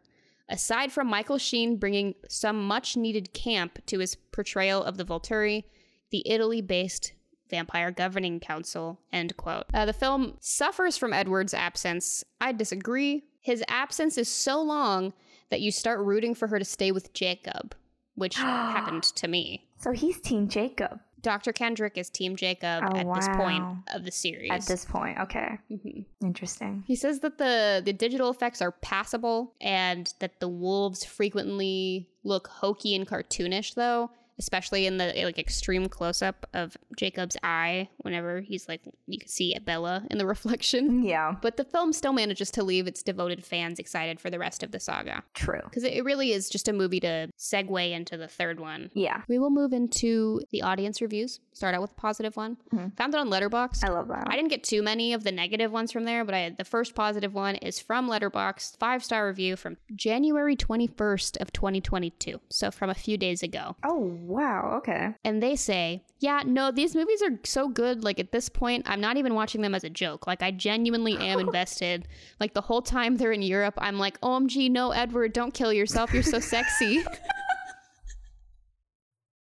Aside 0.50 0.92
from 0.92 1.08
Michael 1.08 1.40
Sheen 1.40 1.78
bringing 1.78 2.14
some 2.30 2.68
much 2.68 2.96
needed 2.96 3.34
camp 3.34 3.80
to 3.88 3.98
his 3.98 4.14
portrayal 4.14 4.84
of 4.84 4.98
the 4.98 5.04
Volturi, 5.04 5.64
the 6.12 6.22
Italy 6.30 6.62
based 6.62 7.14
Vampire 7.50 7.90
Governing 7.90 8.40
Council, 8.40 9.00
end 9.12 9.36
quote. 9.38 9.66
Uh, 9.74 9.86
the 9.86 9.94
film 9.94 10.38
suffers 10.42 10.96
from 10.98 11.14
Edward's 11.14 11.56
absence. 11.56 12.24
I 12.40 12.52
disagree. 12.52 13.24
His 13.42 13.64
absence 13.68 14.18
is 14.20 14.30
so 14.30 14.62
long 14.62 15.14
that 15.50 15.62
you 15.62 15.72
start 15.72 16.00
rooting 16.00 16.34
for 16.36 16.48
her 16.48 16.60
to 16.60 16.66
stay 16.66 16.92
with 16.92 17.14
Jacob, 17.14 17.76
which 18.16 18.36
happened 18.36 19.04
to 19.16 19.28
me. 19.28 19.68
So 19.80 19.92
he's 19.92 20.20
Team 20.22 20.48
Jacob 20.48 21.00
Dr. 21.22 21.52
Kendrick 21.54 21.98
is 21.98 22.12
Team 22.12 22.36
Jacob 22.36 22.84
Oh, 22.88 22.96
at 22.98 23.16
this 23.16 23.28
point 23.30 23.64
of 23.96 24.04
the 24.06 24.12
series. 24.12 24.52
at 24.52 24.62
this 24.68 24.86
point. 24.86 25.18
Okay. 25.20 25.58
Mhm. 25.72 26.06
Interesting. 26.24 26.84
He 26.86 26.96
says 26.96 27.20
that 27.22 27.40
the 27.40 27.82
the 27.84 27.94
digital 27.94 28.30
effects 28.30 28.62
are 28.62 28.72
passable 28.72 29.54
and 29.60 30.14
that 30.20 30.40
the 30.40 30.48
wolves 30.48 31.04
frequently 31.04 32.08
look 32.24 32.48
hokey 32.48 32.96
and 32.96 33.08
cartoonish 33.08 33.74
though, 33.74 34.12
especially 34.40 34.86
in 34.86 34.98
the 34.98 35.14
like 35.24 35.38
extreme 35.40 35.88
close 35.88 36.22
up 36.22 36.46
of 36.54 36.76
Jacob's 36.98 37.38
eye 37.44 37.90
whenever 37.98 38.42
he's 38.42 38.68
like 38.68 38.82
you 39.08 39.20
can 39.20 39.28
see 39.28 39.56
Bella 39.66 40.06
in 40.12 40.18
the 40.18 40.26
reflection. 40.36 41.04
Yeah. 41.04 41.36
But 41.42 41.58
the 41.58 41.64
film 41.66 41.94
still 41.94 42.14
manages 42.14 42.52
to 42.52 42.64
leave 42.64 42.88
its 42.88 43.04
devoted 43.04 43.46
fans 43.46 43.80
excited 43.80 44.20
for 44.20 44.30
the 44.30 44.40
rest 44.40 44.64
of 44.64 44.72
the 44.72 44.80
saga. 44.80 45.24
True. 45.34 45.62
Because 45.64 45.84
it 45.84 46.04
really 46.04 46.32
is 46.32 46.50
just 46.50 46.68
a 46.68 46.74
movie 46.74 47.00
to 47.02 47.30
segue 47.38 47.92
into 47.92 48.18
the 48.18 48.28
third 48.28 48.60
one. 48.60 48.90
Yeah. 48.94 49.22
We 49.28 49.40
will 49.40 49.50
move 49.50 49.74
into 49.74 50.42
the 50.52 50.62
audience 50.62 51.02
reviews. 51.02 51.40
Start 51.54 51.74
out 51.76 51.82
with 51.82 51.92
a 51.92 51.96
positive 51.96 52.36
one. 52.36 52.58
Mhm. 52.74 52.96
Found 52.98 53.14
it 53.14 53.20
on 53.20 53.30
Letterboxd. 53.30 53.84
I 53.84 53.90
love 53.92 54.08
that. 54.10 54.26
I 54.28 54.36
didn't 54.36 54.50
get 54.50 54.64
too 54.64 54.82
many 54.84 55.14
of 55.14 55.24
the 55.24 55.32
negative 55.32 55.72
ones 55.72 55.92
from 55.92 56.04
there, 56.04 56.26
but 56.26 56.34
I 56.36 56.50
the 56.58 56.66
first 56.66 56.96
positive 56.96 57.34
one 57.34 57.56
is 57.56 57.80
from 57.80 58.10
Letterboxd, 58.10 58.78
five 58.78 59.04
star 59.04 59.28
review 59.28 59.56
from 59.56 59.78
January 59.96 60.56
21st 60.56 61.38
of 61.42 61.52
2022. 61.54 62.40
So 62.50 62.72
from 62.72 62.90
a 62.90 62.94
few 62.94 63.18
days 63.18 63.44
ago. 63.44 63.76
oh 63.84 64.00
wow. 64.26 64.74
Okay. 64.78 65.14
And 65.24 65.42
they 65.42 65.56
say, 65.56 66.04
"Yeah, 66.20 66.42
no, 66.46 66.72
these 66.72 66.96
movies 66.96 67.22
are 67.22 67.40
so 67.44 67.68
good 67.68 68.04
like 68.04 68.20
at 68.20 68.32
this 68.32 68.50
point, 68.50 68.86
I'm 68.90 69.02
not 69.02 69.18
even 69.18 69.34
watching 69.36 69.62
them 69.62 69.76
as 69.76 69.84
a 69.84 69.90
joke. 69.90 70.28
Like 70.28 70.42
I 70.42 70.52
genuinely 70.52 71.18
am 71.18 71.40
invested. 71.48 72.08
Like 72.40 72.54
the 72.54 72.62
whole 72.62 72.82
time 72.82 73.18
they're 73.18 73.32
in 73.32 73.42
Europe, 73.42 73.76
I'm 73.78 73.98
like, 74.00 74.20
"OMG, 74.22 74.70
no 74.70 74.92
Edward, 74.92 75.34
don't 75.34 75.54
kill 75.54 75.72
yourself. 75.74 76.14
You're 76.14 76.24
so 76.24 76.40
sexy." 76.40 77.04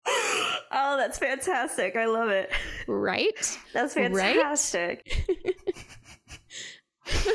oh, 0.07 0.97
that's 0.97 1.19
fantastic. 1.19 1.97
I 1.97 2.07
love 2.07 2.31
it. 2.31 2.51
right? 2.89 3.59
That's 3.73 3.95
Right? 3.97 4.37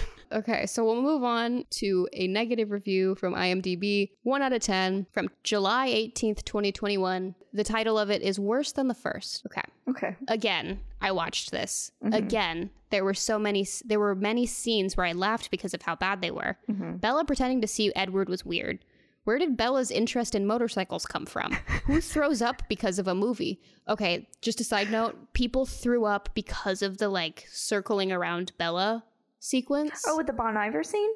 Okay, 0.32 0.66
so 0.66 0.84
we'll 0.84 1.02
move 1.02 1.24
on 1.24 1.66
to 1.72 2.08
a 2.14 2.28
negative 2.28 2.72
review 2.72 3.16
from 3.16 3.34
IMDb, 3.34 4.12
1 4.24 4.42
out 4.42 4.54
of 4.54 4.62
10, 4.62 5.08
from 5.12 5.30
July 5.44 5.88
18th, 5.90 6.44
2021. 6.44 7.34
The 7.54 7.64
title 7.64 7.98
of 7.98 8.10
it 8.10 8.22
is 8.22 8.40
Worse 8.40 8.72
Than 8.74 8.88
the 8.88 8.94
First. 8.94 9.46
Okay. 9.46 9.62
Okay. 9.90 10.16
Again, 10.28 10.82
I 11.02 11.12
watched 11.12 11.52
this. 11.52 11.92
Mhm. 12.04 12.14
Again, 12.14 12.70
there 12.90 13.04
were 13.06 13.14
so 13.14 13.40
many 13.40 13.66
there 13.86 14.00
were 14.00 14.16
many 14.16 14.46
scenes 14.46 14.96
where 14.98 15.06
I 15.06 15.14
laughed 15.14 15.50
because 15.52 15.74
of 15.74 15.82
how 15.82 15.96
bad 15.96 16.22
they 16.22 16.32
were. 16.32 16.58
Mhm. 16.70 17.00
Bella 17.02 17.24
pretending 17.26 17.62
to 17.62 17.68
see 17.68 17.92
Edward 17.96 18.30
was 18.30 18.46
weird. 18.46 18.80
Where 19.24 19.40
did 19.40 19.58
Bella's 19.58 19.92
interest 19.92 20.36
in 20.36 20.46
motorcycles 20.46 21.06
come 21.06 21.26
from? 21.26 21.52
Who 21.86 22.00
throws 22.02 22.42
up 22.42 22.64
because 22.70 22.98
of 23.00 23.08
a 23.08 23.16
movie? 23.16 23.60
Okay, 23.90 24.28
just 24.42 24.62
a 24.62 24.64
side 24.64 24.90
note, 24.92 25.34
people 25.34 25.66
threw 25.66 26.06
up 26.06 26.30
because 26.34 26.82
of 26.82 26.98
the 26.98 27.10
like 27.10 27.46
circling 27.52 28.12
around 28.12 28.52
Bella 28.58 29.04
sequence. 29.48 30.04
Oh, 30.08 30.18
with 30.18 30.28
the 30.28 30.34
Bon 30.34 30.56
Iver 30.58 30.84
scene? 30.84 31.10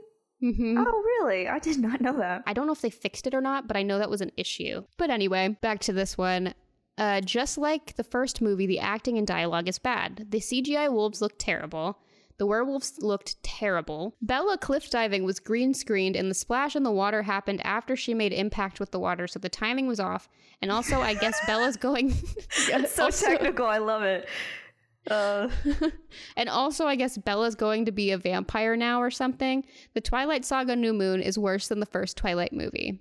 Mhm. 0.44 0.76
Oh, 0.78 1.02
really? 1.20 1.48
I 1.48 1.60
did 1.60 1.78
not 1.80 2.02
know 2.02 2.17
that. 2.17 2.41
I 2.48 2.54
don't 2.54 2.65
know 2.65 2.74
if 2.74 2.82
they 2.82 2.89
fixed 2.89 3.28
it 3.28 3.36
or 3.36 3.41
not, 3.41 3.67
but 3.67 3.78
I 3.78 3.84
know 3.84 4.00
that 4.00 4.10
was 4.10 4.22
an 4.22 4.32
issue. 4.38 4.84
But 4.98 5.10
anyway, 5.12 5.56
back 5.62 5.80
to 5.82 5.94
this 5.94 6.17
one. 6.17 6.54
Uh, 6.98 7.22
just 7.22 7.58
like 7.58 7.96
the 7.96 8.04
first 8.04 8.41
movie, 8.41 8.65
the 8.67 8.80
acting 8.80 9.17
and 9.17 9.26
dialogue 9.28 9.67
is 9.67 9.80
bad. 9.80 10.28
The 10.30 10.39
CGI 10.39 10.91
wolves 10.91 11.22
look 11.22 11.34
terrible. 11.38 12.00
The 12.38 12.46
werewolves 12.48 12.94
looked 13.02 13.41
terrible. 13.44 14.15
Bella 14.22 14.58
cliff 14.58 14.89
diving 14.89 15.24
was 15.26 15.39
green 15.39 15.76
screened, 15.76 16.15
and 16.15 16.28
the 16.30 16.34
splash 16.36 16.76
in 16.76 16.82
the 16.82 16.91
water 16.91 17.22
happened 17.22 17.62
after 17.63 17.96
she 17.96 18.15
made 18.15 18.34
impact 18.34 18.80
with 18.80 18.89
the 18.91 19.00
water, 19.00 19.28
so 19.28 19.38
the 19.39 19.48
timing 19.50 19.86
was 19.88 20.00
off. 20.00 20.28
And 20.60 20.72
also, 20.72 21.00
I 21.02 21.13
guess 21.13 21.39
Bella's 21.46 21.78
going. 21.78 22.12
So 22.50 22.86
Also- 23.04 23.28
technical. 23.28 23.67
I 23.67 23.78
love 23.78 24.02
it. 24.02 24.28
Uh, 25.10 25.50
and 26.38 26.48
also, 26.50 26.86
I 26.86 26.96
guess 26.96 27.18
Bella's 27.18 27.56
going 27.56 27.86
to 27.86 27.92
be 27.92 28.12
a 28.12 28.18
vampire 28.18 28.76
now 28.76 29.02
or 29.02 29.10
something. 29.12 29.66
The 29.94 30.02
Twilight 30.02 30.46
Saga 30.46 30.76
New 30.76 30.94
Moon 30.94 31.22
is 31.22 31.38
worse 31.40 31.68
than 31.68 31.80
the 31.80 31.86
first 31.88 32.18
Twilight 32.18 32.54
movie. 32.54 33.00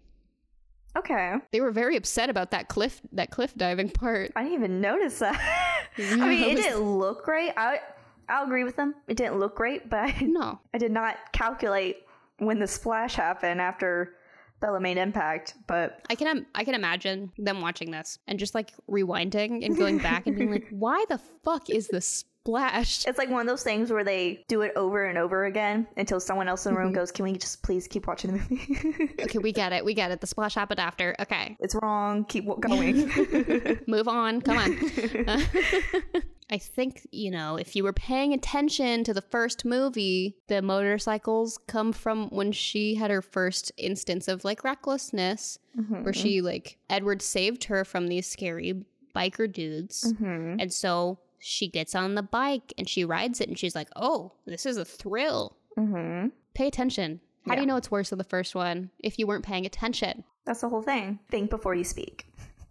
okay. 0.97 1.35
They 1.53 1.61
were 1.61 1.71
very 1.71 1.97
upset 1.97 2.31
about 2.31 2.51
that 2.53 2.69
cliff 2.69 3.01
that 3.13 3.31
cliff 3.31 3.55
diving 3.55 3.91
part. 3.91 4.33
I 4.37 4.43
didn't 4.43 4.59
even 4.59 4.81
notice 4.81 5.19
that. 5.19 5.39
I 5.99 6.15
mean, 6.17 6.51
it 6.51 6.57
didn't 6.57 6.81
look 6.81 7.25
great. 7.25 7.53
I 7.57 7.81
I'll 8.29 8.45
agree 8.45 8.65
with 8.65 8.77
them. 8.77 8.95
It 9.09 9.17
didn't 9.17 9.39
look 9.39 9.57
great, 9.57 9.91
but 9.91 10.21
No. 10.23 10.59
I 10.75 10.79
did 10.79 10.93
not 10.93 11.17
calculate 11.33 11.99
when 12.39 12.59
the 12.59 12.67
splash 12.67 13.15
happened 13.15 13.61
after 13.61 14.15
Bella 14.61 14.81
made 14.81 14.97
impact. 14.99 15.55
But 15.67 16.05
I 16.11 16.15
can 16.15 16.47
I 16.55 16.65
can 16.65 16.75
imagine 16.75 17.33
them 17.39 17.61
watching 17.61 17.91
this 17.91 18.19
and 18.27 18.39
just 18.39 18.55
like 18.55 18.73
rewinding 18.91 19.65
and 19.65 19.77
going 19.77 19.99
back 19.99 20.27
and 20.27 20.37
being 20.37 20.51
like, 20.51 20.69
"Why 20.71 21.05
the 21.09 21.19
fuck 21.45 21.69
is 21.71 21.89
this 21.89 22.07
splash?" 22.07 23.07
it's 23.07 23.19
like 23.19 23.31
one 23.31 23.41
of 23.43 23.47
those 23.47 23.63
things 23.63 23.91
where 23.93 24.05
they 24.05 24.45
do 24.49 24.63
it 24.63 24.73
over 24.77 25.05
and 25.05 25.19
over 25.19 25.45
again 25.45 25.87
until 25.97 26.21
someone 26.21 26.49
else 26.49 26.67
in 26.67 26.73
the 26.75 26.79
Mm-hmm. 26.79 26.85
room 26.87 26.93
goes, 26.95 27.11
"Can 27.13 27.25
we 27.25 27.33
just 27.39 27.63
please 27.63 27.87
keep 27.89 28.07
watching 28.07 28.33
the 28.33 28.39
movie? 28.39 29.15
Okay, 29.23 29.39
we 29.39 29.53
get 29.53 29.73
it. 29.73 29.85
We 29.85 29.95
get 29.95 30.11
it. 30.11 30.21
The 30.21 30.27
splash 30.27 30.55
happened 30.55 30.81
after. 30.81 31.15
Okay. 31.21 31.57
it's 31.61 31.75
wrong. 31.83 32.25
Keep 32.27 32.47
going." 32.61 33.09
Move 33.87 34.09
on. 34.09 34.41
Come 34.43 34.59
on. 34.59 34.79
I 36.51 36.59
think, 36.59 37.07
you 37.13 37.31
know, 37.31 37.57
if 37.57 37.77
you 37.77 37.85
were 37.85 37.93
paying 37.93 38.33
attention 38.33 39.05
to 39.05 39.15
the 39.15 39.23
first 39.23 39.65
movie, 39.65 40.37
the 40.49 40.61
motorcycles 40.63 41.59
come 41.69 41.93
from 41.93 42.29
when 42.31 42.51
she 42.53 42.97
had 42.97 43.11
her 43.11 43.23
first 43.23 43.71
instance 43.77 44.27
of 44.29 44.45
like 44.45 44.65
recklessness, 44.65 45.59
where 46.03 46.13
she 46.13 46.41
like 46.41 46.79
Edward 46.89 47.23
saved 47.23 47.65
her 47.65 47.85
from 47.85 48.09
these 48.09 48.27
scary 48.27 48.85
biker 49.15 49.51
dudes. 49.51 50.13
hmm 50.19 50.57
And 50.59 50.73
so 50.73 51.19
she 51.39 51.69
gets 51.69 51.95
on 51.95 52.17
the 52.17 52.23
bike 52.23 52.75
and 52.77 52.89
she 52.89 53.05
rides 53.05 53.41
it 53.41 53.49
and 53.49 53.59
she's 53.59 53.75
like, 53.75 53.89
oh, 53.97 54.33
this 54.47 54.67
is 54.67 54.77
a 54.77 54.85
thrill. 54.85 55.57
hmm 55.77 56.29
Pay 56.55 56.67
attention. 56.67 57.21
How 57.47 57.55
do 57.55 57.61
you 57.63 57.67
know 57.67 57.77
it's 57.77 57.91
worse 57.91 58.11
than 58.11 58.19
the 58.19 58.25
first 58.25 58.55
one 58.55 58.91
if 58.99 59.19
you 59.19 59.27
weren't 59.27 59.45
paying 59.47 59.65
attention? 59.65 60.25
That's 60.45 60.61
the 60.63 60.69
whole 60.69 60.83
thing. 60.83 61.21
Think 61.31 61.49
before 61.49 61.75
you 61.75 61.85
speak. 61.85 62.27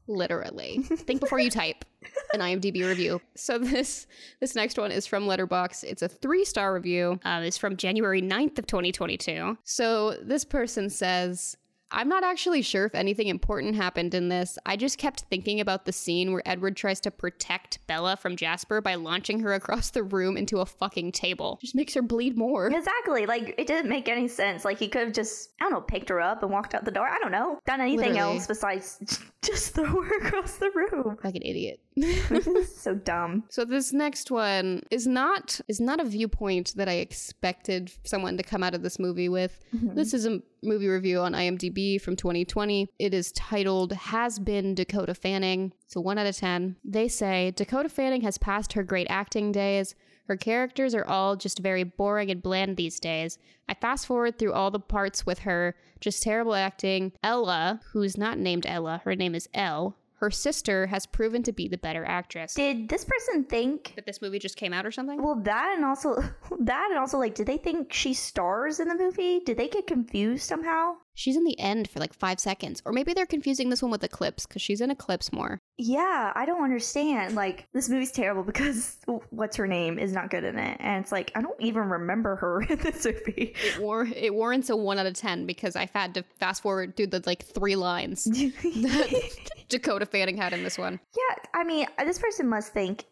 Literally. 0.10 0.80
Think 0.84 1.22
before 1.22 1.40
you 1.40 1.52
type 1.52 1.86
an 2.34 2.40
IMDb 2.40 2.86
review. 2.86 3.22
So 3.36 3.60
this 3.60 4.08
this 4.40 4.56
next 4.56 4.78
one 4.78 4.92
is 4.92 5.06
from 5.06 5.26
Letterboxd. 5.26 5.84
It's 5.84 6.02
a 6.02 6.10
three 6.10 6.44
star 6.44 6.74
review. 6.74 7.20
Um, 7.24 7.44
it's 7.44 7.60
from 7.60 7.78
January 7.78 8.22
9th 8.22 8.58
of 8.58 8.66
2022. 8.66 9.58
So 9.64 10.18
this 10.24 10.44
person 10.44 10.90
says, 10.90 11.58
I'm 11.92 12.08
not 12.08 12.24
actually 12.24 12.62
sure 12.62 12.86
if 12.86 12.94
anything 12.94 13.28
important 13.28 13.76
happened 13.76 14.14
in 14.14 14.30
this. 14.30 14.60
I 14.66 14.76
just 14.76 14.98
kept 14.98 15.22
thinking 15.22 15.60
about 15.60 15.86
the 15.86 15.92
scene 15.92 16.32
where 16.32 16.48
Edward 16.48 16.78
tries 16.78 17.00
to 17.02 17.12
protect 17.12 17.86
Bella 17.88 18.16
from 18.16 18.36
Jasper 18.36 18.80
by 18.80 18.96
launching 18.96 19.40
her 19.40 19.54
across 19.54 19.90
the 19.90 20.04
room 20.04 20.38
into 20.38 20.60
a 20.60 20.66
fucking 20.66 21.12
table. 21.14 21.58
Just 21.62 21.76
makes 21.76 21.94
her 21.96 22.02
bleed 22.02 22.38
more. 22.38 22.68
Exactly. 22.68 23.26
Like 23.26 23.56
it 23.58 23.66
didn't 23.66 23.90
make 23.90 24.08
any 24.08 24.28
sense. 24.28 24.64
Like 24.66 24.78
he 24.78 24.88
could 24.88 25.02
have 25.02 25.14
just, 25.14 25.50
I 25.60 25.64
don't 25.66 25.74
know, 25.74 25.82
picked 25.82 26.10
her 26.10 26.22
up 26.22 26.44
and 26.44 26.52
walked 26.52 26.76
out 26.76 26.86
the 26.86 26.92
door. 26.92 27.08
I 27.08 27.18
don't 27.20 27.32
know, 27.32 27.60
done 27.66 27.82
anything 27.82 28.14
Literally. 28.14 28.36
else 28.36 28.48
besides 28.48 29.00
just 29.42 29.74
throw 29.74 30.02
her 30.02 30.18
across 30.28 30.58
the 30.58 30.70
room. 30.76 31.18
Like 31.24 31.36
an 31.36 31.44
idiot. 31.44 31.80
So 32.80 32.96
dumb. 32.96 33.44
So 33.50 33.66
this 33.66 33.92
next 33.94 34.32
one 34.32 34.84
is 34.90 35.06
not 35.06 35.60
is 35.68 35.80
not 35.80 36.00
a 36.00 36.06
viewpoint 36.06 36.74
that 36.76 36.88
I 36.88 36.94
expected 36.94 37.92
someone 38.04 38.38
to 38.38 38.44
come 38.44 38.64
out 38.64 38.74
of 38.74 38.84
this 38.84 39.00
movie 39.00 39.30
with. 39.30 39.60
Mm-hmm. 39.76 39.96
This 39.96 40.14
is 40.14 40.26
a 40.26 40.42
movie 40.64 40.88
review 40.88 41.20
on 41.20 41.34
IMDb 41.34 42.02
from 42.02 42.16
2020. 42.16 42.88
It 43.00 43.14
is 43.14 43.32
titled 43.34 43.94
Has 43.94 44.40
Been 44.40 44.76
Dakota 44.76 45.14
Fanning. 45.14 45.74
So 45.88 46.00
1 46.00 46.18
out 46.18 46.28
of 46.28 46.38
10. 46.38 46.78
They 46.84 47.08
say 47.08 47.52
Dakota 47.52 47.90
Fanning 47.90 48.22
has 48.22 48.38
passed 48.38 48.74
her 48.74 48.84
great 48.84 49.08
acting 49.10 49.52
days. 49.52 49.96
Her 50.30 50.38
characters 50.38 50.94
are 50.94 51.08
all 51.08 51.36
just 51.36 51.60
very 51.60 51.84
boring 51.84 52.30
and 52.30 52.42
bland 52.42 52.78
these 52.78 53.00
days. 53.00 53.40
I 53.68 53.74
fast 53.74 54.06
forward 54.06 54.38
through 54.38 54.54
all 54.54 54.70
the 54.70 54.80
parts 54.80 55.26
with 55.26 55.40
her, 55.40 55.76
just 56.00 56.22
terrible 56.22 56.54
acting. 56.54 57.14
Ella, 57.24 57.82
who's 57.92 58.16
not 58.16 58.38
named 58.38 58.68
Ella, 58.68 59.02
her 59.06 59.16
name 59.16 59.34
is 59.34 59.50
Elle. 59.56 59.98
Her 60.20 60.32
sister 60.32 60.88
has 60.88 61.06
proven 61.06 61.44
to 61.44 61.54
be 61.54 61.70
the 61.70 61.78
better 61.78 62.04
actress. 62.04 62.54
Did 62.54 62.90
this 62.90 63.06
person 63.06 63.46
think? 63.46 63.94
that 63.96 64.06
this 64.06 64.22
movie 64.22 64.38
just 64.40 64.58
came 64.58 64.74
out 64.74 64.86
or 64.86 64.92
something? 64.92 65.24
Well, 65.24 65.40
that 65.44 65.74
and 65.76 65.86
also 65.86 66.16
that 66.60 66.88
and 66.90 67.00
also 67.00 67.18
like, 67.18 67.36
did 67.36 67.48
they 67.48 67.58
think 67.58 67.94
she 67.94 68.14
stars 68.14 68.82
in 68.82 68.90
the 68.90 68.96
movie? 68.96 69.40
Did 69.40 69.58
they 69.58 69.70
get 69.70 69.88
confused 69.88 70.44
somehow? 70.44 70.96
She's 71.14 71.38
in 71.38 71.46
the 71.46 71.58
end 71.58 71.90
for 71.90 72.00
like 72.00 72.14
five 72.14 72.40
seconds. 72.40 72.82
Or 72.86 72.92
maybe 72.92 73.14
they're 73.14 73.26
confusing 73.26 73.70
this 73.70 73.82
one 73.82 73.92
with 73.92 74.04
Eclipse 74.04 74.46
because 74.46 74.62
she's 74.62 74.82
in 74.82 74.92
Eclipse 74.92 75.32
more. 75.32 75.60
Yeah, 75.82 76.34
I 76.36 76.46
don't 76.46 76.62
understand. 76.62 77.36
Like, 77.36 77.66
this 77.74 77.88
movie's 77.88 78.12
terrible 78.12 78.44
because 78.44 78.98
what's 79.30 79.56
her 79.56 79.66
name 79.66 79.98
is 79.98 80.12
not 80.12 80.30
good 80.30 80.44
in 80.44 80.60
it, 80.60 80.76
and 80.82 81.02
it's 81.02 81.12
like 81.14 81.32
I 81.36 81.42
don't 81.42 81.60
even 81.62 81.84
remember 81.90 82.36
her 82.36 82.62
in 82.70 82.78
this 82.80 83.06
movie. 83.06 83.56
It, 83.64 83.80
war- 83.82 84.06
it 84.14 84.34
warrants 84.34 84.70
a 84.70 84.76
one 84.76 85.00
out 85.00 85.06
of 85.06 85.14
10 85.14 85.46
because 85.46 85.78
I've 85.78 85.92
had 85.92 86.14
to 86.16 86.24
fast 86.38 86.62
forward 86.62 86.98
through 86.98 87.08
the 87.08 87.24
like 87.26 87.44
three 87.46 87.78
lines 87.78 88.24
that 88.26 89.30
Dakota 89.70 90.06
Fanning 90.06 90.36
had 90.36 90.52
in 90.52 90.64
this 90.64 90.78
one. 90.78 91.00
Yeah, 91.18 91.44
I 91.54 91.64
mean, 91.64 91.88
this 92.00 92.20
person 92.20 92.50
must 92.50 92.74
think 92.74 93.06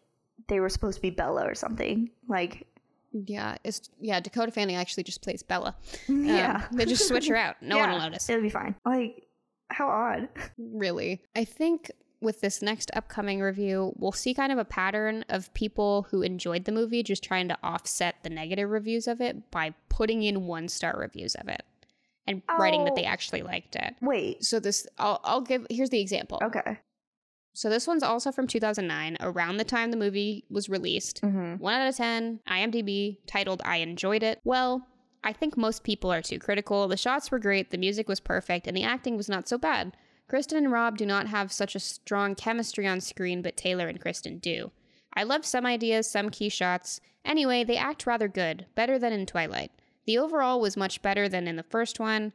they 0.48 0.60
were 0.60 0.68
supposed 0.68 0.96
to 0.96 1.02
be 1.02 1.10
Bella 1.10 1.46
or 1.46 1.54
something. 1.54 2.10
Like, 2.28 2.66
Yeah, 3.12 3.56
it's 3.64 3.88
yeah. 4.00 4.20
Dakota 4.20 4.52
Fanning 4.52 4.76
actually 4.76 5.04
just 5.04 5.22
plays 5.22 5.42
Bella. 5.42 5.74
Um, 6.08 6.24
yeah, 6.26 6.66
they 6.72 6.84
just 6.84 7.08
switch 7.08 7.28
her 7.28 7.36
out. 7.36 7.56
No 7.62 7.78
one 7.78 7.90
will 7.90 7.98
notice. 7.98 8.28
It'll 8.28 8.42
be 8.42 8.50
fine. 8.50 8.74
Like, 8.84 9.22
how 9.70 9.88
odd. 9.88 10.28
really. 10.58 11.22
I 11.34 11.44
think 11.44 11.90
with 12.20 12.40
this 12.40 12.60
next 12.62 12.90
upcoming 12.94 13.40
review, 13.40 13.92
we'll 13.96 14.12
see 14.12 14.34
kind 14.34 14.50
of 14.50 14.58
a 14.58 14.64
pattern 14.64 15.24
of 15.28 15.52
people 15.54 16.06
who 16.10 16.22
enjoyed 16.22 16.64
the 16.64 16.72
movie 16.72 17.02
just 17.02 17.22
trying 17.22 17.48
to 17.48 17.58
offset 17.62 18.16
the 18.22 18.30
negative 18.30 18.68
reviews 18.70 19.06
of 19.06 19.20
it 19.20 19.50
by 19.50 19.72
putting 19.88 20.22
in 20.22 20.46
one 20.46 20.68
star 20.68 20.96
reviews 20.98 21.34
of 21.36 21.48
it 21.48 21.62
and 22.26 22.42
writing 22.58 22.84
that 22.84 22.92
Oh. 22.92 22.96
they 22.96 23.04
actually 23.04 23.42
liked 23.42 23.76
it. 23.76 23.94
Wait. 24.02 24.44
So 24.44 24.58
this 24.60 24.86
I'll 24.98 25.20
I'll 25.24 25.40
give 25.40 25.66
here's 25.70 25.90
the 25.90 26.00
example. 26.00 26.40
Okay. 26.42 26.78
So 27.54 27.68
this 27.68 27.86
one's 27.88 28.02
also 28.04 28.30
from 28.30 28.46
2009, 28.46 29.16
around 29.20 29.56
the 29.56 29.64
time 29.64 29.90
the 29.90 29.96
movie 29.96 30.44
was 30.48 30.68
released. 30.68 31.20
Mm-hmm. 31.22 31.54
1 31.56 31.74
out 31.74 31.88
of 31.88 31.96
10, 31.96 32.40
IMDb, 32.48 33.16
titled 33.26 33.62
I 33.64 33.78
enjoyed 33.78 34.22
it. 34.22 34.38
Well, 34.44 34.86
I 35.24 35.32
think 35.32 35.56
most 35.56 35.82
people 35.82 36.12
are 36.12 36.22
too 36.22 36.38
critical. 36.38 36.86
The 36.86 36.96
shots 36.96 37.32
were 37.32 37.40
great, 37.40 37.70
the 37.72 37.78
music 37.78 38.08
was 38.08 38.20
perfect, 38.20 38.68
and 38.68 38.76
the 38.76 38.84
acting 38.84 39.16
was 39.16 39.28
not 39.28 39.48
so 39.48 39.58
bad. 39.58 39.96
Kristen 40.28 40.58
and 40.58 40.70
Rob 40.70 40.98
do 40.98 41.06
not 41.06 41.28
have 41.28 41.50
such 41.50 41.74
a 41.74 41.80
strong 41.80 42.34
chemistry 42.34 42.86
on 42.86 43.00
screen, 43.00 43.40
but 43.40 43.56
Taylor 43.56 43.88
and 43.88 44.00
Kristen 44.00 44.38
do. 44.38 44.70
I 45.14 45.22
love 45.22 45.46
some 45.46 45.64
ideas, 45.64 46.08
some 46.08 46.28
key 46.28 46.50
shots. 46.50 47.00
Anyway, 47.24 47.64
they 47.64 47.76
act 47.76 48.06
rather 48.06 48.28
good, 48.28 48.66
better 48.74 48.98
than 48.98 49.12
in 49.12 49.24
Twilight. 49.24 49.72
The 50.04 50.18
overall 50.18 50.60
was 50.60 50.76
much 50.76 51.02
better 51.02 51.28
than 51.28 51.48
in 51.48 51.56
the 51.56 51.62
first 51.62 51.98
one. 51.98 52.32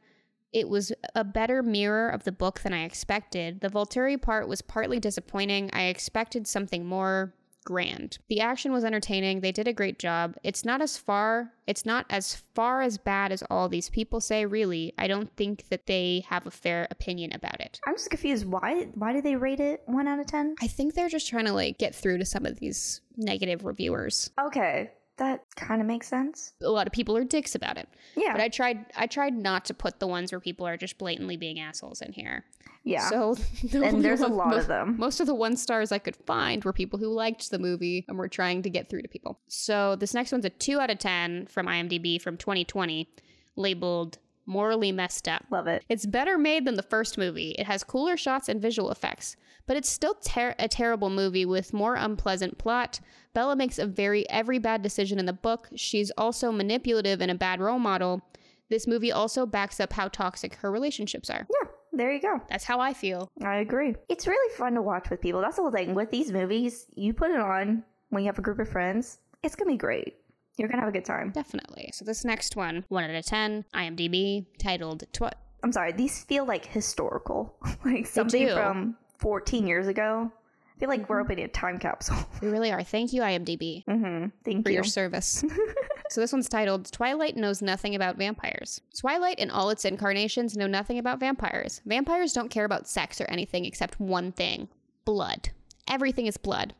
It 0.51 0.69
was 0.69 0.91
a 1.15 1.23
better 1.23 1.63
mirror 1.63 2.09
of 2.09 2.23
the 2.23 2.31
book 2.31 2.61
than 2.61 2.73
I 2.73 2.83
expected. 2.83 3.61
The 3.61 3.69
Volturi 3.69 4.21
part 4.21 4.47
was 4.47 4.61
partly 4.61 4.99
disappointing. 4.99 5.69
I 5.73 5.83
expected 5.83 6.47
something 6.47 6.85
more 6.85 7.33
grand. 7.63 8.17
The 8.29 8.41
action 8.41 8.71
was 8.71 8.83
entertaining. 8.83 9.41
They 9.41 9.51
did 9.51 9.67
a 9.67 9.73
great 9.73 9.99
job. 9.99 10.35
It's 10.43 10.65
not 10.65 10.81
as 10.81 10.97
far 10.97 11.53
it's 11.65 11.85
not 11.85 12.05
as 12.09 12.35
far 12.53 12.81
as 12.81 12.97
bad 12.97 13.31
as 13.31 13.43
all 13.49 13.69
these 13.69 13.89
people 13.89 14.19
say, 14.19 14.45
really. 14.45 14.93
I 14.97 15.07
don't 15.07 15.33
think 15.37 15.69
that 15.69 15.85
they 15.85 16.25
have 16.27 16.45
a 16.45 16.51
fair 16.51 16.87
opinion 16.91 17.31
about 17.33 17.61
it. 17.61 17.79
I'm 17.87 17.95
just 17.95 18.09
confused. 18.09 18.45
Why? 18.45 18.87
Why 18.95 19.13
do 19.13 19.21
they 19.21 19.35
rate 19.35 19.61
it 19.61 19.81
one 19.85 20.07
out 20.07 20.19
of 20.19 20.27
ten? 20.27 20.55
I 20.61 20.67
think 20.67 20.93
they're 20.93 21.09
just 21.09 21.29
trying 21.29 21.45
to 21.45 21.53
like 21.53 21.77
get 21.77 21.95
through 21.95 22.17
to 22.17 22.25
some 22.25 22.45
of 22.45 22.59
these 22.59 23.01
negative 23.15 23.63
reviewers. 23.63 24.29
Okay. 24.39 24.91
That 25.17 25.45
kind 25.55 25.81
of 25.81 25.87
makes 25.87 26.07
sense. 26.07 26.53
A 26.61 26.69
lot 26.69 26.87
of 26.87 26.93
people 26.93 27.15
are 27.15 27.23
dicks 27.23 27.55
about 27.55 27.77
it. 27.77 27.87
Yeah. 28.15 28.31
But 28.31 28.41
I 28.41 28.49
tried 28.49 28.85
I 28.97 29.07
tried 29.07 29.35
not 29.35 29.65
to 29.65 29.73
put 29.73 29.99
the 29.99 30.07
ones 30.07 30.31
where 30.31 30.39
people 30.39 30.65
are 30.67 30.77
just 30.77 30.97
blatantly 30.97 31.37
being 31.37 31.59
assholes 31.59 32.01
in 32.01 32.11
here. 32.13 32.45
yeah. 32.83 33.09
So 33.09 33.35
the 33.63 33.83
and 33.83 34.03
there's 34.03 34.21
a 34.21 34.27
lot 34.27 34.57
of 34.57 34.67
them. 34.67 34.97
Most 34.97 35.19
of 35.19 35.27
the 35.27 35.35
one 35.35 35.55
stars 35.55 35.91
I 35.91 35.99
could 35.99 36.15
find 36.15 36.63
were 36.63 36.73
people 36.73 36.99
who 36.99 37.07
liked 37.07 37.51
the 37.51 37.59
movie 37.59 38.05
and 38.07 38.17
were 38.17 38.27
trying 38.27 38.63
to 38.63 38.69
get 38.69 38.89
through 38.89 39.03
to 39.03 39.07
people. 39.07 39.39
So 39.47 39.95
this 39.95 40.13
next 40.13 40.31
one's 40.31 40.45
a 40.45 40.49
2 40.49 40.79
out 40.79 40.89
of 40.89 40.99
10 40.99 41.47
from 41.47 41.67
IMDb 41.67 42.19
from 42.21 42.37
2020, 42.37 43.07
labeled 43.55 44.17
morally 44.45 44.91
messed 44.91 45.27
up. 45.27 45.45
Love 45.49 45.67
it. 45.67 45.83
It's 45.89 46.05
better 46.05 46.37
made 46.37 46.65
than 46.65 46.75
the 46.75 46.83
first 46.83 47.17
movie. 47.17 47.51
It 47.51 47.65
has 47.65 47.83
cooler 47.83 48.17
shots 48.17 48.49
and 48.49 48.61
visual 48.61 48.91
effects, 48.91 49.35
but 49.65 49.77
it's 49.77 49.89
still 49.89 50.15
ter- 50.15 50.55
a 50.59 50.67
terrible 50.67 51.09
movie 51.09 51.45
with 51.45 51.73
more 51.73 51.95
unpleasant 51.95 52.57
plot. 52.57 52.99
Bella 53.33 53.55
makes 53.55 53.79
a 53.79 53.85
very 53.85 54.29
every 54.29 54.59
bad 54.59 54.81
decision 54.81 55.19
in 55.19 55.25
the 55.25 55.33
book. 55.33 55.69
She's 55.75 56.11
also 56.17 56.51
manipulative 56.51 57.21
and 57.21 57.31
a 57.31 57.35
bad 57.35 57.59
role 57.59 57.79
model. 57.79 58.21
This 58.69 58.87
movie 58.87 59.11
also 59.11 59.45
backs 59.45 59.79
up 59.79 59.93
how 59.93 60.07
toxic 60.07 60.55
her 60.55 60.71
relationships 60.71 61.29
are. 61.29 61.45
Yeah. 61.61 61.69
There 61.95 62.11
you 62.11 62.19
go. 62.19 62.41
That's 62.49 62.63
how 62.63 62.79
I 62.79 62.93
feel. 62.93 63.29
I 63.43 63.57
agree. 63.57 63.93
It's 64.09 64.25
really 64.25 64.55
fun 64.55 64.73
to 64.73 64.81
watch 64.81 65.11
with 65.11 65.21
people. 65.21 65.41
That's 65.41 65.57
the 65.57 65.61
whole 65.61 65.71
thing. 65.71 65.93
With 65.93 66.09
these 66.09 66.31
movies, 66.31 66.87
you 66.95 67.13
put 67.13 67.29
it 67.29 67.39
on 67.39 67.83
when 68.09 68.23
you 68.23 68.27
have 68.29 68.39
a 68.39 68.41
group 68.41 68.57
of 68.57 68.67
friends. 68.67 69.19
It's 69.43 69.55
gonna 69.55 69.71
be 69.71 69.77
great. 69.77 70.15
You're 70.57 70.67
gonna 70.67 70.81
have 70.81 70.89
a 70.89 70.93
good 70.93 71.05
time. 71.05 71.31
Definitely. 71.31 71.89
So 71.93 72.05
this 72.05 72.23
next 72.23 72.55
one, 72.55 72.85
1 72.89 73.03
out 73.03 73.15
of 73.15 73.25
10, 73.25 73.65
IMDb, 73.73 74.45
titled 74.59 75.03
Tw- 75.11 75.33
I'm 75.63 75.71
sorry. 75.71 75.93
These 75.93 76.23
feel 76.23 76.45
like 76.45 76.65
historical, 76.65 77.55
like 77.85 78.05
something 78.05 78.47
do. 78.47 78.53
from 78.53 78.97
14 79.19 79.65
years 79.65 79.87
ago. 79.87 80.31
I 80.75 80.79
feel 80.79 80.89
like 80.89 81.07
we're 81.07 81.21
opening 81.21 81.45
a 81.45 81.47
time 81.47 81.79
capsule. 81.79 82.17
We 82.41 82.49
really 82.49 82.71
are. 82.71 82.83
Thank 82.83 83.13
you 83.13 83.21
IMDb 83.21 83.85
mm-hmm. 83.85 84.27
Thank 84.43 84.57
you. 84.57 84.63
for 84.63 84.69
you. 84.69 84.75
your 84.75 84.83
service. 84.83 85.43
so 86.09 86.19
this 86.19 86.33
one's 86.33 86.49
titled 86.49 86.91
Twilight 86.91 87.37
Knows 87.37 87.61
Nothing 87.61 87.95
About 87.95 88.17
Vampires. 88.17 88.81
Twilight 88.99 89.39
and 89.39 89.49
all 89.49 89.69
its 89.69 89.85
incarnations 89.85 90.57
know 90.57 90.67
nothing 90.67 90.99
about 90.99 91.19
vampires. 91.19 91.81
Vampires 91.85 92.33
don't 92.33 92.49
care 92.49 92.65
about 92.65 92.87
sex 92.87 93.21
or 93.21 93.25
anything 93.25 93.65
except 93.65 93.99
one 93.99 94.31
thing 94.31 94.67
blood. 95.05 95.49
Everything 95.87 96.27
is 96.27 96.37
blood. 96.37 96.73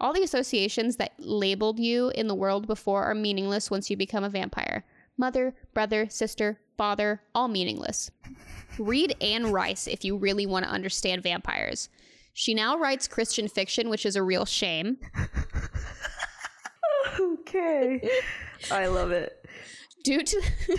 All 0.00 0.14
the 0.14 0.22
associations 0.22 0.96
that 0.96 1.12
labeled 1.18 1.78
you 1.78 2.10
in 2.14 2.26
the 2.26 2.34
world 2.34 2.66
before 2.66 3.04
are 3.04 3.14
meaningless 3.14 3.70
once 3.70 3.90
you 3.90 3.96
become 3.96 4.24
a 4.24 4.30
vampire. 4.30 4.84
Mother, 5.18 5.54
brother, 5.74 6.08
sister, 6.08 6.58
father, 6.78 7.20
all 7.34 7.48
meaningless. 7.48 8.10
Read 8.78 9.14
Anne 9.20 9.52
Rice 9.52 9.86
if 9.86 10.02
you 10.02 10.16
really 10.16 10.46
want 10.46 10.64
to 10.64 10.70
understand 10.70 11.22
vampires. 11.22 11.90
She 12.32 12.54
now 12.54 12.78
writes 12.78 13.06
Christian 13.06 13.46
fiction, 13.46 13.90
which 13.90 14.06
is 14.06 14.16
a 14.16 14.22
real 14.22 14.46
shame. 14.46 14.96
okay. 17.20 18.08
I 18.70 18.86
love 18.86 19.10
it. 19.10 19.39
Due 20.02 20.22
to 20.22 20.42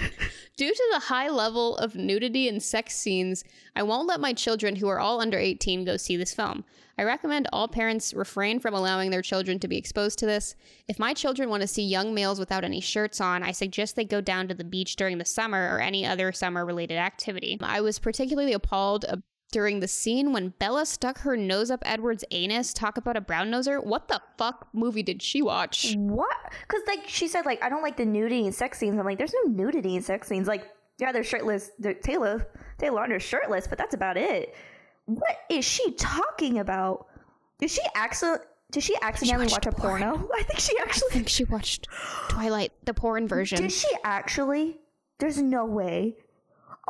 due 0.58 0.74
to 0.74 0.90
the 0.94 1.00
high 1.00 1.30
level 1.30 1.78
of 1.78 1.96
nudity 1.96 2.48
and 2.48 2.62
sex 2.62 2.96
scenes, 2.96 3.44
I 3.76 3.84
won't 3.84 4.08
let 4.08 4.20
my 4.20 4.34
children 4.34 4.76
who 4.76 4.88
are 4.88 5.00
all 5.00 5.22
under 5.22 5.38
18 5.38 5.86
go 5.86 5.98
see 5.98 6.18
this 6.18 6.34
film. 6.34 6.64
I 6.98 7.04
recommend 7.04 7.48
all 7.52 7.68
parents 7.68 8.14
refrain 8.14 8.60
from 8.60 8.74
allowing 8.74 9.10
their 9.10 9.22
children 9.22 9.60
to 9.60 9.68
be 9.68 9.78
exposed 9.78 10.20
to 10.20 10.26
this. 10.26 10.56
If 10.88 11.00
my 11.00 11.14
children 11.14 11.50
want 11.50 11.62
to 11.62 11.68
see 11.68 11.84
young 11.84 12.14
males 12.14 12.40
without 12.40 12.64
any 12.64 12.80
shirts 12.80 13.20
on, 13.20 13.42
I 13.42 13.52
suggest 13.54 13.96
they 13.96 14.06
go 14.06 14.22
down 14.22 14.48
to 14.50 14.54
the 14.54 14.64
beach 14.64 14.96
during 14.98 15.18
the 15.18 15.26
summer 15.26 15.74
or 15.74 15.80
any 15.80 16.06
other 16.06 16.32
summer 16.32 16.66
related 16.66 16.98
activity. 16.98 17.58
I 17.62 17.82
was 17.82 17.98
particularly 17.98 18.54
appalled 18.54 19.06
during 19.52 19.80
the 19.80 19.88
scene 19.88 20.32
when 20.32 20.50
Bella 20.60 20.86
stuck 20.86 21.20
her 21.20 21.36
nose 21.38 21.70
up 21.70 21.84
Edward's 21.86 22.24
anus. 22.32 22.74
Talk 22.74 22.98
about 22.98 23.18
a 23.18 23.22
brown 23.22 23.52
noser. 23.52 23.84
What 23.84 24.08
the 24.08 24.22
fuck 24.38 24.68
movie 24.74 25.04
did 25.04 25.22
she 25.22 25.42
watch? 25.42 25.94
What? 25.98 26.38
Because 26.62 26.82
like 26.88 27.08
she 27.08 27.28
said, 27.28 27.46
like 27.46 27.64
I 27.64 27.70
don't 27.70 27.84
like 27.84 27.98
the 27.98 28.06
nudity 28.06 28.46
and 28.46 28.56
sex 28.56 28.78
scenes. 28.78 28.98
I'm 28.98 29.06
like, 29.06 29.18
there's 29.18 29.34
no 29.46 29.52
nudity 29.52 29.96
and 29.96 30.04
sex 30.04 30.28
scenes. 30.28 30.48
Like, 30.48 30.68
yeah, 30.98 31.12
they're 31.12 31.24
shirtless. 31.24 31.72
They're, 31.80 31.94
Taylor 31.94 32.48
Taylor 32.78 33.02
Lautner's 33.02 33.24
shirtless, 33.24 33.68
but 33.68 33.78
that's 33.78 33.94
about 33.94 34.18
it. 34.18 34.56
What 35.06 35.38
is 35.50 35.66
she 35.66 35.92
talking 35.94 36.60
about? 36.60 37.08
Did 37.60 37.70
she 37.70 37.82
accident? 37.96 38.42
Did 38.72 38.84
she 38.84 38.96
accidentally 39.02 39.48
watch 39.48 39.66
a 39.66 39.72
porn. 39.72 40.02
porno? 40.02 40.30
I 40.36 40.44
think 40.44 40.60
she 40.60 40.78
actually. 40.80 41.10
I 41.12 41.14
think 41.14 41.30
she 41.30 41.44
watched 41.44 41.88
Twilight, 42.30 42.72
the 42.86 42.94
porn 42.94 43.28
version. 43.28 43.62
Did 43.62 43.72
she 43.72 43.90
actually? 44.04 44.80
There's 45.20 45.42
no 45.42 45.66
way. 45.66 46.16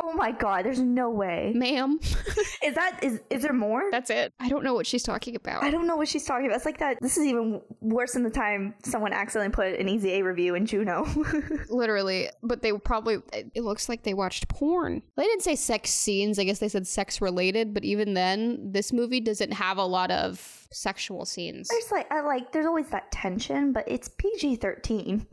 Oh 0.04 0.14
my 0.14 0.32
god, 0.32 0.66
there's 0.66 0.80
no 0.80 1.10
way. 1.10 1.52
Ma'am, 1.56 2.00
Is 2.64 2.76
that 2.76 3.00
is 3.04 3.22
is 3.30 3.42
there 3.44 3.54
more? 3.54 3.84
that's 3.92 4.10
it. 4.10 4.34
I 4.40 4.50
don't 4.50 4.64
know 4.64 4.74
what 4.74 4.86
she's 4.88 5.04
talking 5.04 5.36
about. 5.36 5.64
I 5.64 5.70
don't 5.72 5.88
know 5.88 5.96
what 5.96 6.08
she's 6.08 6.26
talking 6.26 6.46
about. 6.48 6.56
It's 6.58 6.66
like 6.66 6.80
that. 6.80 6.98
This 7.02 7.18
is 7.18 7.26
even 7.26 7.62
worse 7.82 8.14
than 8.14 8.24
the 8.24 8.30
time 8.30 8.74
someone 8.84 9.14
accidentally 9.14 9.54
put 9.54 9.80
an 9.80 9.88
Easy 9.90 10.14
A 10.14 10.24
review 10.24 10.56
in 10.56 10.66
Juno. 10.66 11.06
Literally, 11.70 12.30
but 12.44 12.62
they 12.62 12.72
probably, 12.74 13.20
it 13.54 13.64
looks 13.64 13.90
like 13.90 14.04
they 14.04 14.14
watched 14.14 14.48
porn. 14.48 15.02
They 15.18 15.24
didn't 15.24 15.44
say 15.44 15.56
sex 15.56 15.90
scenes. 15.92 16.40
I 16.40 16.44
guess 16.44 16.60
they 16.60 16.70
said 16.70 16.88
sex 16.88 17.22
related, 17.22 17.74
but 17.74 17.84
even 17.84 18.14
then, 18.14 18.72
this 18.72 18.92
movie 18.94 19.20
doesn't 19.20 19.54
have 19.54 19.78
a 19.78 19.86
lot 19.86 20.12
of 20.12 20.68
sexual 20.72 21.26
scenes. 21.26 21.68
there's 21.68 21.92
like 21.92 22.12
I 22.12 22.22
like 22.22 22.52
there's 22.52 22.66
always 22.66 22.88
that 22.90 23.12
tension, 23.12 23.72
but 23.74 23.84
it's 23.88 24.08
PG 24.08 24.58
thirteen. 24.58 25.26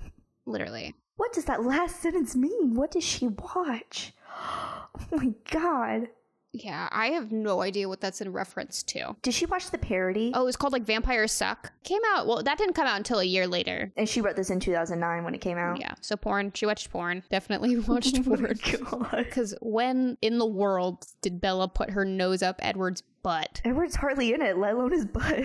Literally. 0.47 0.95
What 1.16 1.33
does 1.33 1.47
that 1.47 1.64
last 1.64 2.01
sentence 2.01 2.37
mean? 2.37 2.75
What 2.75 2.93
does 2.93 3.03
she 3.05 3.27
watch? 3.29 4.12
Oh 5.12 5.16
my 5.16 5.32
god. 5.51 6.09
Yeah, 6.53 6.89
I 6.91 7.09
have 7.09 7.30
no 7.30 7.61
idea 7.61 7.89
what 7.89 8.01
that's 8.01 8.20
in 8.20 8.32
reference 8.32 8.82
to. 8.84 9.16
Did 9.22 9.34
she 9.34 9.47
watch 9.47 9.70
the 9.70 9.78
parody? 9.78 10.32
Oh, 10.34 10.47
it's 10.47 10.57
called 10.57 10.72
like 10.72 10.84
Vampires 10.84 11.30
Suck. 11.30 11.72
Came 11.84 12.01
out, 12.09 12.26
well, 12.26 12.43
that 12.43 12.57
didn't 12.57 12.74
come 12.74 12.86
out 12.86 12.97
until 12.97 13.18
a 13.18 13.24
year 13.24 13.47
later. 13.47 13.93
And 13.97 14.09
she 14.09 14.20
wrote 14.20 14.36
this 14.36 14.51
in 14.51 14.59
2009 14.59 15.24
when 15.24 15.34
it 15.34 15.41
came 15.41 15.59
out. 15.59 15.78
Yeah, 15.78 15.95
so 16.01 16.16
porn. 16.16 16.53
She 16.55 16.64
watched 16.64 16.91
porn. 16.91 17.22
Definitely 17.30 17.76
oh 17.78 17.84
watched 17.86 18.18
Oh 18.18 18.22
porn. 18.22 18.59
god. 18.91 19.24
Because 19.24 19.55
when 19.61 20.16
in 20.22 20.39
the 20.39 20.47
world 20.47 21.07
did 21.20 21.41
Bella 21.41 21.68
put 21.68 21.91
her 21.91 22.05
nose 22.05 22.43
up 22.43 22.57
Edward's 22.61 23.03
butt? 23.22 23.61
Edward's 23.64 23.97
hardly 23.97 24.32
in 24.32 24.41
it, 24.41 24.57
let 24.57 24.72
alone 24.72 24.93
his 24.93 25.05
butt. 25.05 25.45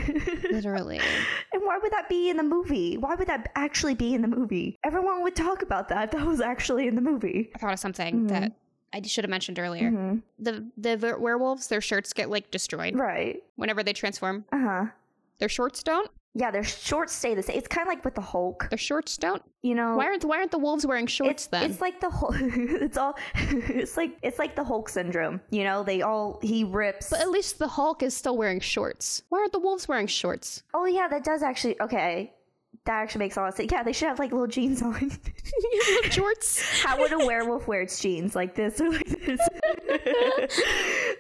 Literally. 0.52 1.00
and 1.54 1.62
why 1.64 1.78
would 1.82 1.92
that 1.92 2.08
be 2.08 2.30
in 2.30 2.38
the 2.38 2.44
movie? 2.44 2.98
Why 2.98 3.16
would 3.16 3.28
that 3.28 3.52
actually 3.56 3.96
be 3.96 4.14
in 4.14 4.22
the 4.22 4.28
movie? 4.30 4.78
Everyone 4.86 5.22
would 5.24 5.36
talk 5.36 5.64
about 5.64 5.90
that. 5.90 6.06
if 6.06 6.12
That 6.12 6.26
was 6.26 6.40
actually 6.40 6.88
in 6.88 6.96
the 6.96 7.02
movie. 7.02 7.52
I 7.56 7.60
thought 7.60 7.74
of 7.74 7.80
something 7.80 8.16
mm-hmm. 8.16 8.28
that 8.28 8.54
I 8.94 9.02
should 9.02 9.24
have 9.24 9.30
mentioned 9.32 9.58
earlier. 9.60 9.90
Mhm. 9.92 10.22
The 10.40 10.66
the 10.78 11.18
werewolves, 11.20 11.68
their 11.68 11.82
shirts 11.82 12.14
get 12.14 12.30
like 12.30 12.52
destroyed 12.52 12.96
Right. 12.96 13.44
whenever 13.56 13.82
they 13.84 13.94
transform. 13.94 14.46
Uh 14.52 14.60
huh. 14.60 14.86
Their 15.40 15.50
shorts 15.50 15.82
don't. 15.84 16.10
Yeah, 16.36 16.50
their 16.50 16.64
shorts 16.64 17.14
stay 17.14 17.36
the 17.36 17.44
same. 17.44 17.58
It's 17.58 17.68
kind 17.68 17.88
of 17.88 17.94
like 17.94 18.04
with 18.04 18.16
the 18.16 18.22
Hulk. 18.22 18.68
Their 18.72 18.78
shorts 18.80 19.18
don't. 19.18 19.44
You 19.62 19.76
know, 19.76 19.96
Why 19.96 20.06
aren't 20.06 20.26
why 20.26 20.38
aren't 20.38 20.50
the 20.52 20.58
wolves 20.58 20.84
wearing 20.86 21.06
shorts 21.06 21.44
it's 21.44 21.48
then? 21.48 21.70
it's 21.70 21.80
like 21.82 22.00
the 22.02 22.10
Hulk. 22.10 22.36
it's 22.42 22.98
all. 22.98 23.16
it's 23.36 23.98
like 23.98 24.18
it's 24.24 24.40
like 24.40 24.56
the 24.56 24.64
Hulk 24.64 24.90
syndrome. 24.90 25.42
You 25.52 25.64
know, 25.64 25.84
they 25.84 26.02
all 26.02 26.40
he 26.42 26.64
rips. 26.64 27.10
but 27.12 27.20
at 27.22 27.30
least 27.30 27.60
the 27.60 27.68
Hulk 27.68 28.02
is 28.04 28.16
still 28.16 28.36
wearing 28.38 28.60
shorts. 28.60 29.22
Why 29.30 29.40
aren't 29.40 29.52
the 29.52 29.60
wolves 29.60 29.88
wearing 29.88 30.08
shorts? 30.08 30.64
oh 30.74 30.86
yeah, 30.86 31.08
that 31.08 31.24
does 31.24 31.44
actually. 31.44 31.80
Okay, 31.82 32.34
that 32.86 32.94
actually 33.02 33.20
makes 33.20 33.38
a 33.38 33.40
lot 33.40 33.50
of 33.50 33.56
sense. 33.56 33.72
Yeah, 33.72 33.84
they 33.84 33.94
should 33.94 34.10
have 34.10 34.20
like 34.20 34.32
little 34.32 34.48
jeans 34.48 34.82
on. 34.82 35.12
shorts. 36.10 36.82
How 36.84 37.00
would 37.00 37.14
a 37.14 37.26
werewolf 37.26 37.68
wear 37.68 37.82
its 37.82 38.00
jeans 38.00 38.36
like 38.36 38.56
this 38.56 38.82
or 38.82 38.92
like 38.92 39.08
this? 39.08 39.40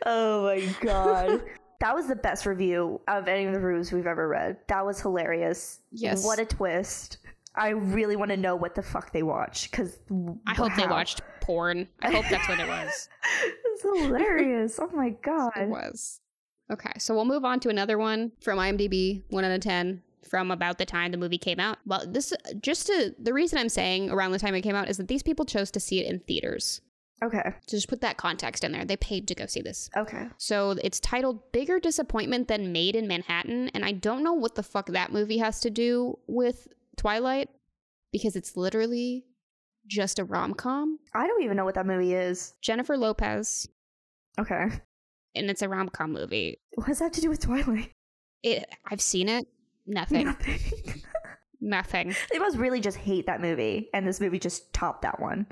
oh 0.05 0.43
my 0.43 0.75
god. 0.81 1.43
That 1.79 1.95
was 1.95 2.07
the 2.07 2.15
best 2.15 2.45
review 2.45 2.99
of 3.07 3.27
any 3.27 3.45
of 3.45 3.53
the 3.53 3.59
reviews 3.59 3.91
we've 3.91 4.07
ever 4.07 4.27
read. 4.27 4.57
That 4.67 4.85
was 4.85 5.01
hilarious. 5.01 5.79
Yes. 5.91 6.23
What 6.25 6.39
a 6.39 6.45
twist. 6.45 7.17
I 7.55 7.69
really 7.69 8.15
want 8.15 8.31
to 8.31 8.37
know 8.37 8.55
what 8.55 8.75
the 8.75 8.81
fuck 8.81 9.11
they 9.11 9.23
watch 9.23 9.69
because 9.69 9.99
I 10.47 10.53
hope 10.53 10.71
they 10.75 10.87
watched 10.87 11.21
porn. 11.39 11.87
I 12.01 12.11
hope 12.11 12.25
that's 12.29 12.47
what 12.49 12.59
it 12.59 12.67
was. 12.67 13.09
It's 13.65 13.83
hilarious. 13.83 14.79
oh 14.81 14.89
my 14.93 15.09
god. 15.21 15.51
It 15.55 15.69
was. 15.69 16.19
Okay, 16.71 16.93
so 16.97 17.13
we'll 17.13 17.25
move 17.25 17.43
on 17.43 17.59
to 17.61 17.69
another 17.69 17.97
one 17.97 18.31
from 18.41 18.57
IMDb, 18.57 19.23
one 19.29 19.43
out 19.43 19.51
of 19.51 19.59
ten, 19.61 20.01
from 20.25 20.51
about 20.51 20.77
the 20.77 20.85
time 20.85 21.11
the 21.11 21.17
movie 21.17 21.37
came 21.37 21.59
out. 21.59 21.77
Well, 21.85 22.03
this 22.07 22.33
just 22.61 22.87
to 22.87 23.13
the 23.19 23.33
reason 23.33 23.57
I'm 23.59 23.69
saying 23.69 24.09
around 24.09 24.31
the 24.31 24.39
time 24.39 24.55
it 24.55 24.61
came 24.61 24.75
out 24.75 24.89
is 24.89 24.97
that 24.97 25.07
these 25.07 25.23
people 25.23 25.45
chose 25.45 25.71
to 25.71 25.79
see 25.79 25.99
it 25.99 26.09
in 26.11 26.19
theaters. 26.19 26.81
Okay. 27.23 27.53
So 27.67 27.77
just 27.77 27.87
put 27.87 28.01
that 28.01 28.17
context 28.17 28.63
in 28.65 28.73
there. 28.73 28.83
They 28.83 28.97
paid 28.97 29.27
to 29.29 29.35
go 29.35 29.45
see 29.45 29.61
this. 29.61 29.89
Okay. 29.95 30.27
So 30.37 30.71
it's 30.83 30.99
titled 30.99 31.51
Bigger 31.53 31.79
Disappointment 31.79 32.49
Than 32.49 32.73
Made 32.73 32.95
in 32.97 33.07
Manhattan, 33.07 33.69
and 33.73 33.85
I 33.85 33.93
don't 33.93 34.23
know 34.23 34.33
what 34.33 34.55
the 34.55 34.63
fuck 34.63 34.87
that 34.87 35.13
movie 35.13 35.37
has 35.37 35.61
to 35.61 35.69
do 35.69 36.19
with 36.27 36.67
Twilight 36.97 37.49
because 38.11 38.35
it's 38.35 38.57
literally 38.57 39.23
just 39.87 40.19
a 40.19 40.25
rom-com. 40.25 40.99
I 41.13 41.27
don't 41.27 41.43
even 41.43 41.55
know 41.55 41.63
what 41.65 41.75
that 41.75 41.85
movie 41.85 42.13
is. 42.13 42.53
Jennifer 42.61 42.97
Lopez, 42.97 43.67
Okay. 44.37 44.67
and 45.35 45.49
it's 45.49 45.61
a 45.61 45.69
rom-com 45.69 46.11
movie. 46.11 46.57
What 46.75 46.87
does 46.87 46.99
that 46.99 47.05
have 47.05 47.11
to 47.13 47.21
do 47.21 47.29
with 47.29 47.39
Twilight? 47.41 47.91
It 48.41 48.65
I've 48.91 49.01
seen 49.01 49.29
it. 49.29 49.47
Nothing. 49.85 50.25
Nothing. 50.25 51.01
Nothing. 51.61 52.15
they 52.31 52.39
must 52.39 52.57
really 52.57 52.81
just 52.81 52.97
hate 52.97 53.25
that 53.25 53.41
movie, 53.41 53.89
and 53.93 54.07
this 54.07 54.19
movie 54.19 54.39
just 54.39 54.71
topped 54.73 55.01
that 55.03 55.19
one. 55.19 55.47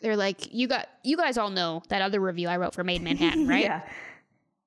They're 0.00 0.16
like, 0.16 0.52
you 0.52 0.66
got 0.66 0.88
you 1.04 1.16
guys 1.16 1.36
all 1.36 1.50
know 1.50 1.82
that 1.88 2.00
other 2.02 2.20
review 2.20 2.48
I 2.48 2.56
wrote 2.56 2.74
for 2.74 2.84
Made 2.84 2.96
in 2.96 3.04
Manhattan, 3.04 3.46
right? 3.46 3.64
yeah. 3.64 3.82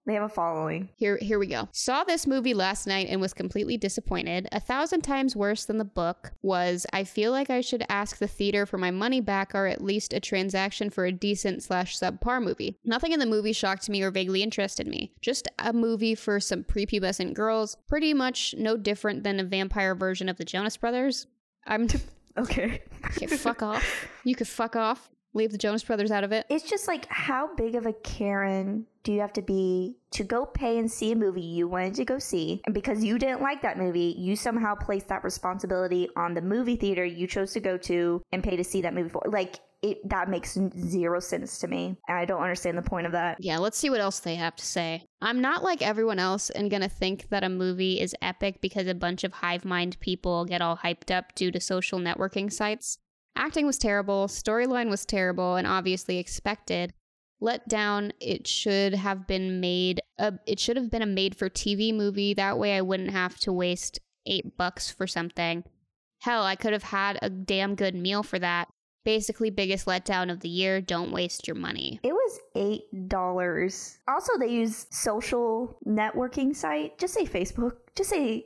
They 0.06 0.16
have 0.16 0.24
a 0.24 0.30
following. 0.30 0.90
Here, 0.96 1.18
here 1.22 1.40
we 1.40 1.48
go. 1.48 1.70
Saw 1.72 2.04
this 2.04 2.28
movie 2.28 2.54
last 2.54 2.88
night 2.88 3.08
and 3.10 3.22
was 3.22 3.34
completely 3.34 3.78
disappointed. 3.78 4.50
A 4.52 4.60
thousand 4.60 5.02
times 5.02 5.34
worse 5.34 5.64
than 5.64 5.78
the 5.78 5.86
book 5.86 6.34
was. 6.42 6.86
I 6.92 7.06
feel 7.06 7.32
like 7.32 7.50
I 7.50 7.62
should 7.62 7.86
ask 7.88 8.18
the 8.18 8.28
theater 8.28 8.66
for 8.66 8.78
my 8.78 8.92
money 8.92 9.22
back, 9.22 9.56
or 9.56 9.66
at 9.66 9.82
least 9.82 10.12
a 10.12 10.20
transaction 10.20 10.90
for 10.90 11.06
a 11.06 11.12
decent 11.12 11.64
slash 11.64 11.98
subpar 11.98 12.44
movie. 12.44 12.78
Nothing 12.84 13.14
in 13.14 13.20
the 13.20 13.26
movie 13.26 13.54
shocked 13.54 13.90
me 13.90 14.04
or 14.04 14.12
vaguely 14.12 14.44
interested 14.44 14.88
me. 14.88 15.14
Just 15.22 15.48
a 15.60 15.72
movie 15.72 16.16
for 16.16 16.42
some 16.42 16.66
prepubescent 16.66 17.34
girls. 17.34 17.78
Pretty 17.88 18.14
much 18.14 18.54
no 18.58 18.76
different 18.76 19.24
than 19.24 19.40
a 19.40 19.46
vampire 19.46 19.96
version 19.96 20.28
of 20.28 20.36
the 20.38 20.46
Jonas 20.46 20.76
Brothers. 20.78 21.28
I'm. 21.66 21.88
Okay. 22.36 22.82
okay, 23.06 23.28
fuck 23.28 23.62
off. 23.62 24.08
You 24.24 24.34
could 24.36 24.48
fuck 24.48 24.76
off. 24.76 25.12
Leave 25.34 25.52
the 25.52 25.58
Jonas 25.58 25.84
Brothers 25.84 26.12
out 26.12 26.24
of 26.24 26.32
it. 26.32 26.46
It's 26.50 26.70
just 26.70 26.88
like, 26.88 27.08
how 27.08 27.56
big 27.56 27.76
of 27.76 27.86
a 27.86 27.94
Karen 27.94 28.86
do 29.04 29.12
you 29.12 29.20
have 29.20 29.34
to 29.34 29.42
be 29.42 29.98
to 30.12 30.24
go 30.24 30.46
pay 30.46 30.78
and 30.78 30.90
see 30.90 31.12
a 31.12 31.16
movie 31.16 31.42
you 31.42 31.68
wanted 31.68 31.96
to 31.96 32.06
go 32.06 32.20
see? 32.20 32.62
And 32.66 32.74
because 32.74 33.04
you 33.04 33.18
didn't 33.18 33.42
like 33.42 33.62
that 33.64 33.78
movie, 33.78 34.16
you 34.18 34.36
somehow 34.36 34.76
placed 34.76 35.08
that 35.08 35.24
responsibility 35.24 36.08
on 36.16 36.34
the 36.34 36.42
movie 36.42 36.76
theater 36.76 37.04
you 37.04 37.28
chose 37.28 37.52
to 37.54 37.60
go 37.60 37.78
to 37.78 38.22
and 38.32 38.44
pay 38.44 38.56
to 38.56 38.64
see 38.64 38.82
that 38.82 38.94
movie 38.94 39.10
for. 39.10 39.24
Like, 39.26 39.60
it, 39.82 40.08
that 40.10 40.30
makes 40.30 40.58
zero 40.80 41.20
sense 41.20 41.60
to 41.60 41.68
me. 41.68 41.98
And 42.08 42.18
I 42.18 42.24
don't 42.24 42.42
understand 42.42 42.78
the 42.78 42.84
point 42.84 43.06
of 43.06 43.12
that. 43.12 43.38
Yeah, 43.42 43.58
let's 43.58 43.78
see 43.78 43.90
what 43.90 44.00
else 44.00 44.20
they 44.20 44.36
have 44.36 44.56
to 44.56 44.66
say. 44.66 45.04
I'm 45.22 45.42
not 45.42 45.62
like 45.62 45.82
everyone 45.82 46.20
else 46.20 46.50
and 46.50 46.72
gonna 46.72 46.88
think 46.88 47.28
that 47.30 47.44
a 47.44 47.50
movie 47.50 48.00
is 48.00 48.16
epic 48.22 48.62
because 48.62 48.88
a 48.88 48.96
bunch 48.96 49.26
of 49.26 49.34
hive 49.34 49.66
mind 49.66 50.00
people 50.00 50.46
get 50.46 50.62
all 50.62 50.78
hyped 50.78 51.12
up 51.12 51.36
due 51.36 51.52
to 51.52 51.60
social 51.60 52.00
networking 52.00 52.52
sites. 52.52 52.98
Acting 53.36 53.66
was 53.66 53.78
terrible, 53.78 54.28
storyline 54.28 54.90
was 54.90 55.06
terrible, 55.06 55.56
and 55.56 55.68
obviously 55.68 56.18
expected. 56.18 56.94
Let 57.42 57.68
down, 57.68 58.14
it 58.22 58.48
should 58.48 58.94
have 58.94 59.28
been 59.28 59.60
made 59.60 60.02
a, 60.18 60.34
it 60.46 60.60
should 60.60 60.78
have 60.78 60.90
been 60.90 61.02
a 61.02 61.08
made 61.08 61.36
for 61.36 61.50
TV 61.50 61.94
movie. 61.94 62.34
That 62.34 62.58
way 62.58 62.78
I 62.78 62.82
wouldn't 62.82 63.12
have 63.12 63.38
to 63.40 63.52
waste 63.52 64.00
eight 64.26 64.56
bucks 64.58 64.90
for 64.90 65.08
something. 65.08 65.64
Hell, 66.22 66.44
I 66.44 66.56
could 66.56 66.72
have 66.72 66.84
had 66.84 67.20
a 67.22 67.30
damn 67.30 67.76
good 67.76 67.96
meal 67.96 68.24
for 68.24 68.40
that. 68.40 68.70
Basically, 69.04 69.50
biggest 69.50 69.86
letdown 69.86 70.32
of 70.32 70.40
the 70.40 70.48
year. 70.48 70.80
Don't 70.80 71.12
waste 71.12 71.46
your 71.46 71.56
money. 71.56 72.00
It 72.04 72.14
was 72.14 72.40
eight 72.56 73.10
dollars. 73.10 74.00
Also, 74.08 74.38
they 74.40 74.48
use 74.48 74.88
social 74.92 75.78
networking 75.86 76.56
site. 76.56 76.98
Just 76.98 77.14
say 77.14 77.26
Facebook. 77.26 77.74
Just 77.98 78.12
say 78.12 78.46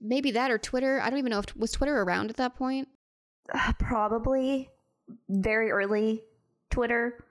maybe 0.00 0.30
that 0.30 0.50
or 0.50 0.56
Twitter. 0.56 1.00
I 1.02 1.10
don't 1.10 1.18
even 1.18 1.30
know 1.30 1.40
if 1.40 1.54
was 1.54 1.72
Twitter 1.72 2.00
around 2.00 2.30
at 2.30 2.36
that 2.36 2.56
point. 2.56 2.88
Uh, 3.52 3.72
probably 3.78 4.70
very 5.28 5.70
early 5.70 6.22
Twitter. 6.70 7.24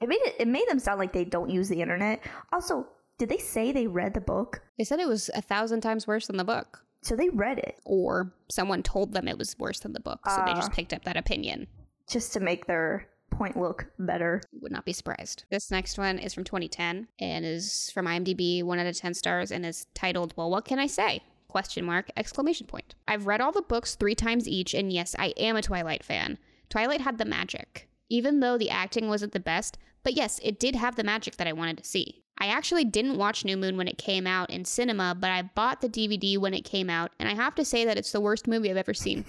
It 0.00 0.08
made 0.08 0.20
it, 0.22 0.36
it 0.40 0.48
made 0.48 0.66
them 0.68 0.78
sound 0.78 0.98
like 0.98 1.12
they 1.12 1.24
don't 1.24 1.50
use 1.50 1.68
the 1.68 1.82
internet. 1.82 2.24
Also, 2.52 2.86
did 3.18 3.28
they 3.28 3.38
say 3.38 3.70
they 3.70 3.86
read 3.86 4.14
the 4.14 4.20
book? 4.20 4.62
They 4.78 4.84
said 4.84 4.98
it 4.98 5.08
was 5.08 5.30
a 5.34 5.42
thousand 5.42 5.82
times 5.82 6.06
worse 6.06 6.26
than 6.26 6.38
the 6.38 6.44
book. 6.44 6.84
So 7.02 7.16
they 7.16 7.28
read 7.28 7.58
it. 7.58 7.78
Or 7.84 8.32
someone 8.50 8.82
told 8.82 9.12
them 9.12 9.28
it 9.28 9.38
was 9.38 9.56
worse 9.58 9.80
than 9.80 9.92
the 9.92 10.00
book, 10.00 10.20
so 10.26 10.40
uh, 10.40 10.46
they 10.46 10.52
just 10.52 10.70
ah. 10.70 10.74
picked 10.74 10.92
up 10.92 11.04
that 11.04 11.16
opinion. 11.16 11.66
Just 12.08 12.32
to 12.32 12.40
make 12.40 12.66
their 12.66 13.08
point 13.30 13.56
look 13.56 13.86
better. 13.98 14.42
Would 14.60 14.72
not 14.72 14.84
be 14.84 14.92
surprised. 14.92 15.44
This 15.50 15.70
next 15.70 15.98
one 15.98 16.18
is 16.18 16.34
from 16.34 16.44
2010 16.44 17.08
and 17.18 17.44
is 17.44 17.90
from 17.92 18.06
IMDb, 18.06 18.62
1 18.62 18.78
out 18.78 18.86
of 18.86 18.96
10 18.96 19.14
stars, 19.14 19.50
and 19.50 19.64
is 19.64 19.86
titled, 19.94 20.34
Well, 20.36 20.50
What 20.50 20.64
Can 20.64 20.78
I 20.78 20.86
Say? 20.86 21.22
Question 21.50 21.84
mark, 21.84 22.12
exclamation 22.16 22.68
point. 22.68 22.94
I've 23.08 23.26
read 23.26 23.40
all 23.40 23.50
the 23.50 23.60
books 23.60 23.96
three 23.96 24.14
times 24.14 24.46
each, 24.46 24.72
and 24.72 24.92
yes, 24.92 25.16
I 25.18 25.34
am 25.36 25.56
a 25.56 25.62
Twilight 25.62 26.04
fan. 26.04 26.38
Twilight 26.68 27.00
had 27.00 27.18
the 27.18 27.24
magic. 27.24 27.88
Even 28.08 28.38
though 28.38 28.56
the 28.56 28.70
acting 28.70 29.08
wasn't 29.08 29.32
the 29.32 29.40
best, 29.40 29.76
but 30.04 30.14
yes, 30.14 30.38
it 30.44 30.60
did 30.60 30.76
have 30.76 30.94
the 30.94 31.02
magic 31.02 31.38
that 31.38 31.48
I 31.48 31.52
wanted 31.52 31.78
to 31.78 31.84
see. 31.84 32.22
I 32.38 32.46
actually 32.46 32.84
didn't 32.84 33.18
watch 33.18 33.44
New 33.44 33.56
Moon 33.56 33.76
when 33.76 33.88
it 33.88 33.98
came 33.98 34.28
out 34.28 34.48
in 34.50 34.64
cinema, 34.64 35.16
but 35.18 35.32
I 35.32 35.42
bought 35.42 35.80
the 35.80 35.88
DVD 35.88 36.38
when 36.38 36.54
it 36.54 36.64
came 36.64 36.88
out, 36.88 37.10
and 37.18 37.28
I 37.28 37.34
have 37.34 37.56
to 37.56 37.64
say 37.64 37.84
that 37.84 37.98
it's 37.98 38.12
the 38.12 38.20
worst 38.20 38.46
movie 38.46 38.70
I've 38.70 38.76
ever 38.76 38.94
seen. 38.94 39.24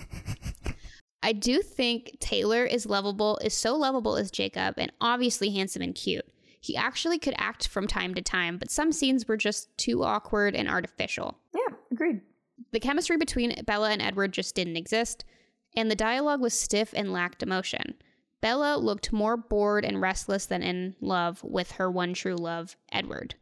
I 1.24 1.34
do 1.34 1.64
think 1.64 2.18
Taylor 2.20 2.66
is 2.66 2.86
lovable, 2.86 3.40
is 3.44 3.56
so 3.56 3.76
lovable 3.76 4.16
as 4.16 4.30
Jacob, 4.30 4.76
and 4.78 4.92
obviously 5.02 5.50
handsome 5.50 5.82
and 5.82 5.96
cute. 5.96 6.28
He 6.62 6.78
actually 6.78 7.18
could 7.18 7.34
act 7.38 7.68
from 7.68 7.88
time 7.88 8.14
to 8.14 8.22
time, 8.22 8.58
but 8.58 8.70
some 8.70 8.92
scenes 8.92 9.28
were 9.28 9.36
just 9.36 9.76
too 9.78 10.04
awkward 10.04 10.56
and 10.56 10.70
artificial. 10.70 11.40
Yeah, 11.56 11.76
agreed. 11.92 12.22
The 12.72 12.80
chemistry 12.80 13.18
between 13.18 13.64
Bella 13.66 13.90
and 13.90 14.02
Edward 14.02 14.32
just 14.32 14.54
didn't 14.54 14.78
exist, 14.78 15.26
and 15.76 15.90
the 15.90 15.96
dialogue 15.96 16.40
was 16.40 16.54
stiff 16.54 16.94
and 16.96 17.12
lacked 17.12 17.42
emotion. 17.42 17.96
Bella 18.42 18.78
looked 18.78 19.12
more 19.12 19.36
bored 19.36 19.84
and 19.84 20.00
restless 20.00 20.46
than 20.46 20.62
in 20.62 20.96
love 21.02 21.44
with 21.44 21.72
her 21.74 21.90
one 21.90 22.14
true 22.14 22.36
love, 22.36 22.78
Edward. 22.92 23.36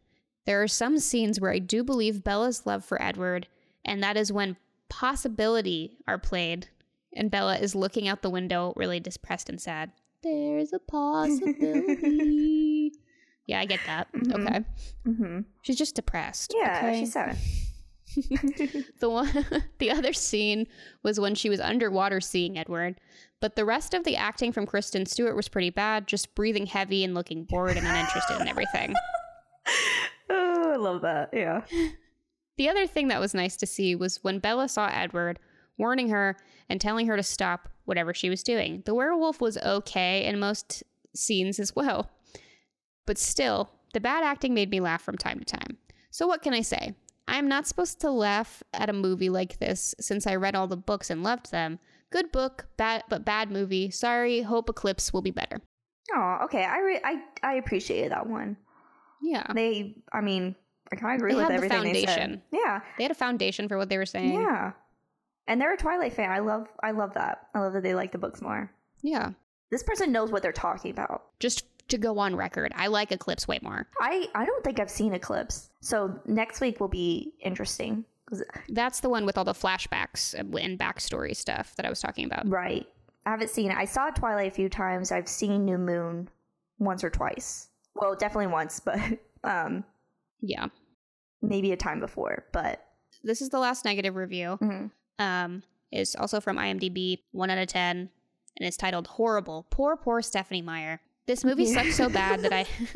There 0.46 0.64
are 0.64 0.68
some 0.68 0.98
scenes 0.98 1.42
where 1.42 1.52
I 1.52 1.60
do 1.60 1.84
believe 1.84 2.24
Bella's 2.24 2.66
love 2.66 2.86
for 2.86 3.02
Edward, 3.02 3.48
and 3.84 4.02
that 4.02 4.16
is 4.16 4.32
when 4.32 4.56
possibility 4.88 5.98
are 6.08 6.18
played, 6.18 6.70
and 7.14 7.30
Bella 7.30 7.58
is 7.58 7.76
looking 7.76 8.08
out 8.08 8.22
the 8.22 8.30
window, 8.30 8.72
really 8.78 9.02
depressed 9.02 9.50
and 9.50 9.60
sad. 9.60 9.92
There's 10.24 10.74
a 10.74 10.80
possibility. 10.80 12.94
yeah, 13.50 13.60
I 13.60 13.66
get 13.66 13.80
that. 13.88 14.08
Mm-hmm. 14.14 14.48
Okay. 14.48 14.60
Mm-hmm. 15.08 15.40
She's 15.64 15.76
just 15.76 15.96
depressed. 15.96 16.54
Yeah, 16.56 16.78
okay? 16.78 17.00
she's 17.00 17.14
sad. 17.14 17.36
the 19.00 19.10
one, 19.10 19.46
the 19.80 19.90
other 19.90 20.14
scene 20.14 20.68
was 21.02 21.20
when 21.20 21.34
she 21.34 21.50
was 21.50 21.60
underwater 21.60 22.22
seeing 22.22 22.60
Edward. 22.60 23.00
But 23.42 23.56
the 23.56 23.66
rest 23.66 23.96
of 23.96 24.04
the 24.04 24.18
acting 24.18 24.52
from 24.52 24.68
Kristen 24.68 25.08
Stewart 25.08 25.36
was 25.36 25.48
pretty 25.48 25.72
bad, 25.72 26.06
just 26.06 26.36
breathing 26.36 26.68
heavy 26.68 27.04
and 27.04 27.16
looking 27.16 27.44
bored 27.46 27.76
and 27.76 27.88
uninterested 27.88 28.40
in 28.40 28.48
everything. 28.48 28.94
Oh, 30.32 30.72
I 30.74 30.76
love 30.76 31.02
that. 31.02 31.32
Yeah. 31.34 31.62
The 32.58 32.70
other 32.70 32.86
thing 32.86 33.08
that 33.08 33.20
was 33.20 33.34
nice 33.34 33.58
to 33.58 33.66
see 33.66 33.96
was 33.96 34.24
when 34.24 34.38
Bella 34.38 34.70
saw 34.70 34.88
Edward, 34.88 35.40
warning 35.80 36.10
her 36.10 36.38
and 36.70 36.80
telling 36.80 37.08
her 37.08 37.18
to 37.18 37.24
stop 37.24 37.68
whatever 37.86 38.14
she 38.14 38.30
was 38.30 38.44
doing. 38.44 38.84
The 38.86 38.94
werewolf 38.94 39.42
was 39.42 39.58
okay 39.58 40.26
in 40.26 40.40
most 40.40 40.84
scenes 41.16 41.60
as 41.60 41.76
well. 41.76 42.12
But 43.10 43.18
still, 43.18 43.72
the 43.96 44.00
bad 44.00 44.24
acting 44.24 44.54
made 44.54 44.70
me 44.70 44.80
laugh 44.80 45.02
from 45.02 45.18
time 45.18 45.40
to 45.40 45.46
time. 45.46 45.78
So, 46.12 46.28
what 46.28 46.44
can 46.44 46.54
I 46.54 46.62
say? 46.62 46.94
I'm 47.28 47.48
not 47.48 47.66
supposed 47.66 48.00
to 48.02 48.12
laugh 48.12 48.62
at 48.72 48.88
a 48.88 48.94
movie 48.94 49.30
like 49.30 49.58
this 49.58 49.96
since 50.00 50.28
I 50.28 50.36
read 50.36 50.54
all 50.54 50.68
the 50.68 50.78
books 50.78 51.10
and 51.10 51.24
loved 51.24 51.50
them, 51.50 51.80
Good 52.12 52.32
book, 52.32 52.68
bad 52.78 53.04
but 53.10 53.26
bad 53.26 53.50
movie. 53.50 53.90
Sorry, 53.90 54.44
hope 54.44 54.70
Eclipse 54.70 55.12
will 55.12 55.24
be 55.24 55.32
better. 55.32 55.60
Oh, 56.14 56.38
okay. 56.44 56.64
I 56.64 56.80
re- 56.82 57.02
I 57.04 57.24
I 57.42 57.54
appreciated 57.56 58.12
that 58.12 58.28
one. 58.28 58.58
Yeah. 59.24 59.54
They 59.56 59.96
I 60.14 60.22
mean, 60.22 60.56
I 60.92 60.96
kind 60.96 61.16
of 61.16 61.22
agree 61.22 61.34
they 61.34 61.42
with 61.42 61.50
everything 61.50 61.82
the 61.86 61.94
they 61.94 62.06
said. 62.06 62.44
Yeah. 62.52 62.82
They 63.00 63.06
had 63.06 63.12
a 63.12 63.16
foundation 63.16 63.68
for 63.68 63.78
what 63.80 63.90
they 63.90 63.98
were 63.98 64.06
saying. 64.06 64.34
Yeah. 64.34 64.74
And 65.48 65.60
they're 65.60 65.74
a 65.74 65.78
Twilight 65.78 66.14
fan. 66.14 66.30
I 66.30 66.40
love 66.40 66.68
I 66.84 66.92
love 66.92 67.16
that. 67.16 67.48
I 67.56 67.60
love 67.60 67.74
that 67.74 67.82
they 67.82 67.96
like 67.96 68.12
the 68.12 68.20
books 68.20 68.40
more. 68.40 68.72
Yeah. 69.02 69.32
This 69.72 69.84
person 69.84 70.12
knows 70.12 70.32
what 70.32 70.44
they're 70.44 70.52
talking 70.52 70.92
about. 70.92 71.24
Just 71.40 71.66
to 71.90 71.98
go 71.98 72.20
on 72.20 72.36
record, 72.36 72.72
I 72.76 72.88
like 72.88 73.12
Eclipse 73.12 73.48
way 73.48 73.60
more. 73.62 73.88
I 74.00 74.28
I 74.36 74.46
don't 74.46 74.64
think 74.64 74.80
I've 74.80 74.90
seen 74.90 75.14
Eclipse. 75.14 75.70
So 75.82 76.20
next 76.26 76.62
week 76.62 76.80
will 76.80 76.88
be 76.88 77.34
interesting. 77.42 78.06
That's 78.70 79.00
the 79.00 79.10
one 79.10 79.26
with 79.26 79.38
all 79.38 79.44
the 79.44 79.54
flashbacks 79.54 80.34
and 80.34 80.80
backstory 80.80 81.36
stuff 81.36 81.76
that 81.76 81.86
I 81.86 81.90
was 81.90 82.00
talking 82.00 82.26
about. 82.26 82.48
Right. 82.48 82.88
I 83.26 83.32
haven't 83.32 83.50
seen 83.50 83.72
it. 83.72 83.78
I 83.78 83.86
saw 83.86 84.10
Twilight 84.10 84.52
a 84.52 84.56
few 84.56 84.70
times. 84.70 85.12
I've 85.12 85.28
seen 85.28 85.66
New 85.66 85.78
Moon 85.78 86.30
once 86.78 87.04
or 87.04 87.10
twice. 87.10 87.70
Well, 87.96 88.16
definitely 88.16 88.48
once, 88.48 88.80
but 88.86 89.00
um 89.44 89.84
yeah. 90.42 90.68
Maybe 91.42 91.72
a 91.72 91.78
time 91.78 92.00
before, 92.00 92.46
but 92.52 92.86
this 93.24 93.42
is 93.42 93.50
the 93.50 93.60
last 93.60 93.86
negative 93.86 94.16
review. 94.16 94.58
Mm-hmm. 94.62 95.24
Um 95.24 95.64
is 95.92 96.16
also 96.16 96.40
from 96.40 96.58
IMDb, 96.58 97.20
1 97.32 97.50
out 97.50 97.58
of 97.58 97.68
10, 97.68 97.98
and 97.98 98.68
it's 98.68 98.78
titled 98.78 99.08
Horrible. 99.08 99.66
Poor 99.72 99.98
poor 99.98 100.22
Stephenie 100.22 100.62
Meyer. 100.62 101.02
This 101.30 101.46
movie 101.46 101.66
sucks 101.74 101.96
so 101.96 102.10
bad 102.10 102.42
that 102.42 102.52
I 102.52 102.66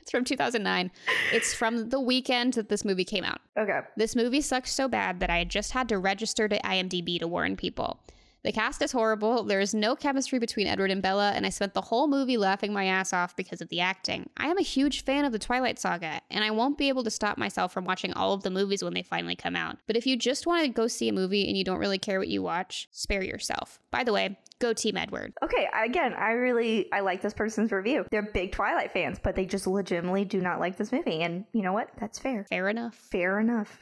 It's 0.00 0.12
from 0.12 0.22
2009. 0.22 0.92
It's 1.32 1.52
from 1.52 1.88
the 1.88 1.98
weekend 1.98 2.52
that 2.52 2.68
this 2.68 2.84
movie 2.84 3.04
came 3.04 3.24
out. 3.24 3.40
Okay. 3.58 3.80
This 3.96 4.14
movie 4.14 4.40
sucked 4.40 4.68
so 4.68 4.86
bad 4.86 5.18
that 5.18 5.28
I 5.28 5.42
just 5.42 5.72
had 5.72 5.88
to 5.88 5.98
register 5.98 6.46
to 6.46 6.56
IMDb 6.60 7.18
to 7.18 7.26
warn 7.26 7.56
people. 7.56 7.98
The 8.44 8.52
cast 8.52 8.80
is 8.80 8.92
horrible. 8.92 9.42
There 9.42 9.58
is 9.58 9.74
no 9.74 9.96
chemistry 9.96 10.38
between 10.38 10.68
Edward 10.68 10.92
and 10.92 11.02
Bella, 11.02 11.32
and 11.32 11.44
I 11.44 11.48
spent 11.48 11.74
the 11.74 11.80
whole 11.80 12.06
movie 12.06 12.36
laughing 12.36 12.72
my 12.72 12.84
ass 12.84 13.12
off 13.12 13.34
because 13.34 13.60
of 13.60 13.70
the 13.70 13.80
acting. 13.80 14.30
I 14.36 14.46
am 14.46 14.58
a 14.58 14.62
huge 14.62 15.02
fan 15.02 15.24
of 15.24 15.32
the 15.32 15.40
Twilight 15.40 15.80
Saga, 15.80 16.20
and 16.30 16.44
I 16.44 16.52
won't 16.52 16.78
be 16.78 16.88
able 16.88 17.02
to 17.02 17.10
stop 17.10 17.38
myself 17.38 17.72
from 17.72 17.84
watching 17.84 18.12
all 18.12 18.34
of 18.34 18.44
the 18.44 18.50
movies 18.50 18.84
when 18.84 18.94
they 18.94 19.02
finally 19.02 19.34
come 19.34 19.56
out. 19.56 19.78
But 19.88 19.96
if 19.96 20.06
you 20.06 20.16
just 20.16 20.46
want 20.46 20.62
to 20.62 20.68
go 20.68 20.86
see 20.86 21.08
a 21.08 21.12
movie 21.12 21.48
and 21.48 21.58
you 21.58 21.64
don't 21.64 21.80
really 21.80 21.98
care 21.98 22.20
what 22.20 22.28
you 22.28 22.40
watch, 22.40 22.86
spare 22.92 23.24
yourself. 23.24 23.80
By 23.90 24.04
the 24.04 24.12
way, 24.12 24.38
go 24.58 24.72
team 24.72 24.96
edward 24.96 25.32
okay 25.42 25.68
again 25.74 26.14
i 26.14 26.30
really 26.30 26.90
i 26.92 27.00
like 27.00 27.20
this 27.20 27.34
person's 27.34 27.70
review 27.72 28.04
they're 28.10 28.22
big 28.32 28.52
twilight 28.52 28.90
fans 28.92 29.18
but 29.22 29.34
they 29.36 29.44
just 29.44 29.66
legitimately 29.66 30.24
do 30.24 30.40
not 30.40 30.58
like 30.60 30.76
this 30.76 30.92
movie 30.92 31.20
and 31.22 31.44
you 31.52 31.62
know 31.62 31.72
what 31.72 31.88
that's 32.00 32.18
fair 32.18 32.44
fair 32.48 32.68
enough 32.68 32.94
fair 32.94 33.38
enough 33.38 33.78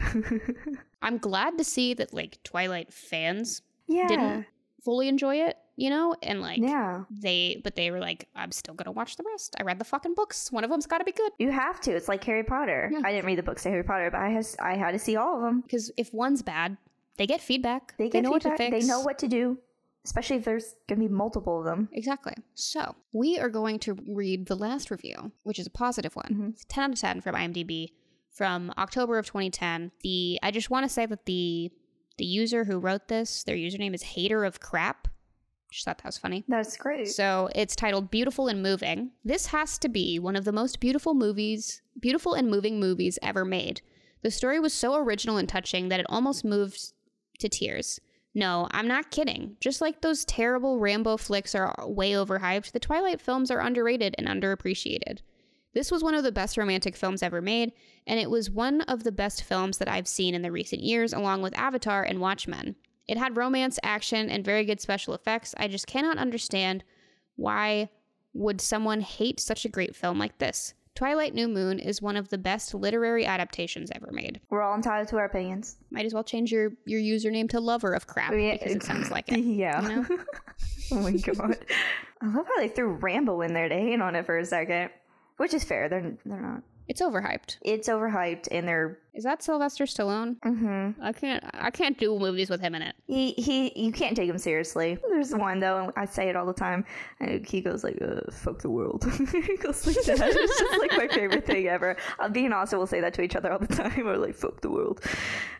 i'm 1.03 1.19
glad 1.19 1.57
to 1.59 1.65
see 1.65 1.95
that 1.95 2.13
like 2.13 2.43
twilight 2.43 2.93
fans 2.93 3.63
yeah 3.87 4.09
didn't 4.09 4.47
fully 4.85 5.09
enjoy 5.09 5.37
it, 5.37 5.57
you 5.77 5.89
know? 5.89 6.15
And 6.23 6.43
like 6.43 6.59
Yeah. 6.61 7.05
they 7.11 7.59
but 7.65 7.75
they 7.75 7.91
were 7.91 8.01
like, 8.01 8.29
I'm 8.37 8.53
still 8.53 8.75
gonna 8.75 8.93
watch 8.93 9.17
the 9.17 9.25
rest. 9.33 9.57
I 9.59 9.63
read 9.63 9.79
the 9.79 9.85
fucking 9.87 10.13
books. 10.13 10.53
One 10.53 10.63
of 10.63 10.69
them's 10.69 10.85
gotta 10.85 11.05
be 11.05 11.13
good. 11.13 11.33
You 11.39 11.51
have 11.53 11.81
to. 11.83 11.91
It's 11.93 12.07
like 12.07 12.23
Harry 12.25 12.45
Potter. 12.45 12.91
Yeah. 12.93 13.01
I 13.03 13.11
didn't 13.13 13.25
read 13.25 13.39
the 13.39 13.43
books 13.43 13.63
to 13.63 13.71
Harry 13.71 13.83
Potter, 13.83 14.11
but 14.11 14.21
I 14.21 14.29
has 14.29 14.57
I 14.61 14.77
had 14.77 14.91
to 14.93 14.99
see 14.99 15.17
all 15.17 15.37
of 15.37 15.43
them. 15.43 15.63
Because 15.63 15.91
if 15.97 16.13
one's 16.13 16.43
bad, 16.43 16.77
they 17.17 17.27
get 17.27 17.41
feedback. 17.41 17.95
They 17.97 18.11
get 18.11 18.25
know 18.25 18.33
feedback. 18.35 18.51
what 18.51 18.57
to 18.59 18.71
fix. 18.73 18.85
They 18.85 18.93
know 18.93 19.01
what 19.01 19.19
to 19.21 19.27
do, 19.29 19.57
especially 20.05 20.37
if 20.37 20.45
there's 20.45 20.75
gonna 20.89 21.01
be 21.01 21.09
multiple 21.09 21.59
of 21.59 21.65
them. 21.65 21.89
Exactly. 21.93 22.35
So 22.55 22.95
we 23.13 23.39
are 23.39 23.49
going 23.49 23.79
to 23.81 23.95
read 24.07 24.47
the 24.47 24.57
last 24.57 24.91
review, 24.91 25.33
which 25.43 25.59
is 25.59 25.67
a 25.67 25.71
positive 25.71 26.15
one. 26.17 26.29
Mhm. 26.33 26.51
It's 26.53 26.65
10 26.69 26.85
out 26.85 26.91
of 26.95 26.99
10 27.01 27.21
from 27.21 27.35
IMDb 27.35 27.93
from 28.31 28.73
October 28.77 29.19
of 29.19 29.27
2010. 29.27 29.93
The 30.03 30.39
I 30.43 30.51
just 30.51 30.71
want 30.71 30.85
to 30.85 30.89
say 30.93 31.07
that 31.07 31.25
the 31.27 31.73
the 32.17 32.25
user 32.25 32.65
who 32.65 32.79
wrote 32.79 33.09
this, 33.09 33.43
their 33.43 33.57
username 33.57 33.93
is 33.95 34.03
Hater 34.03 34.45
of 34.45 34.61
Crap. 34.61 35.09
Just 35.73 35.85
thought 35.87 35.99
that 35.99 36.05
was 36.07 36.19
funny. 36.19 36.45
That's 36.47 36.77
great. 36.77 37.09
So 37.09 37.49
it's 37.57 37.75
titled 37.75 38.09
Beautiful 38.13 38.47
and 38.47 38.63
Moving. 38.63 39.11
This 39.25 39.47
has 39.47 39.77
to 39.79 39.89
be 39.89 40.21
one 40.21 40.37
of 40.37 40.45
the 40.45 40.53
most 40.53 40.79
beautiful 40.79 41.15
movies, 41.15 41.83
beautiful 41.99 42.35
and 42.35 42.49
moving 42.49 42.79
movies 42.79 43.19
ever 43.21 43.45
made. 43.45 43.81
The 44.23 44.31
story 44.31 44.61
was 44.61 44.73
so 44.73 44.95
original 44.95 45.37
and 45.37 45.49
touching 45.49 45.89
that 45.89 45.99
it 45.99 46.07
almost 46.09 46.45
moved 46.45 46.93
to 47.41 47.49
tears. 47.49 47.99
No, 48.35 48.67
I'm 48.73 48.89
not 48.89 49.11
kidding. 49.11 49.57
Just 49.61 49.81
like 49.81 50.01
those 50.01 50.25
terrible 50.25 50.79
Rambo 50.79 51.17
flicks 51.17 51.55
are 51.55 51.75
way 51.87 52.13
overhyped, 52.13 52.73
the 52.73 52.81
Twilight 52.81 53.21
films 53.21 53.51
are 53.51 53.61
underrated 53.61 54.15
and 54.19 54.27
underappreciated. 54.27 55.21
This 55.73 55.91
was 55.91 56.03
one 56.03 56.15
of 56.15 56.25
the 56.25 56.33
best 56.33 56.57
romantic 56.57 56.97
films 56.97 57.23
ever 57.23 57.41
made, 57.41 57.73
and 58.07 58.19
it 58.19 58.31
was 58.31 58.51
one 58.51 58.81
of 58.83 59.05
the 59.05 59.13
best 59.13 59.43
films 59.43 59.79
that 59.79 59.89
I've 59.89 60.09
seen 60.09 60.35
in 60.35 60.43
the 60.43 60.53
recent 60.53 60.83
years, 60.83 61.13
along 61.13 61.43
with 61.43 61.57
Avatar 61.59 62.03
and 62.03 62.21
Watchmen. 62.21 62.77
It 63.07 63.19
had 63.19 63.37
romance, 63.37 63.79
action, 63.83 64.31
and 64.31 64.45
very 64.45 64.65
good 64.65 64.81
special 64.81 65.15
effects. 65.15 65.55
I 65.59 65.69
just 65.69 65.87
cannot 65.87 66.19
understand 66.19 66.85
why 67.37 67.91
would 68.33 68.61
someone 68.61 69.01
hate 69.01 69.41
such 69.41 69.65
a 69.65 69.69
great 69.69 69.95
film 69.95 70.19
like 70.19 70.39
this. 70.39 70.75
Twilight 70.95 71.35
New 71.35 71.49
Moon 71.49 71.81
is 71.81 72.01
one 72.01 72.17
of 72.17 72.29
the 72.29 72.39
best 72.39 72.73
literary 72.73 73.27
adaptations 73.27 73.91
ever 73.93 74.11
made. 74.13 74.41
We're 74.49 74.63
all 74.63 74.77
entitled 74.77 75.09
to 75.09 75.17
our 75.17 75.25
opinions. 75.25 75.77
Might 75.91 76.07
as 76.07 76.15
well 76.15 76.23
change 76.23 76.53
your, 76.53 76.71
your 76.85 77.01
username 77.01 77.49
to 77.51 77.59
Lover 77.61 77.95
of 77.95 78.07
Crap 78.07 78.33
Yeah. 78.33 78.53
because 78.53 78.73
it 78.77 78.83
sounds 78.85 79.11
like 79.11 79.31
it. 79.33 79.39
Yeah. 79.45 79.83
you 79.83 79.89
know? 79.97 80.07
oh 80.93 81.01
my 81.01 81.11
god. 81.13 81.57
I 82.21 82.27
love 82.27 82.47
how 82.47 82.57
they 82.59 82.69
threw 82.69 82.93
Rambo 82.93 83.41
in 83.41 83.53
there 83.55 83.69
to 83.69 83.75
hate 83.75 84.01
on 84.01 84.15
it 84.15 84.25
for 84.25 84.39
a 84.39 84.45
second, 84.45 84.91
which 85.37 85.53
is 85.53 85.65
fair. 85.65 85.89
They're 85.89 86.17
they're 86.25 86.41
not. 86.41 86.63
It's 86.87 87.01
overhyped. 87.01 87.57
It's 87.63 87.89
overhyped, 87.89 88.49
and 88.51 88.69
they're. 88.69 88.99
Is 89.15 89.25
that 89.25 89.43
Sylvester 89.43 89.85
Stallone? 89.85 90.37
Mm-hmm. 90.41 91.03
I 91.03 91.13
can't 91.13 91.45
I 91.55 91.71
can't 91.71 91.97
do 91.97 92.19
movies 92.19 92.51
with 92.51 92.61
him 92.61 92.75
in 92.75 92.83
it. 92.83 92.95
He 93.07 93.33
he. 93.33 93.73
You 93.75 93.91
can't 93.91 94.15
take 94.15 94.29
him 94.29 94.37
seriously. 94.37 94.99
There's 95.09 95.35
one 95.35 95.61
though, 95.61 95.79
and 95.79 95.93
I 95.97 96.05
say 96.05 96.29
it 96.29 96.37
all 96.37 96.45
the 96.45 96.53
time, 96.53 96.85
and 97.21 97.47
he 97.47 97.63
goes 97.63 97.85
like, 97.85 97.99
uh, 98.03 98.31
"Fuck 98.31 98.61
the 98.61 98.71
world." 98.71 99.05
he 99.33 99.57
goes 99.57 99.87
like 99.87 99.97
that. 100.05 100.19
It's 100.21 100.59
just 100.59 100.79
like 100.79 100.93
my 100.93 101.09
favorite 101.09 101.47
thing 101.47 101.69
ever. 101.69 101.97
Uh, 102.19 102.29
me 102.29 102.45
and 102.45 102.53
Austin 102.53 102.79
will 102.79 102.87
say 102.87 103.01
that 103.01 103.15
to 103.15 103.23
each 103.23 103.37
other 103.37 103.51
all 103.51 103.59
the 103.59 103.67
time. 103.67 103.95
We're 104.05 104.19
like, 104.19 104.35
"Fuck 104.35 104.61
the 104.61 104.71
world," 104.71 105.01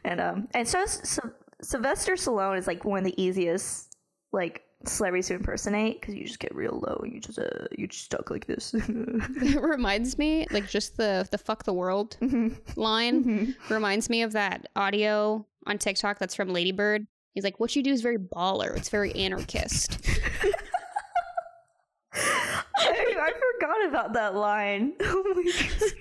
and 0.05 0.21
um, 0.21 0.49
and 0.53 0.69
so, 0.69 0.85
so 0.85 1.31
Sylvester 1.63 2.15
Stallone 2.15 2.59
is 2.59 2.67
like 2.67 2.85
one 2.85 2.99
of 2.99 3.05
the 3.05 3.23
easiest 3.23 3.97
like 4.33 4.63
celebrities 4.89 5.29
to 5.29 5.35
impersonate 5.35 6.01
because 6.01 6.15
you 6.15 6.25
just 6.25 6.39
get 6.39 6.55
real 6.55 6.83
low 6.87 7.01
and 7.03 7.13
you 7.13 7.21
just 7.21 7.39
uh 7.39 7.67
you 7.77 7.87
just 7.87 8.11
talk 8.11 8.31
like 8.31 8.47
this. 8.47 8.75
It 8.75 9.61
reminds 9.61 10.19
me, 10.19 10.47
like 10.51 10.69
just 10.69 10.97
the 10.97 11.27
the 11.31 11.39
fuck 11.39 11.65
the 11.65 11.73
world 11.73 12.17
line 12.77 13.55
reminds 13.69 14.11
me 14.11 14.23
of 14.23 14.33
that 14.33 14.67
audio 14.77 15.47
on 15.67 15.79
TikTok 15.79 16.19
that's 16.19 16.35
from 16.35 16.51
Lady 16.51 16.73
Bird. 16.73 17.07
He's 17.33 17.45
like, 17.45 17.61
What 17.61 17.75
you 17.77 17.83
do 17.83 17.93
is 17.93 18.03
very 18.03 18.19
baller. 18.19 18.77
It's 18.77 18.89
very 18.89 19.13
anarchist. 19.15 19.99
I, 22.77 23.15
I 23.19 23.33
forgot 23.53 23.89
about 23.89 24.13
that 24.15 24.35
line. 24.35 24.95
Oh 25.01 25.35
my 25.35 25.43
god. 25.43 25.93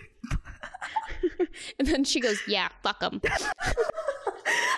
and 1.79 1.87
then 1.87 2.03
she 2.03 2.19
goes, 2.19 2.39
Yeah, 2.47 2.69
fuck 2.83 2.99
them." 2.99 3.21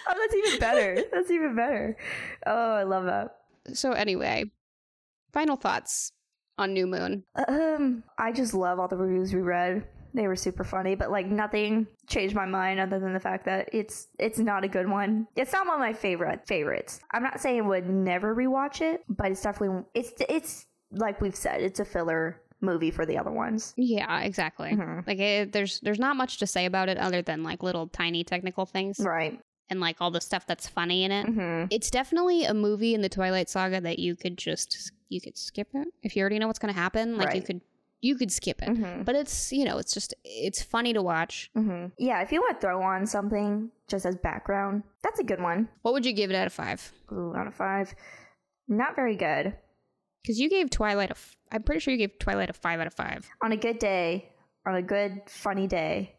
Oh, 0.08 0.14
that's 0.18 0.36
even 0.36 0.60
better. 0.60 1.04
That's 1.12 1.32
even 1.32 1.56
better. 1.56 1.98
Oh, 2.46 2.74
I 2.76 2.84
love 2.84 3.06
that. 3.06 3.38
So 3.74 3.92
anyway, 3.92 4.52
final 5.34 5.56
thoughts 5.56 6.12
on 6.58 6.74
New 6.74 6.88
Moon. 6.88 7.24
Um, 7.48 8.04
I 8.18 8.32
just 8.32 8.54
love 8.54 8.80
all 8.80 8.88
the 8.88 8.98
reviews 8.98 9.34
we 9.34 9.42
read. 9.42 9.86
They 10.14 10.28
were 10.28 10.38
super 10.38 10.64
funny, 10.64 10.96
but 10.96 11.12
like 11.12 11.26
nothing 11.26 11.88
changed 12.08 12.36
my 12.36 12.46
mind 12.46 12.80
other 12.80 13.00
than 13.00 13.14
the 13.14 13.20
fact 13.20 13.44
that 13.46 13.70
it's 13.74 14.08
it's 14.18 14.40
not 14.40 14.64
a 14.64 14.68
good 14.70 14.88
one. 14.90 15.28
It's 15.36 15.52
not 15.52 15.66
one 15.68 15.76
of 15.76 15.82
my 15.82 15.92
favorite 15.92 16.48
favorites. 16.48 17.02
I'm 17.12 17.22
not 17.24 17.42
saying 17.42 17.60
I 17.64 17.68
would 17.68 17.90
never 17.90 18.34
rewatch 18.34 18.80
it, 18.82 19.04
but 19.10 19.32
it's 19.32 19.42
definitely 19.42 19.84
it's 19.94 20.14
it's 20.30 20.68
like 20.92 21.20
we've 21.20 21.36
said, 21.36 21.62
it's 21.62 21.82
a 21.82 21.86
filler 21.86 22.42
movie 22.62 22.92
for 22.92 23.06
the 23.06 23.18
other 23.18 23.32
ones. 23.32 23.74
Yeah, 23.76 24.22
exactly. 24.22 24.72
Mhm. 24.72 25.06
Like 25.06 25.20
it, 25.20 25.52
there's 25.52 25.82
there's 25.82 26.00
not 26.00 26.16
much 26.16 26.38
to 26.38 26.48
say 26.48 26.66
about 26.66 26.88
it 26.88 26.98
other 26.98 27.22
than 27.22 27.44
like 27.44 27.62
little 27.62 27.88
tiny 27.90 28.24
technical 28.24 28.66
things 28.66 29.02
Right. 29.02 29.42
And 29.70 29.80
like 29.80 29.98
all 30.00 30.12
the 30.12 30.22
stuff 30.22 30.46
that's 30.48 30.68
funny 30.68 31.04
in 31.04 31.12
it. 31.12 31.26
hmm 31.28 31.66
It's 31.72 31.90
definitely 31.90 32.44
a 32.46 32.54
movie 32.54 32.94
in 32.94 33.02
the 33.02 33.10
Twilight 33.10 33.50
Saga 33.50 33.82
that 33.82 34.00
you 34.00 34.16
could 34.16 34.38
just 34.38 34.92
you 35.10 35.22
could 35.22 35.38
skip 35.38 35.68
it 35.74 35.88
if 36.04 36.16
you 36.16 36.22
already 36.22 36.40
know 36.40 36.48
what's 36.48 36.60
going 36.60 36.74
to 36.74 36.80
happen. 36.80 37.18
Like 37.18 37.36
you 37.36 37.42
could 37.42 37.62
you 38.02 38.16
could 38.16 38.32
skip 38.32 38.62
it. 38.62 38.70
hmm 38.70 39.04
But 39.04 39.16
it's 39.16 39.52
you 39.52 39.66
know 39.66 39.78
it's 39.78 39.94
just 39.94 40.14
it's 40.24 40.62
funny 40.62 40.94
to 40.94 41.02
watch. 41.02 41.50
hmm 41.56 41.88
Yeah, 41.98 42.22
if 42.22 42.32
you 42.32 42.42
want 42.42 42.60
to 42.60 42.68
throw 42.68 42.82
on 42.82 43.06
something 43.06 43.72
just 43.88 44.06
as 44.06 44.16
background, 44.16 44.84
that's 45.04 45.20
a 45.20 45.24
good 45.24 45.42
one. 45.42 45.70
What 45.82 45.94
would 45.94 46.06
you 46.06 46.14
give 46.14 46.30
it 46.32 46.36
out 46.36 46.48
of 46.48 46.54
five? 46.54 46.92
Ooh, 47.12 47.34
out 47.36 47.48
of 47.48 47.56
five. 47.56 47.94
Not 48.68 48.96
very 48.96 49.16
good. 49.16 49.56
Because 50.22 50.40
you 50.40 50.50
gave 50.50 50.70
Twilight 50.72 51.10
a. 51.10 51.14
F- 51.14 51.36
I'm 51.52 51.62
pretty 51.64 51.80
sure 51.80 51.92
you 51.92 52.00
gave 52.00 52.18
Twilight 52.20 52.50
a 52.50 52.54
five 52.54 52.80
out 52.80 52.88
of 52.88 52.94
five. 52.96 53.30
On 53.44 53.52
a 53.52 53.58
good 53.58 53.78
day, 53.80 54.30
on 54.66 54.74
a 54.76 54.82
good 54.82 55.22
funny 55.28 55.68
day, 55.68 56.16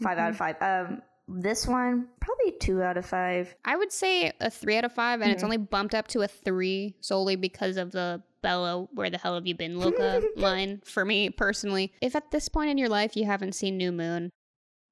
5 0.00 0.18
out 0.18 0.30
of 0.30 0.36
five. 0.36 0.56
Um, 0.62 1.02
this 1.32 1.66
one 1.66 2.08
probably 2.20 2.52
two 2.60 2.82
out 2.82 2.96
of 2.96 3.06
five. 3.06 3.54
I 3.64 3.76
would 3.76 3.92
say 3.92 4.32
a 4.40 4.50
three 4.50 4.76
out 4.76 4.84
of 4.84 4.92
five, 4.92 5.20
and 5.20 5.30
it's 5.30 5.42
Mhm. 5.42 5.44
only 5.46 5.56
bumped 5.58 5.94
up 5.94 6.08
to 6.08 6.22
a 6.22 6.28
three 6.28 6.96
solely 7.00 7.36
because 7.36 7.76
of 7.76 7.92
the 7.92 8.22
Bella, 8.42 8.88
where 8.94 9.10
the 9.10 9.18
hell 9.18 9.34
have 9.34 9.46
you 9.46 9.54
been, 9.54 9.78
loca 9.80 10.22
line 10.36 10.80
for 10.84 11.04
me 11.04 11.28
personally. 11.30 11.92
If 12.00 12.16
at 12.16 12.30
this 12.30 12.48
point 12.48 12.70
in 12.70 12.78
your 12.78 12.88
life 12.88 13.16
you 13.16 13.26
haven't 13.26 13.54
seen 13.54 13.76
New 13.76 13.92
Moon, 13.92 14.30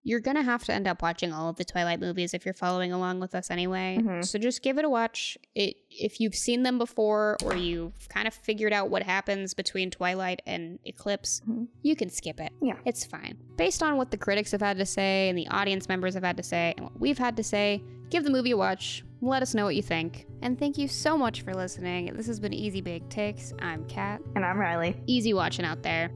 you're 0.05 0.20
gonna 0.20 0.42
have 0.42 0.64
to 0.64 0.72
end 0.72 0.86
up 0.86 1.03
watching 1.03 1.32
all 1.32 1.49
of 1.51 1.57
the 1.57 1.64
Twilight 1.64 2.01
movies 2.01 2.32
if 2.32 2.44
you're 2.44 2.55
following 2.55 2.92
along 2.92 3.20
with 3.20 3.34
us 3.34 3.51
anyway. 3.51 3.99
Mhm. 4.01 4.24
So 4.24 4.38
just 4.38 4.62
give 4.62 4.78
it 4.78 4.84
a 4.84 4.88
watch. 4.88 5.36
It 5.55 5.76
if 5.90 6.20
you've 6.20 6.34
seen 6.34 6.62
them 6.62 6.78
before 6.78 7.36
or 7.44 7.57
you've 7.57 8.09
kind 8.09 8.26
of 8.28 8.32
figured 8.34 8.72
out 8.72 8.88
what 8.90 9.03
happens 9.03 9.55
between 9.55 9.90
Twilight 9.90 10.40
and 10.46 10.78
Eclipse, 10.84 11.40
Mhm. 11.49 11.66
you 11.82 11.96
can 11.96 12.09
skip 12.09 12.40
it. 12.40 12.53
Yeah. 12.62 12.76
It's 12.86 13.05
fine. 13.05 13.36
Based 13.57 13.82
on 13.82 13.96
what 13.96 14.11
the 14.11 14.16
critics 14.16 14.53
have 14.53 14.61
had 14.62 14.78
to 14.78 14.86
say 14.86 15.28
and 15.28 15.36
the 15.36 15.49
audience 15.49 15.88
members 15.88 16.14
have 16.14 16.24
had 16.24 16.36
to 16.36 16.42
say 16.42 16.74
and 16.76 16.84
what 16.86 16.99
we've 17.01 17.18
had 17.18 17.36
to 17.36 17.42
say, 17.42 17.82
give 18.11 18.24
the 18.24 18.30
movie 18.30 18.53
a 18.53 18.57
watch. 18.57 19.05
Let 19.20 19.42
us 19.42 19.53
know 19.55 19.64
what 19.64 19.74
you 19.74 19.82
think. 19.82 20.26
And 20.42 20.57
thank 20.59 20.78
you 20.78 20.86
so 20.86 21.18
much 21.18 21.42
for 21.42 21.53
listening. 21.53 22.14
This 22.14 22.28
has 22.28 22.38
been 22.38 22.55
Easy 22.55 22.80
Big 22.80 23.09
Takes. 23.11 23.53
I'm 23.59 23.84
Kat. 23.88 24.20
And 24.36 24.44
I'm 24.44 24.57
Ryley. 24.59 24.94
Easy 25.07 25.34
watching 25.34 25.64
out 25.64 25.82
there. 25.82 26.11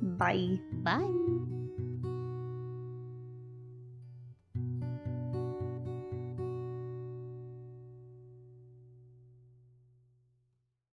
Bye. 0.00 0.58
Bye. 0.72 1.57